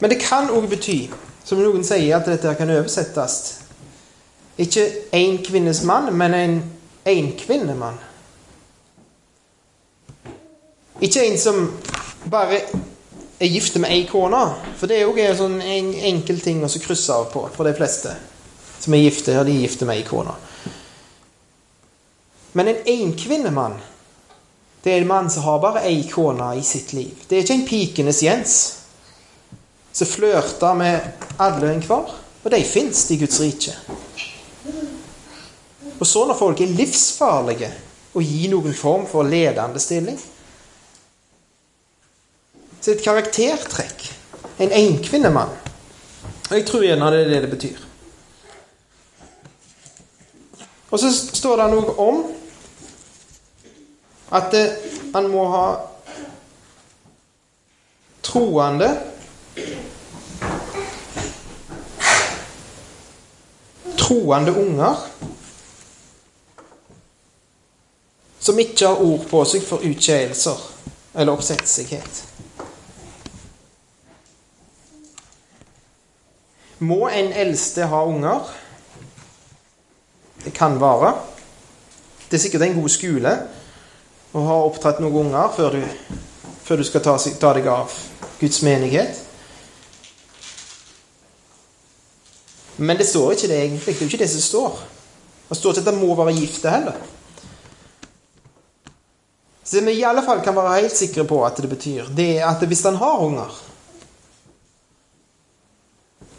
Men 0.00 0.12
det 0.12 0.20
kan 0.20 0.52
òg 0.52 0.68
bety, 0.68 0.98
som 1.44 1.60
noen 1.60 1.84
sier, 1.84 2.16
at 2.16 2.28
dette 2.28 2.54
kan 2.56 2.70
oversettes 2.72 3.40
Ikke 4.60 4.84
én 5.16 5.38
kvinnes 5.44 5.82
mann, 5.88 6.12
men 6.12 6.34
en 6.34 6.56
enkvinnemann. 7.08 7.96
Ikke 11.00 11.24
en 11.24 11.38
som 11.40 11.62
bare 12.28 12.60
er 13.40 13.48
gift 13.48 13.76
med 13.80 13.90
ei 13.90 14.04
kone. 14.08 14.42
For 14.78 14.90
det 14.90 15.00
er 15.00 15.36
sånn 15.38 15.60
en 15.64 15.92
enkel 16.12 16.40
ting 16.44 16.60
å 16.64 16.70
krysse 16.70 17.14
av 17.14 17.30
på 17.32 17.46
for 17.54 17.68
de 17.68 17.74
fleste 17.76 18.14
som 18.80 18.94
er 18.96 19.04
gifte. 19.06 19.34
Ja, 19.36 19.44
de 19.44 19.54
er 19.56 19.64
gifte 19.64 19.88
med 19.88 20.00
ei 20.00 20.06
kone. 20.08 20.36
Men 22.52 22.68
en 22.68 22.84
enkvinnemann 22.86 23.78
det 24.80 24.94
er 24.94 25.02
en 25.02 25.10
mann 25.10 25.28
som 25.30 25.44
har 25.44 25.58
bare 25.60 25.82
ei 25.84 26.02
kone 26.08 26.54
i 26.56 26.62
sitt 26.64 26.94
liv. 26.96 27.12
Det 27.28 27.36
er 27.36 27.44
ikke 27.44 27.56
en 27.58 27.66
pikenes 27.68 28.22
Jens 28.24 28.54
som 29.92 30.08
flørter 30.08 30.76
med 30.78 31.26
alle 31.36 31.66
og 31.66 31.74
enhver. 31.74 32.14
Og 32.40 32.48
de 32.54 32.62
fins 32.64 33.02
i 33.12 33.18
Guds 33.20 33.36
rike. 33.42 33.74
Og 35.98 36.06
så 36.08 36.22
når 36.24 36.38
folk 36.38 36.62
er 36.64 36.72
livsfarlige 36.72 37.68
og 38.16 38.24
gir 38.24 38.48
noen 38.54 38.74
form 38.74 39.04
for 39.10 39.28
ledende 39.28 39.82
stilling 39.82 40.16
Et 42.88 43.02
karaktertrekk. 43.04 44.06
En 44.58 44.72
enkvinnemann. 44.72 45.52
Og 46.50 46.56
jeg 46.56 46.66
tror 46.66 46.82
gjerne 46.82 47.10
det 47.12 47.20
er 47.20 47.28
det 47.28 47.42
det 47.42 47.50
betyr. 47.50 47.78
Og 50.90 50.98
så 50.98 51.10
står 51.12 51.56
det 51.60 51.68
noe 51.70 51.94
om 52.02 52.24
at 54.34 54.54
han 55.14 55.28
må 55.30 55.44
ha 55.52 55.64
troende 58.22 58.90
Troende 64.00 64.52
unger 64.58 64.96
som 68.40 68.58
ikke 68.58 68.88
har 68.88 69.02
ord 69.04 69.26
på 69.30 69.44
seg 69.46 69.62
for 69.62 69.84
utskeielser 69.86 70.62
eller 71.14 71.36
oppsetsighet. 71.36 72.29
Må 76.80 77.08
en 77.12 77.32
eldste 77.36 77.84
ha 77.84 78.04
unger? 78.08 78.46
Det 80.44 80.52
kan 80.56 80.78
være. 80.80 81.12
Det 82.30 82.38
er 82.38 82.40
sikkert 82.40 82.64
en 82.64 82.78
god 82.80 82.88
skole 82.88 83.32
å 84.32 84.44
ha 84.46 84.56
oppdratt 84.64 85.02
noen 85.02 85.26
unger 85.26 85.50
før 85.52 85.76
du, 85.76 85.82
før 86.64 86.80
du 86.80 86.86
skal 86.88 87.02
ta, 87.04 87.16
ta, 87.18 87.52
deg 87.58 87.68
av 87.68 87.92
Guds 88.40 88.62
menighet. 88.64 89.18
Men 92.80 92.96
det 92.96 93.10
står 93.10 93.34
ikke 93.34 93.50
det 93.50 93.58
egentlig. 93.60 93.92
Det 93.92 93.98
er 93.98 94.06
jo 94.06 94.12
ikke 94.14 94.22
det 94.24 94.32
som 94.32 94.44
står. 94.46 94.84
Det 95.50 95.58
står 95.58 95.74
ikke 95.74 95.84
at 95.84 95.90
det 95.90 95.98
må 96.00 96.14
være 96.16 96.38
gifte 96.38 96.72
heller. 96.72 97.00
Så 99.70 99.84
vi 99.84 99.98
i 99.98 100.06
alle 100.08 100.24
fall 100.24 100.40
kan 100.40 100.56
være 100.56 100.78
helt 100.80 100.96
sikre 100.96 101.26
på 101.28 101.42
at 101.44 101.60
det 101.60 101.68
betyr, 101.70 102.08
det 102.16 102.38
at 102.42 102.64
hvis 102.64 102.86
han 102.88 102.96
har 102.98 103.20
unger 103.26 103.58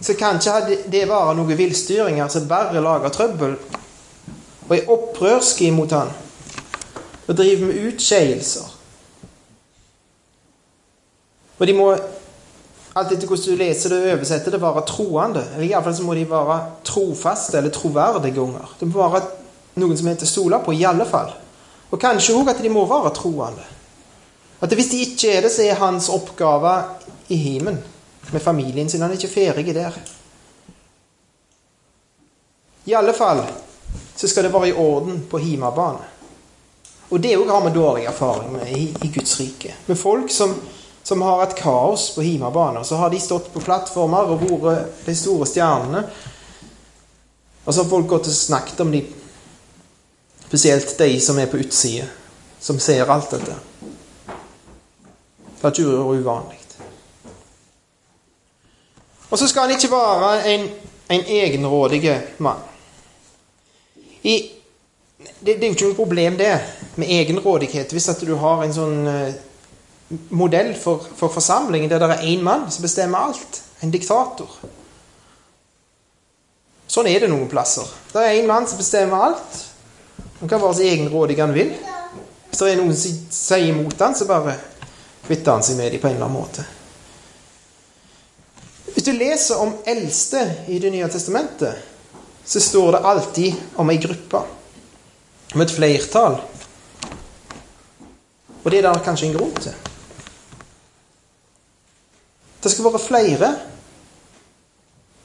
Så 0.02 0.16
kan 0.18 0.40
ikke 0.42 0.82
det 0.92 1.06
være 1.10 1.36
noen 1.38 1.58
villstyringer 1.58 2.30
som 2.34 2.48
bare 2.50 2.82
lager 2.82 3.14
trøbbel 3.14 3.56
og 4.68 4.76
er 4.78 4.90
opprørske 4.90 5.68
imot 5.68 5.94
han 5.94 6.12
og 7.28 7.38
driver 7.38 7.68
med 7.68 7.84
utskeielser. 7.88 8.70
Og 11.60 11.68
de 11.68 11.76
må, 11.78 11.92
alt 12.98 13.12
etter 13.14 13.30
hvordan 13.30 13.46
du 13.46 13.60
leser 13.60 13.94
det 13.94 14.00
og 14.02 14.16
oversetter 14.16 14.56
det, 14.56 14.62
være 14.64 14.84
troende. 14.90 15.44
Eller 15.54 15.68
iallfall 15.68 15.96
så 15.96 16.08
må 16.08 16.16
de 16.18 16.26
være 16.28 16.58
trofaste 16.88 17.60
eller 17.60 17.72
troverdige 17.76 18.42
unger. 18.42 18.74
Det 18.80 18.90
må 18.90 19.06
være 19.06 19.22
noen 19.80 20.00
som 20.00 20.10
heter 20.10 20.26
til 20.26 20.32
stole 20.34 20.60
på, 20.66 20.74
i 20.74 20.88
alle 20.90 21.06
fall. 21.08 21.30
Og 21.92 22.02
kanskje 22.02 22.36
òg 22.40 22.52
at 22.52 22.64
de 22.64 22.74
må 22.74 22.88
være 22.90 23.14
troende. 23.16 23.68
At 24.62 24.74
hvis 24.74 24.90
de 24.92 25.04
ikke 25.06 25.36
er 25.36 25.46
det, 25.46 25.54
så 25.54 25.64
er 25.68 25.80
hans 25.80 26.10
oppgave 26.10 26.74
i 27.30 27.38
himmelen 27.38 27.80
med 28.32 28.42
familien 28.42 28.90
sin. 28.90 29.02
Han 29.02 29.12
er 29.12 29.20
ikke 29.20 29.34
ferdig 29.34 29.76
der. 29.76 29.98
I 32.86 32.96
alle 32.98 33.14
fall 33.14 33.44
så 34.16 34.28
skal 34.28 34.48
det 34.48 34.54
være 34.54 34.72
i 34.72 34.74
orden 34.78 35.24
på 35.30 35.40
hjemmebane. 35.40 36.08
Og 37.12 37.20
det 37.20 37.36
òg 37.36 37.50
har 37.52 37.64
vi 37.66 37.74
dårlig 37.76 38.06
erfaring 38.08 38.54
med 38.54 38.70
i, 38.72 38.86
i 39.04 39.10
Guds 39.12 39.40
rike. 39.40 39.74
Med 39.86 40.00
folk 40.00 40.32
som, 40.32 40.54
som 41.04 41.22
har 41.22 41.44
et 41.44 41.56
kaos 41.60 42.12
på 42.16 42.24
hjemmebane. 42.24 42.86
Så 42.88 42.96
har 42.96 43.12
de 43.12 43.20
stått 43.20 43.52
på 43.54 43.64
plattformer 43.64 44.32
og 44.32 44.46
vært 44.64 45.04
de 45.06 45.16
store 45.16 45.48
stjernene. 45.50 46.06
Og 47.66 47.74
så 47.74 47.84
har 47.84 47.92
folk 47.92 48.08
gått 48.10 48.32
og 48.32 48.38
snakket 48.38 48.86
om 48.86 48.94
de 48.96 49.04
Spesielt 50.52 50.98
de 50.98 51.20
som 51.24 51.38
er 51.40 51.46
på 51.48 51.62
utsida, 51.64 52.10
som 52.60 52.76
ser 52.80 53.08
alt 53.08 53.30
dette. 53.32 53.54
Det 55.62 55.64
er 55.64 55.72
ikke 55.72 56.02
uvanlig. 56.12 56.61
Og 59.32 59.40
så 59.40 59.48
skal 59.48 59.68
han 59.68 59.76
ikke 59.78 59.92
være 59.92 60.34
en, 60.54 60.68
en 61.10 61.24
egenrådig 61.28 62.04
mann. 62.38 62.60
I 64.24 64.36
det, 65.40 65.56
det, 65.56 65.64
er 65.64 65.68
jo 65.68 65.74
ikke 65.76 65.88
noe 65.88 65.98
problem, 65.98 66.38
det, 66.38 66.52
med 66.96 67.10
egenrådighet. 67.10 67.92
Hvis 67.92 68.10
at 68.10 68.22
du 68.26 68.36
har 68.38 68.62
en 68.62 68.74
sånn 68.74 69.00
uh, 69.08 70.20
modell 70.36 70.74
for, 70.78 71.06
for, 71.16 71.34
forsamlingen 71.34 71.90
der 71.90 72.02
det 72.02 72.10
er 72.16 72.28
én 72.30 72.44
mann 72.46 72.68
som 72.72 72.86
bestemmer 72.86 73.30
alt. 73.30 73.62
En 73.82 73.94
diktator. 73.94 74.52
Sånn 76.92 77.08
er 77.08 77.24
det 77.24 77.32
noen 77.32 77.50
plasser. 77.50 77.88
Det 78.12 78.22
er 78.22 78.42
én 78.42 78.50
mann 78.50 78.68
som 78.70 78.82
bestemmer 78.82 79.30
alt. 79.32 79.62
Han 80.42 80.50
kan 80.50 80.62
være 80.62 80.78
så 80.82 80.86
egenrådig 80.90 81.40
han 81.40 81.56
vil. 81.56 81.72
Hvis 82.50 82.60
det 82.60 82.74
er 82.74 82.82
noen 82.82 82.98
som 82.98 83.18
sier 83.32 83.72
imot 83.72 84.04
han, 84.04 84.18
så 84.18 84.28
bare 84.30 84.58
kvitter 85.26 85.56
han 85.56 85.66
seg 85.66 85.80
med 85.80 85.94
dem 85.96 86.04
på 86.04 86.10
en 86.10 86.18
eller 86.18 86.28
annen 86.28 86.42
måte. 86.42 86.68
Hvis 89.02 89.16
du 89.18 89.18
leser 89.18 89.58
om 89.58 89.72
eldste 89.90 90.42
i 90.70 90.76
Det 90.80 90.92
nye 90.94 91.08
testamentet, 91.10 91.74
så 92.46 92.60
står 92.62 92.92
det 92.92 93.00
alltid 93.10 93.56
om 93.82 93.90
ei 93.90 93.96
gruppe 93.98 94.42
om 95.56 95.64
et 95.64 95.74
flertall. 95.74 96.36
Og 98.62 98.68
det 98.70 98.78
er 98.78 98.86
det 98.86 99.02
kanskje 99.02 99.32
en 99.32 99.34
grunn 99.40 99.56
til. 99.58 99.74
Det 102.62 102.70
skal 102.70 102.92
være 102.92 103.02
flere 103.08 103.52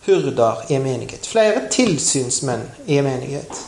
hurder 0.06 0.64
i 0.70 0.78
en 0.80 0.88
menighet. 0.88 1.28
Flere 1.28 1.66
tilsynsmenn 1.68 2.64
i 2.86 2.96
en 2.96 3.10
menighet. 3.10 3.60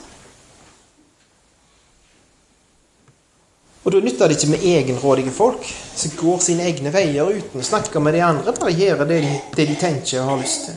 Og 3.89 3.93
Da 3.95 4.01
nytter 4.05 4.29
det 4.29 4.37
ikke 4.37 4.51
med 4.53 4.65
egenrådige 4.69 5.31
folk 5.33 5.63
som 5.97 6.11
går 6.13 6.43
sine 6.45 6.67
egne 6.69 6.91
veier 6.93 7.31
uten 7.39 7.63
å 7.63 7.65
snakke 7.65 8.03
med 8.05 8.13
de 8.13 8.21
andre. 8.21 8.53
Bare 8.53 8.75
gjøre 8.77 9.07
det 9.09 9.23
de, 9.25 9.31
det 9.55 9.65
de 9.71 9.77
tenker 9.81 10.21
og 10.21 10.29
har 10.29 10.43
lyst 10.43 10.67
til. 10.67 10.77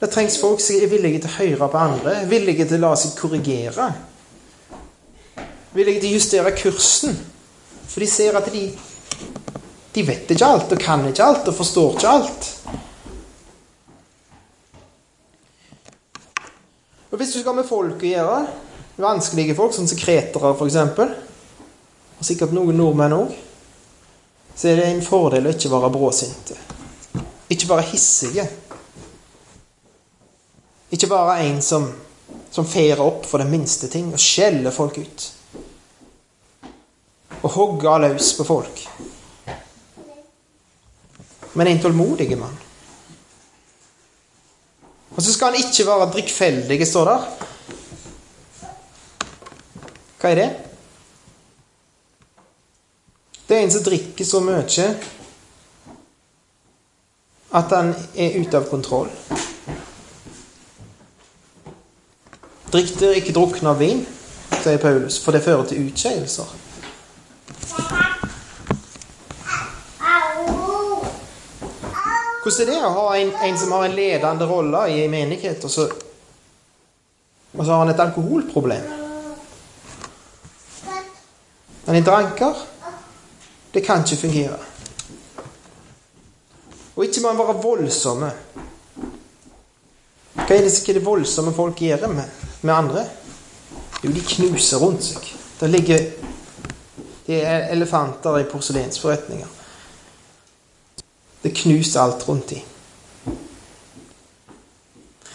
Det 0.00 0.08
trengs 0.14 0.38
folk 0.40 0.64
som 0.64 0.80
er 0.80 0.88
villige 0.88 1.20
til 1.20 1.28
å 1.28 1.34
høre 1.42 1.68
på 1.68 1.82
andre, 1.82 2.16
villige 2.32 2.64
til 2.70 2.80
å 2.80 2.86
la 2.86 2.94
seg 2.96 3.12
korrigere. 3.20 3.90
Villige 5.76 6.06
til 6.06 6.08
å 6.08 6.16
justere 6.16 6.56
kursen. 6.56 7.20
For 7.84 8.00
de 8.00 8.08
ser 8.08 8.40
at 8.40 8.48
de, 8.56 8.66
de 9.92 10.08
vet 10.08 10.32
ikke 10.32 10.52
alt, 10.56 10.72
og 10.72 10.84
kan 10.88 11.04
ikke 11.12 11.28
alt, 11.28 11.52
og 11.52 11.60
forstår 11.60 11.98
ikke 11.98 12.16
alt. 12.16 12.52
Og 17.12 17.20
Hvis 17.20 17.36
du 17.36 17.42
skal 17.44 17.60
med 17.60 17.68
folk 17.68 18.00
å 18.00 18.14
gjøre, 18.16 18.44
vanskelige 19.00 19.56
folk, 19.58 19.74
sånn 19.74 19.88
som 19.90 19.98
kretere 19.98 20.54
f.eks., 20.54 20.76
og 22.14 22.26
sikkert 22.26 22.54
noen 22.54 22.76
nordmenn 22.78 23.16
òg, 23.16 23.32
så 24.54 24.70
er 24.70 24.78
det 24.78 24.90
en 24.92 25.02
fordel 25.02 25.48
å 25.48 25.54
ikke 25.54 25.72
være 25.72 25.90
bråsinte. 25.92 26.56
Ikke 27.50 27.68
være 27.68 27.88
hissige. 27.90 28.44
Ikke 30.94 31.10
være 31.10 31.40
en 31.48 31.58
som, 31.64 31.88
som 32.54 32.68
feirer 32.68 33.02
opp 33.02 33.26
for 33.26 33.42
den 33.42 33.50
minste 33.50 33.90
ting 33.90 34.12
og 34.14 34.22
skjeller 34.22 34.74
folk 34.74 35.00
ut. 35.02 35.26
Og 37.42 37.50
hogger 37.56 38.06
løs 38.06 38.30
på 38.38 38.46
folk. 38.46 38.84
Men 41.58 41.70
en 41.70 41.82
tålmodig 41.82 42.30
mann. 42.38 42.54
Og 45.14 45.22
så 45.22 45.34
skal 45.34 45.52
han 45.52 45.60
ikke 45.60 45.86
være 45.86 46.10
drikkfeldig, 46.14 46.78
står 46.86 47.10
der. 47.10 47.26
Hva 50.24 50.30
er 50.32 50.38
det? 50.38 50.52
Det 53.44 53.56
er 53.56 53.66
en 53.66 53.72
som 53.74 53.82
drikker 53.84 54.24
så 54.24 54.38
mye 54.40 54.84
at 57.58 57.74
han 57.76 57.90
er 58.16 58.38
ute 58.40 58.56
av 58.56 58.70
kontroll. 58.70 59.10
Drikk 62.72 63.04
ikke 63.10 63.36
drukne 63.36 63.74
av 63.74 63.84
vin, 63.84 64.00
sier 64.62 64.80
Paulus, 64.80 65.20
for 65.20 65.36
det 65.36 65.44
fører 65.44 65.68
til 65.68 65.90
utskeielser. 65.90 66.56
Hvordan 72.40 72.64
er 72.64 72.72
det 72.72 72.80
å 72.80 72.96
ha 72.96 73.06
en, 73.20 73.36
en 73.44 73.60
som 73.60 73.76
har 73.76 73.90
en 73.90 74.00
ledende 74.00 74.48
rolle 74.48 74.88
i 74.88 75.04
en 75.04 75.16
menighet, 75.20 75.60
og 75.68 75.78
så, 75.78 75.90
og 77.52 77.64
så 77.64 77.72
har 77.74 77.84
han 77.84 77.92
et 77.92 78.06
alkoholproblem? 78.08 79.03
Han 81.86 81.96
en 81.96 82.06
dranker. 82.06 82.54
Det 83.74 83.84
kan 83.84 84.04
ikke 84.04 84.20
fungere. 84.20 84.58
Og 86.96 87.04
ikke 87.04 87.20
må 87.20 87.30
en 87.30 87.38
være 87.38 87.62
voldsomme. 87.62 88.30
Hva 90.34 90.50
er 90.54 90.66
det, 90.66 90.72
hva 90.72 90.92
er 90.92 90.98
det 90.98 91.06
voldsomme 91.06 91.54
folk 91.54 91.80
gjør 91.82 92.06
med, 92.12 92.44
med 92.62 92.74
andre? 92.74 93.06
Jo, 94.04 94.12
de 94.12 94.20
knuser 94.20 94.82
rundt 94.82 95.04
seg. 95.04 95.32
Det 95.60 95.70
ligger 95.70 96.06
det 97.26 97.40
er 97.40 97.70
elefanter 97.72 98.38
i 98.38 98.44
porselensforretninger. 98.44 99.48
Det 101.42 101.52
knuser 101.56 102.00
alt 102.00 102.28
rundt 102.28 102.50
dem. 102.50 102.60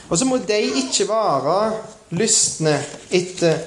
Og 0.10 0.18
så 0.18 0.26
må 0.26 0.38
de 0.38 0.60
ikke 0.62 1.08
være 1.10 1.56
lystne 2.18 2.76
etter 3.14 3.58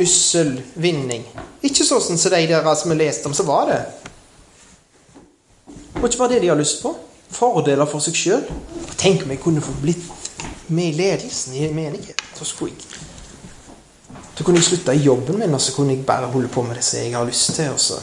ussel 0.00 0.56
vinning. 0.74 1.24
Ikke 1.64 1.86
sånn 1.86 2.02
som 2.02 2.18
de 2.18 2.46
der 2.50 2.74
som 2.74 2.92
vi 2.92 2.98
leste 2.98 3.30
om, 3.30 3.34
så 3.36 3.46
var 3.46 3.70
det. 3.70 3.80
Må 6.00 6.08
ikke 6.08 6.20
være 6.24 6.34
det 6.34 6.44
de 6.44 6.52
har 6.52 6.60
lyst 6.60 6.82
på. 6.82 6.94
Fordeler 7.34 7.88
for 7.90 8.04
seg 8.04 8.18
sjøl. 8.18 8.44
Tenk 9.00 9.24
om 9.24 9.32
jeg 9.32 9.42
kunne 9.42 9.64
få 9.64 9.74
blitt 9.82 10.04
med 10.68 10.92
i 10.92 10.98
ledelsen 10.98 11.56
i 11.56 11.68
menigheten. 11.72 12.30
Så 12.34 12.46
skulle 12.48 12.74
jeg 12.74 13.12
så 14.34 14.42
kunne 14.42 14.58
jeg 14.58 14.66
slutta 14.66 14.92
i 14.92 15.04
jobben 15.04 15.38
min, 15.38 15.54
og 15.54 15.60
så 15.60 15.72
kunne 15.76 15.94
jeg 15.94 16.06
bare 16.06 16.26
holde 16.26 16.48
på 16.48 16.62
med 16.62 16.74
det 16.74 16.84
som 16.84 16.98
jeg 16.98 17.14
har 17.14 17.24
lyst 17.24 17.54
til. 17.54 17.70
Og 17.70 17.80
så 17.80 18.00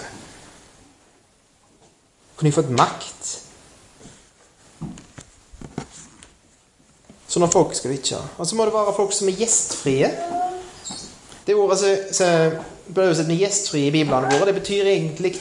kunne 2.38 2.48
jeg 2.48 2.56
fått 2.56 2.72
makt. 2.72 3.32
Sånne 7.32 7.52
folk 7.52 7.76
skal 7.76 7.92
vi 7.92 8.00
ikke 8.00 8.16
ha. 8.16 8.30
Og 8.38 8.48
så 8.48 8.56
må 8.56 8.66
det 8.68 8.76
være 8.76 8.96
folk 8.96 9.12
som 9.16 9.28
er 9.28 9.44
gjestfrie. 9.44 10.12
Det 11.46 11.56
ordet 11.56 11.80
som 11.80 12.52
blir 12.94 13.14
sett 13.14 13.28
med 13.28 13.38
'gjestfri' 13.38 13.88
i 13.88 13.92
biblene 13.92 14.30
våre, 14.30 14.46
det 14.46 14.60
betyr 14.60 14.86
egentlig 14.86 15.36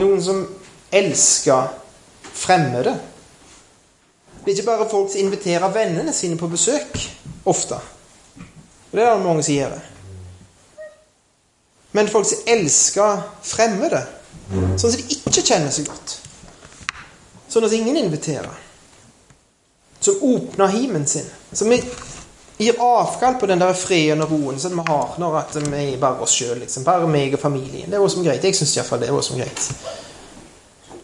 noen 0.00 0.22
som 0.22 0.46
elsker 0.90 1.68
fremmede. 2.32 2.98
Det 4.44 4.50
er 4.50 4.56
ikke 4.56 4.66
bare 4.66 4.90
folk 4.90 5.12
som 5.12 5.20
inviterer 5.20 5.72
vennene 5.72 6.12
sine 6.12 6.36
på 6.36 6.48
besøk 6.48 6.98
ofte. 7.44 7.78
Og 8.90 8.98
det 8.98 9.02
er 9.02 9.14
det 9.14 9.24
mange 9.24 9.42
som 9.42 9.54
gjør. 9.54 9.78
Men 11.92 12.08
folk 12.08 12.26
som 12.26 12.38
elsker 12.46 13.22
fremmede. 13.42 14.02
Sånn 14.50 14.90
som 14.90 15.00
de 15.00 15.16
ikke 15.16 15.42
kjenner 15.46 15.70
så 15.70 15.84
godt. 15.86 16.18
Sånn 17.48 17.64
at 17.64 17.72
ingen 17.72 17.96
inviterer 17.96 18.50
som 20.04 20.18
åpner 20.20 20.66
himen 20.74 21.06
sin. 21.06 21.26
Som 21.52 21.72
gir 22.58 22.80
avkall 22.80 23.34
på 23.40 23.46
den 23.46 23.58
der 23.58 23.74
freden 23.74 24.22
og 24.22 24.30
roen 24.30 24.58
som 24.62 24.76
vi 24.78 24.86
har 24.86 25.14
når 25.18 25.38
at 25.40 25.56
vi 25.58 25.84
er 25.92 26.00
bare 26.00 26.22
oss 26.22 26.36
sjøl. 26.38 26.58
Liksom. 26.62 26.84
Bare 26.86 27.08
meg 27.10 27.34
og 27.34 27.42
familien. 27.42 27.90
Det 27.90 27.98
er 27.98 28.04
også 28.04 28.22
greit. 28.22 28.44
Jeg 28.44 28.56
syns 28.56 28.76
iallfall 28.76 29.02
det 29.02 29.10
er 29.10 29.16
også 29.16 29.38
greit. 29.38 29.70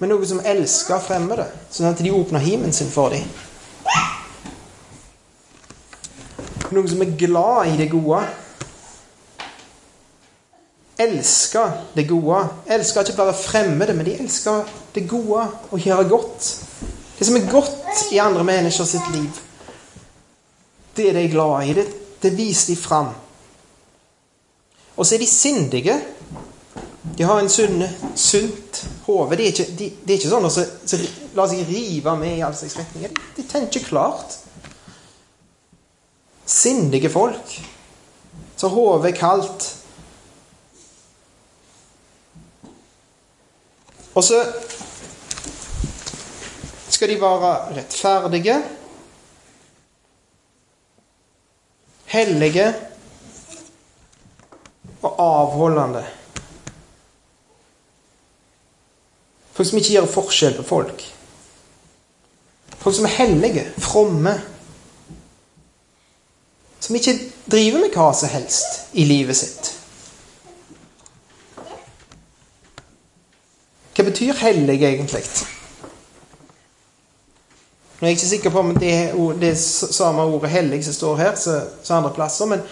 Men 0.00 0.14
noe 0.14 0.26
som 0.26 0.40
elsker 0.46 1.02
fremmede, 1.04 1.44
sånn 1.68 1.90
at 1.90 2.00
de 2.00 2.12
åpner 2.14 2.40
himmelen 2.40 2.72
sin 2.72 2.88
for 2.88 3.12
dem. 3.12 3.26
Noen 6.70 6.88
som 6.88 7.02
er 7.02 7.18
glad 7.18 7.68
i 7.68 7.76
det 7.76 7.90
gode. 7.92 8.22
Elsker 11.00 11.74
det 11.96 12.06
gode. 12.08 12.40
Elsker 12.70 13.04
ikke 13.04 13.18
bare 13.18 13.36
fremmede, 13.36 13.96
men 13.96 14.06
de 14.06 14.16
elsker 14.22 14.70
det 14.94 15.04
gode 15.10 15.44
og 15.68 15.84
gjøre 15.84 16.08
godt. 16.08 16.48
Det 17.18 17.28
som 17.28 17.36
er 17.36 17.50
godt 17.52 18.06
i 18.14 18.22
andre 18.22 18.46
mennesker 18.46 18.88
sitt 18.88 19.12
liv. 19.12 19.49
Det 21.00 21.08
er 21.08 21.16
de 21.16 21.28
glad 21.32 21.64
i. 21.64 21.72
Det, 21.72 21.86
det 22.22 22.36
viser 22.36 22.74
de 22.74 22.76
fram. 22.76 23.06
Og 24.96 25.06
så 25.06 25.14
er 25.14 25.22
de 25.22 25.26
sindige. 25.26 25.94
De 27.16 27.24
har 27.24 27.40
en 27.40 27.48
sunne, 27.48 27.88
sunt 28.14 28.82
hode. 29.06 29.36
De, 29.36 29.46
de, 29.56 29.64
de, 29.78 30.12
er 30.12 30.18
ikke 30.18 30.28
sånn 30.28 30.48
som 30.52 31.06
lar 31.38 31.48
seg 31.48 31.64
rive 31.70 32.12
med 32.20 32.36
i 32.36 32.42
all 32.44 32.56
slags 32.56 32.76
retninger. 32.82 33.14
De, 33.16 33.28
de 33.38 33.44
tenker 33.48 33.86
klart. 33.86 34.36
Sindige 36.44 37.08
folk. 37.12 37.54
Så 38.60 38.68
hodet 38.68 39.14
er 39.14 39.16
kaldt. 39.16 39.70
Og 44.12 44.26
så 44.26 44.42
skal 46.92 47.08
de 47.08 47.20
være 47.22 47.54
rettferdige, 47.78 48.58
hellige 52.10 52.66
og 55.02 55.14
avholdende. 55.22 56.04
Folk 59.52 59.68
som 59.68 59.78
ikke 59.78 59.92
gjør 59.92 60.08
forskjell 60.08 60.56
på 60.56 60.66
folk. 60.66 61.04
Folk 62.80 62.96
som 62.96 63.04
er 63.04 63.16
hellige, 63.18 63.66
fromme. 63.78 64.34
Som 66.80 66.96
ikke 66.96 67.18
driver 67.50 67.84
med 67.84 67.94
hva 67.94 68.08
som 68.16 68.32
helst 68.32 68.96
i 68.96 69.04
livet 69.04 69.36
sitt. 69.36 69.72
Hva 73.94 74.06
betyr 74.08 74.38
hellig 74.40 74.80
egentlig? 74.80 75.26
Nå 78.00 78.06
er 78.06 78.14
jeg 78.14 78.16
ikke 78.16 78.28
sikker 78.30 78.52
på 78.54 78.60
om 78.64 78.70
det 78.80 78.90
er 78.96 79.16
det 79.40 79.56
samme 79.60 80.22
ordet 80.22 80.50
'hellig' 80.50 80.84
som 80.84 80.92
står 80.92 81.16
her, 81.16 81.34
som 81.36 81.96
andre 81.96 82.14
plasser, 82.16 82.46
men, 82.46 82.62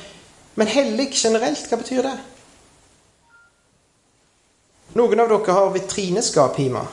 men 0.54 0.66
hellig 0.66 1.10
generelt, 1.12 1.68
hva 1.68 1.76
betyr 1.76 2.02
det? 2.02 2.14
Noen 4.96 5.20
av 5.20 5.28
dere 5.28 5.52
har 5.52 5.74
vitrineskap 5.74 6.56
hjemme. 6.56 6.86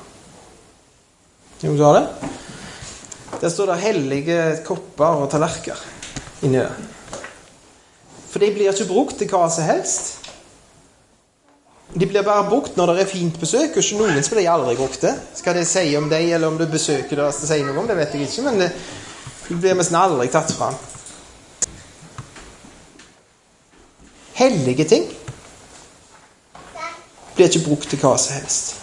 Noen 1.63 1.77
som 1.77 1.86
har 1.86 2.01
det? 2.01 2.31
Der 3.41 3.49
står 3.49 3.71
det 3.71 3.79
hellige 3.86 4.41
kopper 4.67 5.23
og 5.23 5.31
tallerkener 5.31 5.79
inni 6.43 6.59
der. 6.59 6.75
For 8.29 8.43
de 8.43 8.51
blir 8.51 8.73
ikke 8.73 8.91
brukt 8.91 9.15
til 9.17 9.31
hva 9.31 9.47
som 9.47 9.63
helst. 9.63 10.24
De 11.95 12.05
blir 12.05 12.25
bare 12.27 12.43
brukt 12.49 12.75
når 12.75 12.91
det 12.91 13.03
er 13.05 13.07
fint 13.07 13.37
besøk, 13.39 13.77
og 13.77 13.79
ikke 13.79 13.99
noen 14.01 14.23
som 14.23 14.35
blir 14.35 14.49
aldri 14.51 14.75
brukte. 14.75 15.13
Skal 15.35 15.55
det 15.55 15.67
si 15.69 15.85
om 15.95 16.09
deg, 16.11 16.27
eller 16.35 16.51
om 16.51 16.57
du 16.59 16.65
besøker 16.67 17.15
deres 17.15 17.39
det 17.39 17.47
sier 17.47 17.63
noe 17.63 17.79
om 17.79 17.87
det, 17.87 17.95
vet 17.95 18.17
jeg 18.17 18.27
ikke, 18.27 18.43
men 18.49 18.59
det 18.65 19.59
blir 19.61 19.77
nesten 19.79 19.95
aldri 19.95 20.27
tatt 20.33 20.51
fram. 20.57 20.75
Hellige 24.35 24.83
ting 24.91 25.07
blir 27.35 27.47
ikke 27.47 27.63
brukt 27.69 27.87
til 27.91 28.01
hva 28.03 28.17
som 28.19 28.35
helst. 28.41 28.75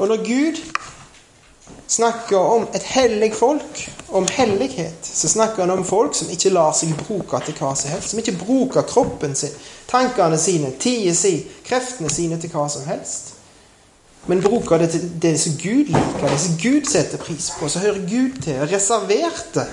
Og 0.00 0.08
når 0.08 0.24
Gud 0.24 0.62
snakker 1.86 2.38
om 2.38 2.66
et 2.74 2.82
hellig 2.82 3.34
folk, 3.34 3.82
om 4.08 4.26
hellighet, 4.30 4.98
så 5.02 5.28
snakker 5.28 5.62
han 5.62 5.70
om 5.70 5.84
folk 5.84 6.14
som 6.14 6.30
ikke 6.30 6.52
lar 6.54 6.74
seg 6.74 6.94
bruke 7.06 7.40
til 7.46 7.56
hva 7.58 7.72
som 7.78 7.90
helst. 7.90 8.10
Som 8.10 8.20
ikke 8.22 8.36
bruker 8.40 8.86
kroppen 8.86 9.34
sin, 9.38 9.54
tankene 9.90 10.38
sine, 10.38 10.72
tida 10.80 11.14
si, 11.14 11.38
kreftene 11.66 12.10
sine 12.12 12.38
til 12.42 12.52
hva 12.54 12.66
som 12.72 12.86
helst. 12.88 13.32
Men 14.26 14.42
bruker 14.42 14.82
det 14.82 14.90
til 14.90 15.06
det 15.22 15.36
som 15.40 15.54
Gud 15.60 15.92
liker, 15.94 16.26
det 16.26 16.40
som 16.42 16.58
Gud 16.58 16.88
setter 16.90 17.20
pris 17.22 17.52
på. 17.54 17.68
Så 17.70 17.78
hører 17.78 18.02
Gud 18.10 18.40
til. 18.42 18.58
Reserverte. 18.66 19.68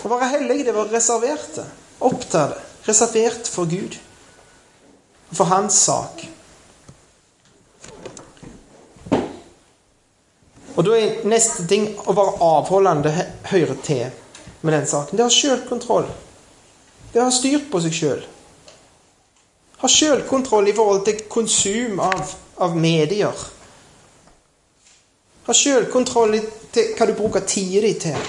Å 0.00 0.08
være 0.08 0.30
hellig, 0.38 0.62
det 0.64 0.74
var 0.76 0.88
reserverte. 0.92 1.66
Opptatt. 2.00 2.56
Reservert 2.88 3.48
for 3.52 3.68
Gud. 3.68 3.98
For 5.36 5.44
hans 5.52 5.76
sak. 5.84 6.24
Og 10.76 10.84
da 10.86 10.96
er 10.96 11.22
neste 11.28 11.66
ting 11.68 11.88
å 12.06 12.14
være 12.14 12.36
avholdende 12.46 13.12
høyre 13.50 13.76
til 13.84 14.10
med 14.60 14.76
den 14.76 14.86
saken. 14.86 15.16
Det 15.16 15.24
har 15.24 15.34
sjølkontroll. 15.34 16.10
Det 17.12 17.22
har 17.22 17.32
styr 17.34 17.64
på 17.70 17.80
seg 17.82 17.96
sjøl. 17.96 18.20
Ha 19.80 19.88
sjølkontroll 19.88 20.68
i 20.68 20.76
forhold 20.76 21.06
til 21.08 21.24
konsum 21.32 22.00
av, 22.04 22.34
av 22.60 22.76
medier. 22.76 23.44
Ha 25.46 25.56
sjølkontroll 25.56 26.36
til 26.70 26.92
hva 26.98 27.08
du 27.08 27.14
bruker 27.18 27.46
tida 27.48 27.82
di 27.86 27.94
til. 28.04 28.28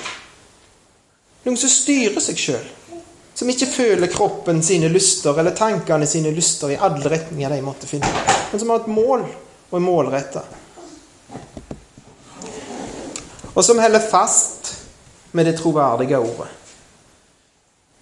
Noen 1.44 1.60
som 1.60 1.70
styrer 1.74 2.24
seg 2.24 2.39
sjøl. 2.39 2.70
Som 3.36 3.50
ikke 3.50 3.70
føler 3.70 4.12
kroppen 4.12 4.60
sine 4.64 4.89
lyster 4.92 5.38
eller 5.39 5.56
tankene 5.58 6.08
sine 6.10 6.34
lyster 6.36 6.74
i 6.74 6.80
alle 6.80 7.10
retninger 7.10 7.54
de 7.54 7.62
måtte 7.66 7.89
finne. 7.89 8.10
Men 8.52 8.62
som 8.62 8.74
har 8.74 8.84
et 8.84 8.92
mål 8.92 9.24
og 9.26 9.78
er 9.78 9.84
målretta. 9.84 10.44
Og 13.56 13.66
som 13.66 13.80
holder 13.80 14.10
fast 14.12 14.74
med 15.32 15.45
det 15.45 15.58
troverdige 15.60 16.20
ordet. 16.20 16.47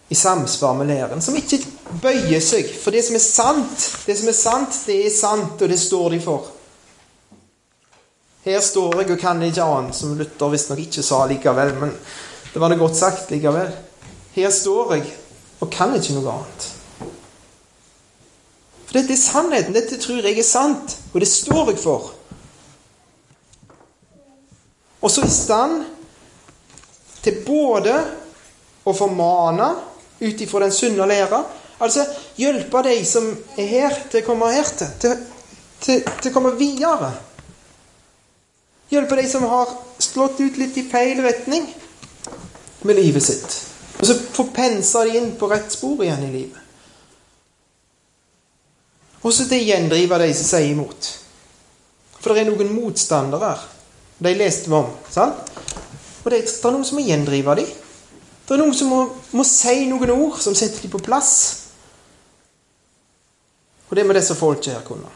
I 0.10 0.16
samsvar 0.16 0.74
med 0.74 0.88
læren. 0.88 1.22
Som 1.22 1.36
ikke 1.36 1.62
bøyer 2.02 2.41
seg. 2.41 2.70
For 2.82 2.93
det 2.93 3.04
som 3.06 3.18
er 3.18 3.24
sant, 3.24 3.89
det 4.06 4.18
som 4.18 4.30
er 4.30 4.38
sant, 4.38 4.80
det 4.88 4.97
er 5.06 5.14
sant, 5.14 5.62
og 5.62 5.70
det 5.70 5.80
står 5.80 6.10
de 6.16 6.22
for. 6.24 6.50
Her 8.45 8.60
står 8.64 9.02
jeg 9.02 9.12
og 9.12 9.22
kan 9.22 9.41
ikke 9.43 9.64
annet, 9.64 9.95
som 9.95 10.16
Luther 10.18 10.50
visstnok 10.50 10.82
ikke 10.82 11.06
sa 11.06 11.26
likevel. 11.30 11.76
Men 11.82 11.93
det 12.54 12.62
var 12.62 12.74
det 12.74 12.80
godt 12.82 12.97
sagt 12.97 13.32
likevel. 13.32 13.70
Her 14.34 14.50
står 14.54 14.93
jeg 14.95 15.10
og 15.60 15.72
kan 15.74 15.93
ikke 15.97 16.16
noe 16.18 16.38
annet. 16.38 16.70
For 18.89 18.97
dette 18.97 19.14
er 19.14 19.22
sannheten. 19.22 19.76
Dette 19.76 20.00
tror 20.02 20.24
jeg 20.26 20.39
er 20.39 20.47
sant, 20.47 20.95
og 21.14 21.22
det 21.22 21.30
står 21.30 21.74
jeg 21.74 21.82
for. 21.84 22.14
Og 25.02 25.12
så 25.12 25.24
i 25.24 25.32
stand 25.32 25.84
til 27.24 27.39
både 27.45 27.95
å 28.88 28.93
formane 28.95 29.70
ut 30.20 30.41
ifra 30.43 30.66
den 30.66 30.76
sunne 30.76 31.08
læra, 31.08 31.39
altså 31.80 32.04
hjelpe 32.39 32.84
de 32.84 32.97
som 33.08 33.30
er 33.58 33.70
her, 33.72 33.97
til 34.12 34.24
å 34.24 34.28
komme 34.28 34.52
her 34.52 34.68
til, 34.68 34.91
til, 35.00 35.26
til, 35.80 36.04
til 36.20 36.32
å 36.32 36.36
komme 36.36 36.56
videre. 36.60 37.14
Hjelpe 38.89 39.20
de 39.20 39.28
som 39.30 39.45
har 39.47 39.72
slått 40.02 40.39
ut 40.41 40.58
litt 40.58 40.78
i 40.82 40.88
feil 40.89 41.22
retning 41.24 41.68
med 42.88 42.97
livet 42.97 43.24
sitt. 43.24 43.60
Og 44.00 44.08
så 44.08 44.16
få 44.34 44.47
pensa 44.56 45.04
de 45.06 45.18
inn 45.20 45.34
på 45.39 45.47
rett 45.52 45.72
spor 45.72 46.04
igjen 46.04 46.24
i 46.26 46.34
livet. 46.34 46.66
Og 49.20 49.34
så 49.36 49.45
til 49.45 49.60
å 49.60 49.68
gjendrive 49.68 50.20
de 50.22 50.30
som 50.34 50.47
sier 50.47 50.72
imot. 50.72 51.10
For 52.20 52.32
det 52.32 52.45
er 52.45 52.50
noen 52.50 52.72
motstandere. 52.72 53.52
De 54.20 54.34
leste 54.36 54.70
vi 54.70 54.76
om. 54.76 54.89
sant? 55.09 55.47
Og 56.24 56.32
det 56.32 56.41
er 56.43 56.74
noen 56.74 56.86
som 56.86 56.99
må 56.99 57.05
gjendrive 57.05 57.55
dem. 57.61 57.70
Det 58.45 58.55
er 58.55 58.59
noen 58.59 58.76
som 58.76 58.89
må, 58.91 58.99
må 59.38 59.45
si 59.47 59.86
noen 59.88 60.11
ord 60.11 60.39
som 60.43 60.55
setter 60.57 60.84
dem 60.84 60.91
på 60.91 61.01
plass. 61.05 61.32
Og 63.89 63.95
det 63.97 64.05
må 64.05 64.13
disse 64.13 64.36
folka 64.38 64.74
her 64.76 64.84
kunne. 64.86 65.09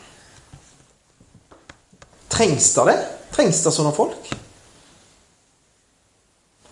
Trengs 2.34 2.72
det 2.78 2.86
det? 2.90 2.98
Trengs 3.36 3.60
det 3.66 3.74
sånne 3.76 3.94
folk? 3.94 4.32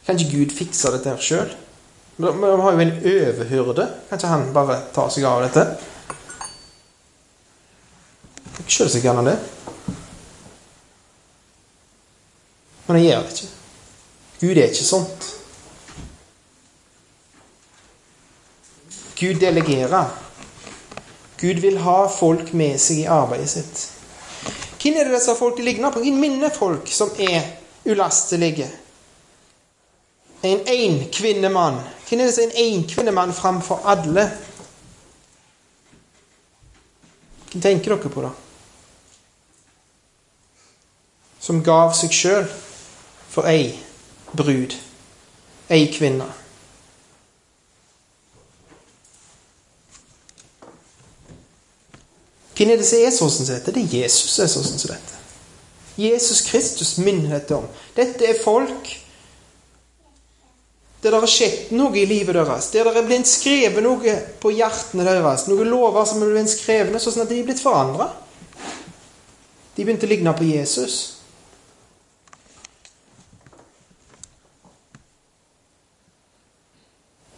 Kan 0.05 0.17
ikke 0.17 0.39
Gud 0.39 0.55
fikse 0.55 0.89
dette 0.93 1.11
her 1.11 1.21
sjøl? 1.21 1.51
Vi 2.17 2.31
har 2.31 2.73
jo 2.73 2.85
en 2.85 2.97
overhyrde. 2.97 3.87
Kan 4.09 4.19
ikke 4.19 4.31
han 4.31 4.49
bare 4.53 4.79
ta 4.95 5.07
seg 5.13 5.27
av 5.29 5.43
dette? 5.45 5.65
Selvsagt 8.71 9.03
kan 9.03 9.19
han 9.19 9.29
det. 9.29 9.37
Men 12.91 12.99
han 12.99 13.05
gjør 13.07 13.21
det 13.23 13.31
ikke. 13.31 13.47
Gud 14.41 14.57
er 14.57 14.65
ikke 14.67 14.83
sånt. 14.83 15.27
Gud 19.15 19.37
delegerer. 19.39 20.07
Gud 21.39 21.61
vil 21.63 21.77
ha 21.85 21.93
folk 22.11 22.49
med 22.51 22.81
seg 22.83 22.97
i 23.05 23.05
arbeidet 23.07 23.47
sitt. 23.47 23.83
Hvem 24.81 24.97
er 24.99 25.07
det 25.07 25.13
disse 25.15 25.35
folka 25.39 25.63
ligner 25.63 25.93
på? 25.95 26.01
Hvem 26.03 26.17
minner 26.19 26.51
folk 26.51 26.91
som 26.91 27.13
er 27.15 27.45
ulastelige? 27.87 28.67
En 30.43 30.59
enkvinnemann. 30.73 31.77
Hvem 32.09 32.19
er 32.25 32.27
det 32.27 32.33
som 32.35 32.43
er 32.43 32.49
en 32.49 32.73
enkvinnemann 32.73 33.31
framfor 33.37 33.87
alle? 33.93 34.25
Hva 37.53 37.63
tenker 37.63 37.95
dere 37.95 38.11
på, 38.11 38.25
da? 38.25 38.33
Som 41.39 41.63
gav 41.63 41.95
seg 41.95 42.19
sjøl 42.19 42.51
for 43.31 43.47
ei 43.47 43.71
brud, 44.35 44.75
ei 45.71 45.87
kvinne. 45.93 46.27
Hvem 52.55 52.69
er 52.69 52.77
det 52.77 52.85
som 52.85 53.01
er 53.01 53.13
sånn 53.15 53.31
som 53.33 53.47
dette? 53.47 53.73
Det 53.73 53.81
er 53.81 53.95
Jesus 54.03 54.35
som 54.35 54.43
er 54.45 54.51
sånn 54.51 54.67
som 54.67 54.91
dette. 54.91 55.21
Jesus 56.01 56.43
Kristus 56.45 56.97
minner 57.01 57.39
dette 57.39 57.55
om. 57.57 57.65
Dette 57.95 58.27
er 58.27 58.37
folk 58.37 58.91
der 61.01 61.15
det 61.15 61.17
har 61.23 61.31
skjedd 61.33 61.71
noe 61.73 61.97
i 61.97 62.05
livet 62.05 62.35
deres. 62.37 62.67
Der 62.69 62.85
det 62.85 62.99
er 63.01 63.07
blitt 63.07 63.29
skrevet 63.29 63.81
noe 63.81 64.13
på 64.41 64.51
hjertene 64.53 65.05
deres. 65.07 65.47
Noen 65.49 65.71
lover 65.71 66.05
som 66.05 66.21
er 66.21 66.29
blitt 66.35 66.51
skrevet, 66.53 67.01
sånn 67.01 67.23
at 67.23 67.31
de 67.31 67.39
er 67.41 67.47
blitt 67.47 67.63
forandra. 67.63 68.11
De 69.73 69.81
begynte 69.81 70.05
å 70.05 70.11
ligne 70.11 70.35
på 70.37 70.45
Jesus. 70.45 71.20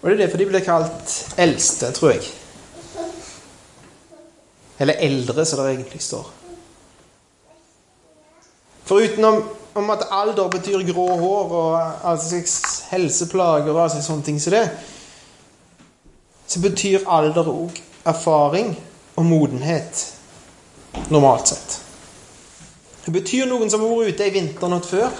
Og 0.04 0.10
det 0.10 0.18
er 0.18 0.26
derfor 0.26 0.42
de 0.42 0.46
ble 0.50 0.60
kalt 0.60 1.12
eldste, 1.40 1.92
tror 1.96 2.12
jeg. 2.12 2.26
Eller 4.84 5.00
eldre, 5.00 5.46
som 5.48 5.62
det 5.64 5.70
egentlig 5.78 6.02
står. 6.04 6.26
Foruten 8.84 9.26
om, 9.26 9.38
om 9.80 9.94
at 9.96 10.04
alder 10.12 10.50
betyr 10.52 10.84
grå 10.92 11.08
hår 11.22 11.54
og 11.56 11.78
altså 12.12 12.42
helseplager 12.92 13.72
og 13.72 13.86
altså 13.86 14.04
sånne 14.04 14.28
ting 14.28 14.42
som 14.44 14.52
så 14.52 14.58
det, 14.58 14.66
så 16.52 16.60
betyr 16.60 17.08
alder 17.08 17.48
òg 17.48 17.80
erfaring 18.06 18.76
og 19.16 19.26
modenhet, 19.26 20.04
normalt 21.10 21.54
sett. 21.54 21.80
Det 23.06 23.14
betyr 23.16 23.48
noen 23.48 23.72
som 23.72 23.82
har 23.86 23.96
vært 23.96 24.18
ute 24.18 24.28
ei 24.28 24.36
vinternatt 24.36 24.86
før. 24.88 25.16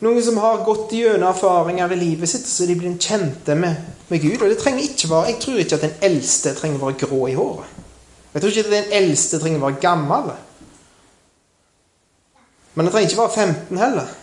Noen 0.00 0.22
som 0.24 0.38
har 0.40 0.62
gått 0.64 0.92
gjennom 0.96 1.28
erfaringer 1.28 1.92
i 1.92 1.96
livet 2.00 2.28
sitt, 2.28 2.46
så 2.48 2.64
de 2.64 2.74
blir 2.74 2.96
kjente 2.96 3.54
med, 3.54 3.74
med, 4.08 4.22
Gud. 4.22 4.38
Og 4.40 4.48
det 4.48 4.56
trenger 4.62 4.86
ikke 4.86 5.10
være, 5.10 5.26
Jeg 5.28 5.40
tror 5.42 5.58
ikke 5.60 5.76
at 5.76 5.84
den 5.84 5.98
eldste 6.08 6.54
trenger 6.56 6.80
å 6.80 6.86
være 6.86 7.00
grå 7.02 7.18
i 7.28 7.34
håret. 7.36 7.74
Jeg 8.32 8.40
tror 8.40 8.50
ikke 8.54 8.64
at 8.64 8.72
den 8.72 8.94
eldste 8.96 9.40
trenger 9.42 9.60
å 9.60 9.66
være 9.66 9.82
gammel. 9.82 10.30
Men 12.74 12.86
det 12.86 12.94
trenger 12.94 13.10
ikke 13.10 13.20
være 13.20 13.44
15 13.44 13.82
heller. 13.82 14.14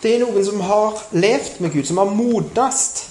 Det 0.00 0.14
er 0.14 0.22
noen 0.22 0.46
som 0.46 0.62
har 0.64 1.02
levd 1.12 1.58
med 1.60 1.74
Gud, 1.74 1.84
som 1.84 2.00
har 2.00 2.14
modnast. 2.14 3.02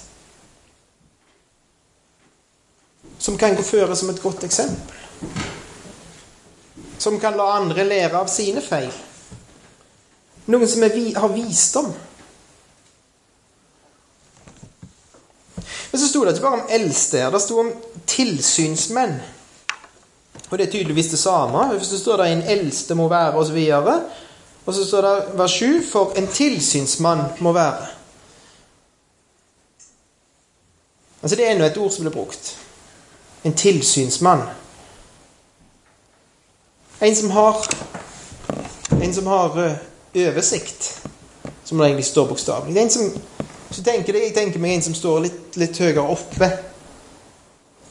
Som 3.20 3.38
kan 3.38 3.54
gå 3.54 3.62
føre 3.62 3.94
som 3.94 4.10
et 4.10 4.22
godt 4.22 4.42
eksempel. 4.48 4.96
Som 6.98 7.20
kan 7.22 7.38
la 7.38 7.46
andre 7.60 7.86
lære 7.86 8.18
av 8.18 8.26
sine 8.32 8.64
feil. 8.64 8.90
Noen 10.50 10.68
som 10.68 10.82
er, 10.82 10.96
har 11.20 11.34
visdom. 11.34 11.90
Men 15.90 16.00
så 16.00 16.08
sto 16.08 16.24
det 16.24 16.34
ikke 16.34 16.46
bare 16.46 16.62
om 16.62 16.72
eldste 16.78 17.22
her, 17.22 17.30
det 17.34 17.42
sto 17.42 17.60
om 17.62 17.70
tilsynsmenn. 18.10 19.20
Og 20.50 20.58
det 20.58 20.66
er 20.66 20.72
tydeligvis 20.72 21.10
det 21.10 21.18
samme. 21.18 21.78
Det 21.78 21.86
står 21.86 22.16
der 22.16 22.24
en 22.24 22.42
eldste 22.42 22.94
må 22.94 23.08
være, 23.08 23.34
osv. 23.38 23.58
Og, 23.74 24.02
og 24.66 24.74
så 24.74 24.86
står 24.86 25.06
det 25.06 25.38
vers 25.38 25.50
7 25.50 25.82
for 25.86 26.12
en 26.18 26.26
tilsynsmann 26.26 27.22
må 27.38 27.52
være. 27.52 27.86
Altså 31.22 31.36
Det 31.36 31.46
er 31.46 31.52
ennå 31.52 31.64
et 31.64 31.76
ord 31.76 31.90
som 31.90 32.04
blir 32.04 32.14
brukt. 32.14 32.56
En 33.44 33.54
tilsynsmann. 33.54 34.42
En 37.00 37.16
som 37.16 37.30
har 37.30 37.66
En 39.02 39.14
som 39.14 39.26
har 39.26 39.64
eh, 39.64 39.76
oversikt, 40.14 40.88
som 41.64 41.78
det 41.78 41.86
egentlig 41.86 42.08
står 42.08 42.28
bokstavelig. 42.30 42.76
Jeg 43.70 44.34
tenker 44.34 44.58
meg 44.58 44.74
en 44.74 44.82
som 44.88 44.96
står 44.98 45.20
litt, 45.26 45.56
litt 45.60 45.78
høyere 45.78 46.02
oppe 46.02 46.50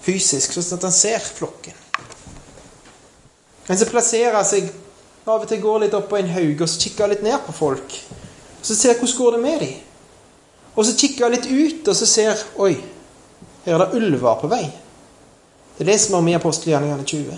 fysisk, 0.04 0.56
sånn 0.56 0.80
at 0.80 0.88
han 0.88 0.96
ser 0.96 1.24
flokken. 1.24 1.76
En 3.70 3.78
som 3.78 3.90
plasserer 3.92 4.42
seg 4.48 4.70
av 5.30 5.44
og 5.44 5.50
til 5.50 5.62
går 5.62 5.84
litt 5.84 5.96
opp 5.98 6.08
på 6.10 6.18
en 6.18 6.32
haug 6.34 6.64
og 6.64 6.70
så 6.70 6.82
kikker 6.82 7.12
litt 7.12 7.26
ned 7.26 7.38
på 7.46 7.54
folk. 7.54 7.98
Og 8.60 8.66
så 8.66 8.76
ser 8.76 8.98
hvordan 8.98 9.18
går 9.18 9.36
det 9.36 9.42
med 9.44 9.60
dem. 9.64 9.76
Og 10.76 10.88
så 10.88 10.96
kikker 10.98 11.34
litt 11.34 11.46
ut 11.50 11.92
og 11.92 11.98
så 11.98 12.08
ser 12.10 12.46
Oi, 12.64 12.74
her 13.66 13.76
er 13.76 13.84
det 13.84 14.00
ulver 14.00 14.40
på 14.42 14.50
vei. 14.50 14.64
Det 15.76 15.86
er 15.86 15.92
det 15.92 16.00
som 16.02 16.18
er 16.20 16.34
i 16.34 16.40
apostelgjerningene 16.40 17.06
20. 17.08 17.38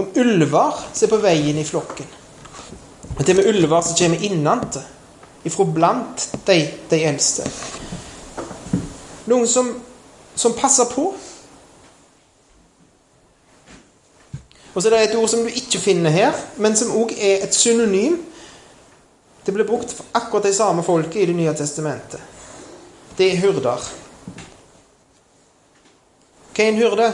om 0.00 0.08
ulver 0.16 0.82
som 0.92 1.06
er 1.06 1.12
på 1.12 1.20
veien 1.22 1.58
i 1.60 1.64
flokken. 1.68 2.08
Og 3.18 3.26
det 3.26 3.36
med 3.36 3.46
ulver 3.46 3.80
som 3.80 3.96
kommer 3.98 4.24
innantil, 4.24 4.82
ifra 5.44 5.64
blant 5.64 6.28
de, 6.46 6.58
de 6.90 7.04
eldste. 7.04 7.46
Noen 9.26 9.46
som, 9.48 9.68
som 10.34 10.54
passer 10.58 10.88
på. 10.90 11.12
Og 14.74 14.82
så 14.82 14.88
er 14.88 14.94
det 14.94 15.02
et 15.10 15.16
ord 15.18 15.28
som 15.28 15.42
du 15.44 15.50
ikke 15.52 15.80
finner 15.82 16.14
her, 16.14 16.36
men 16.56 16.76
som 16.78 16.94
òg 16.96 17.12
er 17.18 17.44
et 17.44 17.54
synonym. 17.54 18.16
Det 19.46 19.54
ble 19.54 19.66
brukt 19.66 19.90
for 19.92 20.06
akkurat 20.14 20.46
de 20.46 20.54
samme 20.54 20.84
folket 20.86 21.22
i 21.22 21.26
Det 21.26 21.36
nye 21.36 21.54
testamentet. 21.54 22.20
Det 23.18 23.32
er 23.32 23.42
hyrder. 23.42 23.90
Hva 26.52 26.64
er 26.64 26.68
en 26.68 26.80
hyrde? 26.80 27.12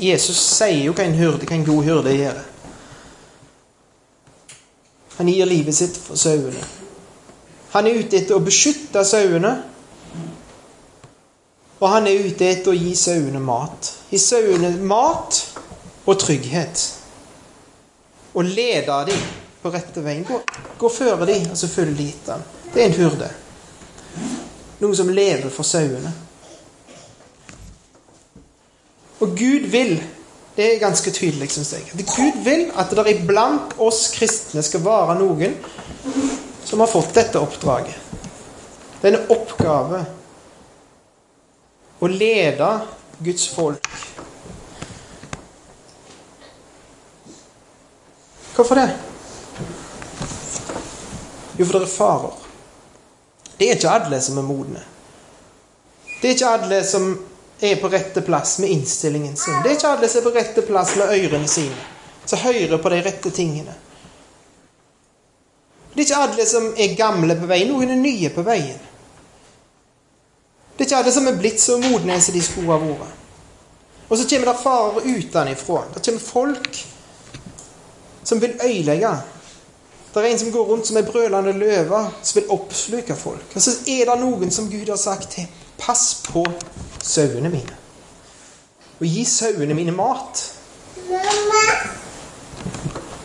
Jesus 0.00 0.38
sier 0.38 0.86
jo 0.86 0.94
hva 0.96 1.04
en 1.04 1.18
hyrde, 1.18 1.44
hva 1.44 1.56
en 1.56 1.66
god 1.66 1.84
hyrde 1.84 2.16
gjør. 2.16 2.40
Han 5.20 5.28
gir 5.28 5.44
livet 5.44 5.74
sitt 5.76 5.98
for 6.00 6.16
sauene. 6.16 6.62
Han 7.74 7.84
er 7.84 7.98
ute 8.00 8.16
etter 8.16 8.38
å 8.38 8.40
beskytte 8.40 9.02
sauene. 9.04 9.50
Og 11.76 11.84
han 11.92 12.06
er 12.08 12.22
ute 12.24 12.46
etter 12.48 12.72
å 12.72 12.78
gi 12.78 12.94
sauene 12.96 13.42
mat. 13.44 13.90
Gi 14.08 14.16
sauene 14.16 14.70
mat 14.80 15.42
og 16.08 16.16
trygghet. 16.22 16.86
Og 18.32 18.48
lede 18.48 18.96
dem 19.10 19.26
på 19.60 19.72
rette 19.74 20.00
veien. 20.06 20.24
Gå, 20.24 20.38
gå 20.80 20.90
føre 20.94 21.28
dem, 21.28 21.50
og 21.52 21.60
så 21.60 21.68
følger 21.68 21.98
de 21.98 22.06
etter 22.14 22.38
ham. 22.38 22.46
Det 22.72 22.80
er 22.80 22.88
en 22.88 22.96
hurde. 23.02 23.28
Noen 24.80 24.96
som 25.02 25.12
lever 25.12 25.52
for 25.52 25.68
sauene. 25.68 26.14
Og 29.20 29.36
Gud 29.36 29.68
vil 29.68 29.98
er 30.66 30.80
ganske 30.82 31.10
tydelig, 31.14 31.50
syns 31.54 31.72
jeg. 31.72 31.88
At 31.94 32.06
Gud 32.06 32.40
vil 32.44 32.66
at 32.78 32.92
det 32.96 33.06
iblant 33.14 33.76
oss 33.80 34.08
kristne 34.14 34.62
skal 34.66 34.84
være 34.84 35.18
noen 35.20 35.56
som 36.64 36.82
har 36.82 36.90
fått 36.90 37.14
dette 37.16 37.40
oppdraget. 37.40 37.96
Denne 39.00 39.24
oppgave 39.32 40.04
å 42.00 42.08
lede 42.10 42.70
Guds 43.20 43.46
folk. 43.52 43.88
Hvorfor 48.54 48.76
det? 48.76 48.90
Jo, 51.58 51.64
for 51.64 51.76
det 51.76 51.82
er 51.82 51.92
farer. 51.92 52.36
Det 53.58 53.68
er 53.68 53.76
ikke 53.76 53.92
alle 53.92 54.20
som 54.24 54.38
er 54.40 54.46
modne. 54.48 54.82
Det 56.20 56.30
er 56.30 56.36
ikke 56.36 56.52
alle 56.56 56.78
som 56.88 57.10
er 57.60 57.76
på 57.80 57.88
rette 57.92 58.22
plass 58.24 58.58
med 58.58 58.70
innstillingen 58.70 59.36
sin. 59.36 59.60
Det 59.62 59.70
er 59.70 59.78
ikke 59.78 59.92
alle 59.94 60.08
som 60.08 60.20
er 60.20 60.28
på 60.28 60.34
rette 60.38 60.64
plass 60.66 60.96
med 60.96 61.14
ørene 61.16 61.48
sine, 61.48 61.86
som 62.24 62.38
hører 62.38 62.78
på 62.78 62.92
de 62.92 63.00
rette 63.04 63.32
tingene. 63.36 63.74
Det 65.92 66.04
er 66.04 66.06
ikke 66.06 66.22
alle 66.24 66.46
som 66.46 66.70
er 66.78 66.94
gamle 66.96 67.36
på 67.36 67.48
veien. 67.50 67.72
Noen 67.72 67.90
er 67.90 67.98
nye 67.98 68.30
på 68.32 68.44
veien. 68.46 68.78
Det 70.76 70.84
er 70.84 70.88
ikke 70.88 71.00
alle 71.02 71.12
som 71.12 71.26
er 71.28 71.40
blitt 71.40 71.60
så 71.60 71.76
modne 71.82 72.16
som 72.22 72.36
de 72.36 72.42
skulle 72.44 72.72
ha 72.72 72.78
vært. 72.84 73.16
Og 74.10 74.18
så 74.18 74.26
kommer 74.30 74.48
det 74.48 74.62
farer 74.62 75.04
utenfra. 75.06 75.82
Det 75.94 76.04
kommer 76.06 76.20
folk 76.20 76.78
som 78.24 78.40
vil 78.42 78.56
ødelegge. 78.64 79.12
Det 80.14 80.22
er 80.22 80.30
en 80.30 80.38
som 80.38 80.52
går 80.52 80.64
rundt 80.66 80.86
som 80.86 80.96
ei 80.98 81.06
brølende 81.06 81.52
løve, 81.54 82.00
som 82.22 82.40
vil 82.40 82.50
oppsluke 82.50 83.14
folk. 83.14 83.52
Og 83.54 83.62
så 83.62 83.76
er 83.86 84.08
det 84.10 84.16
noen 84.18 84.50
som 84.50 84.70
Gud 84.70 84.88
har 84.90 84.98
sagt 84.98 85.30
til. 85.36 85.46
Pass 85.80 86.22
på 86.28 86.44
sauene 87.02 87.48
mine. 87.52 87.76
Og 89.00 89.06
gi 89.06 89.24
sauene 89.24 89.74
mine 89.74 89.94
mat. 89.96 90.42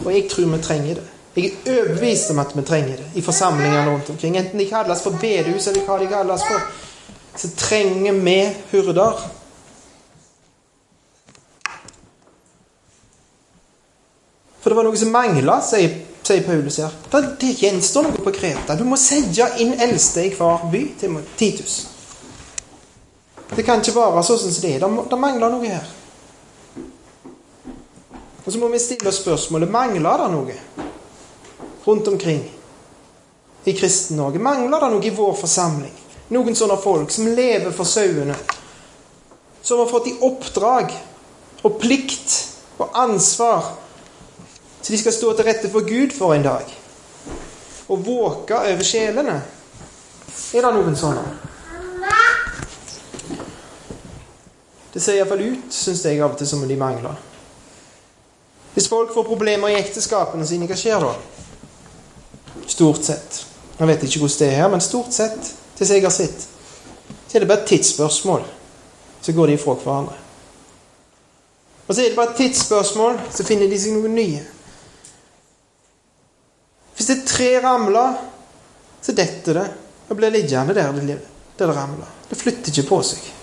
Og 0.06 0.14
jeg 0.14 0.30
tror 0.32 0.56
vi 0.56 0.62
trenger 0.64 1.02
det. 1.02 1.08
Jeg 1.36 1.46
er 1.46 1.80
overbevist 1.82 2.30
om 2.32 2.40
at 2.40 2.54
vi 2.56 2.62
trenger 2.64 2.96
det 2.96 3.06
i 3.16 3.22
forsamlingene 3.22 3.92
rundt 3.92 4.10
omkring. 4.10 4.38
Enten 4.38 4.60
de 4.60 4.70
kalles 4.70 5.02
for 5.04 5.18
bedehus 5.22 5.68
eller 5.68 5.84
hva 5.84 5.98
de 6.00 6.08
kalles 6.08 6.44
for, 6.48 6.62
så 7.36 7.50
trenger 7.60 8.14
vi 8.24 8.38
hurder. 8.72 9.26
For 14.62 14.72
det 14.72 14.78
var 14.78 14.88
noe 14.88 14.98
som 14.98 15.12
mangla, 15.14 15.58
sier, 15.62 15.92
sier, 16.24 16.46
Paulus 16.48 16.80
her. 16.82 16.96
Det 17.12 17.52
gjenstår 17.60 18.08
noe 18.08 18.24
på 18.24 18.32
Kreta. 18.34 18.78
Du 18.80 18.86
må 18.88 18.98
sette 18.98 19.52
inn 19.62 19.76
eldste 19.76 20.24
i 20.26 20.32
hver 20.34 20.64
by 20.72 20.86
til 21.02 21.20
Titus. 21.38 21.76
Det 23.52 23.64
kan 23.64 23.82
ikke 23.82 23.96
være 23.96 24.24
sånn 24.26 24.42
som 24.42 24.56
det 24.64 24.74
er. 24.78 24.88
Det 25.10 25.20
mangler 25.20 25.54
noe 25.54 25.70
her. 25.70 25.94
Og 28.46 28.52
så 28.54 28.62
må 28.62 28.70
vi 28.70 28.82
stille 28.82 29.10
oss 29.10 29.22
spørsmålet 29.24 29.72
mangler 29.74 30.22
det 30.22 30.32
noe 30.34 30.58
rundt 31.86 32.08
omkring 32.10 32.44
i 33.66 33.74
Kristen-Norge. 33.78 34.42
Mangler 34.42 34.86
det 34.86 34.92
noe 34.94 35.06
i 35.06 35.14
vår 35.14 35.34
forsamling? 35.40 35.94
Noen 36.34 36.58
sånne 36.58 36.78
folk 36.82 37.14
som 37.14 37.30
lever 37.38 37.74
for 37.74 37.90
sauene. 37.90 38.38
Som 39.66 39.82
har 39.82 39.90
fått 39.90 40.12
i 40.12 40.18
oppdrag 40.26 40.94
og 41.66 41.80
plikt 41.82 42.38
og 42.78 42.94
ansvar 43.02 43.74
så 44.86 44.94
de 44.94 44.98
skal 45.02 45.14
stå 45.14 45.32
til 45.34 45.48
rette 45.48 45.70
for 45.74 45.82
Gud 45.82 46.12
for 46.14 46.36
en 46.36 46.44
dag. 46.46 46.70
Og 47.90 48.06
våke 48.06 48.54
over 48.54 48.86
sjelene. 48.86 49.40
Er 50.54 50.62
det 50.62 50.74
noen 50.76 50.98
sånne? 51.00 51.24
Det 54.96 55.02
ser 55.04 55.18
iallfall 55.20 55.42
ut, 55.44 55.74
syns 55.76 56.06
jeg 56.08 56.22
av 56.24 56.32
og 56.32 56.40
til, 56.40 56.48
som 56.48 56.62
om 56.64 56.70
de 56.72 56.76
mangler. 56.80 57.18
Hvis 58.72 58.88
folk 58.88 59.12
får 59.12 59.28
problemer 59.28 59.74
i 59.74 59.76
ekteskapene 59.76 60.48
sine, 60.48 60.70
hva 60.72 60.78
skjer 60.80 61.04
da? 61.04 61.10
Stort 62.72 63.04
sett. 63.04 63.42
Jeg 63.76 63.90
vet 63.90 64.08
ikke 64.08 64.22
hvordan 64.24 64.40
det 64.40 64.48
er 64.48 64.62
her, 64.62 64.72
men 64.72 64.84
stort 64.84 65.12
sett, 65.12 65.52
til 65.76 65.92
jeg 65.92 66.06
har 66.08 66.16
sett, 66.16 66.48
så 67.28 67.36
er 67.36 67.44
det 67.44 67.52
bare 67.52 67.66
et 67.66 67.74
tidsspørsmål. 67.74 68.48
Så 69.20 69.36
går 69.36 69.52
de 69.52 69.60
ifra 69.60 69.76
hverandre. 69.84 70.16
Og 71.88 71.92
så 71.92 72.02
er 72.02 72.10
det 72.14 72.16
bare 72.16 72.32
et 72.32 72.40
tidsspørsmål, 72.46 73.20
så 73.36 73.44
finner 73.44 73.68
de 73.68 73.84
seg 73.84 74.00
noen 74.00 74.16
nye. 74.16 74.44
Hvis 76.96 77.12
det 77.12 77.18
er 77.20 77.26
tre 77.36 77.54
ramler, 77.68 78.22
så 79.04 79.12
detter 79.12 79.60
det 79.60 79.72
og 80.08 80.16
blir 80.16 80.32
liggende 80.32 80.72
der 80.78 80.96
det, 80.96 81.20
der 81.60 81.68
det 81.68 81.76
ramler. 81.76 82.16
Det 82.30 82.40
flytter 82.40 82.72
ikke 82.72 82.94
på 82.96 83.04
seg. 83.12 83.34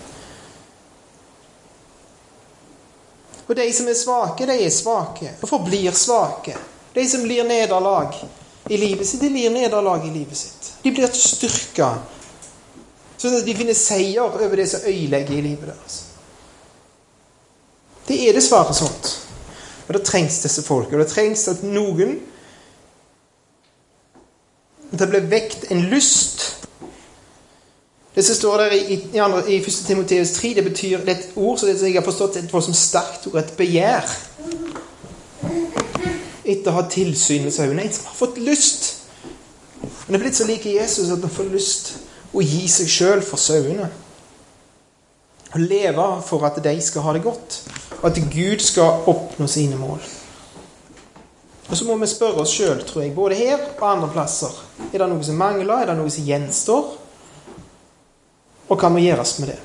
Og 3.47 3.55
de 3.55 3.65
som 3.75 3.87
er 3.87 3.97
svake, 3.97 4.47
de 4.47 4.55
er 4.65 4.71
svake 4.71 5.33
og 5.41 5.49
forblir 5.49 5.91
svake. 5.97 6.55
De 6.93 7.03
som 7.09 7.23
blir 7.25 7.43
nederlag 7.47 8.15
i 8.69 8.77
livet 8.77 9.07
sitt, 9.07 9.21
de 9.21 9.29
blir 9.33 9.51
nederlag 9.51 10.05
i 10.07 10.13
livet 10.13 10.37
sitt. 10.37 10.71
De 10.83 10.91
blir 10.93 11.11
styrka. 11.11 11.89
Sånn 13.17 13.37
at 13.39 13.47
de 13.47 13.55
finner 13.55 13.75
seier 13.77 14.23
over 14.23 14.55
det 14.59 14.67
som 14.71 14.87
øyelegger 14.87 15.35
i 15.35 15.43
livet 15.43 15.71
deres. 15.71 15.99
Det 18.07 18.19
er 18.27 18.35
dessverre 18.35 18.75
sånt. 18.75 19.11
Og 19.87 19.95
det 19.95 20.03
trengs 20.07 20.41
disse 20.43 20.63
folka. 20.63 20.99
Det 20.99 21.11
trengs 21.11 21.47
at 21.51 21.63
noen 21.67 22.19
At 24.93 24.99
det 25.01 25.07
blir 25.09 25.23
vekt 25.25 25.63
en 25.73 25.87
lyst 25.89 26.43
det 28.15 28.23
som 28.23 28.35
står 28.35 28.57
der 28.57 28.71
i, 28.71 28.93
i, 28.93 28.97
i 29.47 29.57
1. 29.57 29.79
Timoteus 29.87 30.31
3, 30.31 30.53
det 30.53 30.63
betyr 30.63 31.01
det 31.01 31.09
er 31.09 31.21
et 31.21 31.31
ord 31.35 31.57
som 31.57 31.69
jeg 31.69 31.95
har 31.95 32.05
forstått 32.05 32.37
et 32.37 32.53
voldsomt 32.53 32.77
sterkt 32.77 33.25
ord, 33.31 33.39
et 33.41 33.55
begjær. 33.57 34.05
Etter 36.43 36.69
å 36.69 36.75
ha 36.77 36.83
tilsyn 36.91 37.47
med 37.47 37.55
sauene. 37.55 37.87
En 37.87 37.95
som 37.95 38.11
har 38.11 38.19
fått 38.19 38.37
lyst. 38.37 38.89
Han 40.05 40.15
er 40.15 40.21
blitt 40.21 40.37
så 40.37 40.45
lik 40.45 40.67
Jesus 40.69 41.09
at 41.09 41.25
han 41.25 41.33
får 41.33 41.49
lyst 41.55 41.93
å 42.33 42.43
gi 42.45 42.67
seg 42.69 42.91
sjøl 42.91 43.25
for 43.25 43.41
sauene. 43.41 43.89
Å 45.53 45.61
leve 45.61 46.07
for 46.25 46.45
at 46.45 46.57
de 46.65 46.73
skal 46.81 47.05
ha 47.07 47.13
det 47.17 47.25
godt, 47.25 47.59
og 47.99 48.09
at 48.09 48.19
Gud 48.33 48.61
skal 48.61 49.07
oppnå 49.09 49.47
sine 49.49 49.77
mål. 49.77 50.01
Og 51.69 51.77
Så 51.77 51.85
må 51.87 51.95
vi 51.97 52.09
spørre 52.09 52.43
oss 52.43 52.53
sjøl, 52.53 52.83
tror 52.85 53.05
jeg, 53.05 53.15
både 53.15 53.37
her 53.37 53.61
og 53.79 53.85
andre 53.89 54.09
plasser. 54.13 54.53
Er 54.91 54.99
det 55.01 55.07
noe 55.09 55.25
som 55.25 55.39
mangler? 55.39 55.79
Er 55.79 55.89
det 55.89 55.97
noe 55.97 56.13
som 56.13 56.25
gjenstår? 56.27 56.91
Og 58.69 58.79
hva 58.79 58.89
må 58.89 59.01
gjøres 59.03 59.37
med 59.41 59.51
det? 59.51 59.59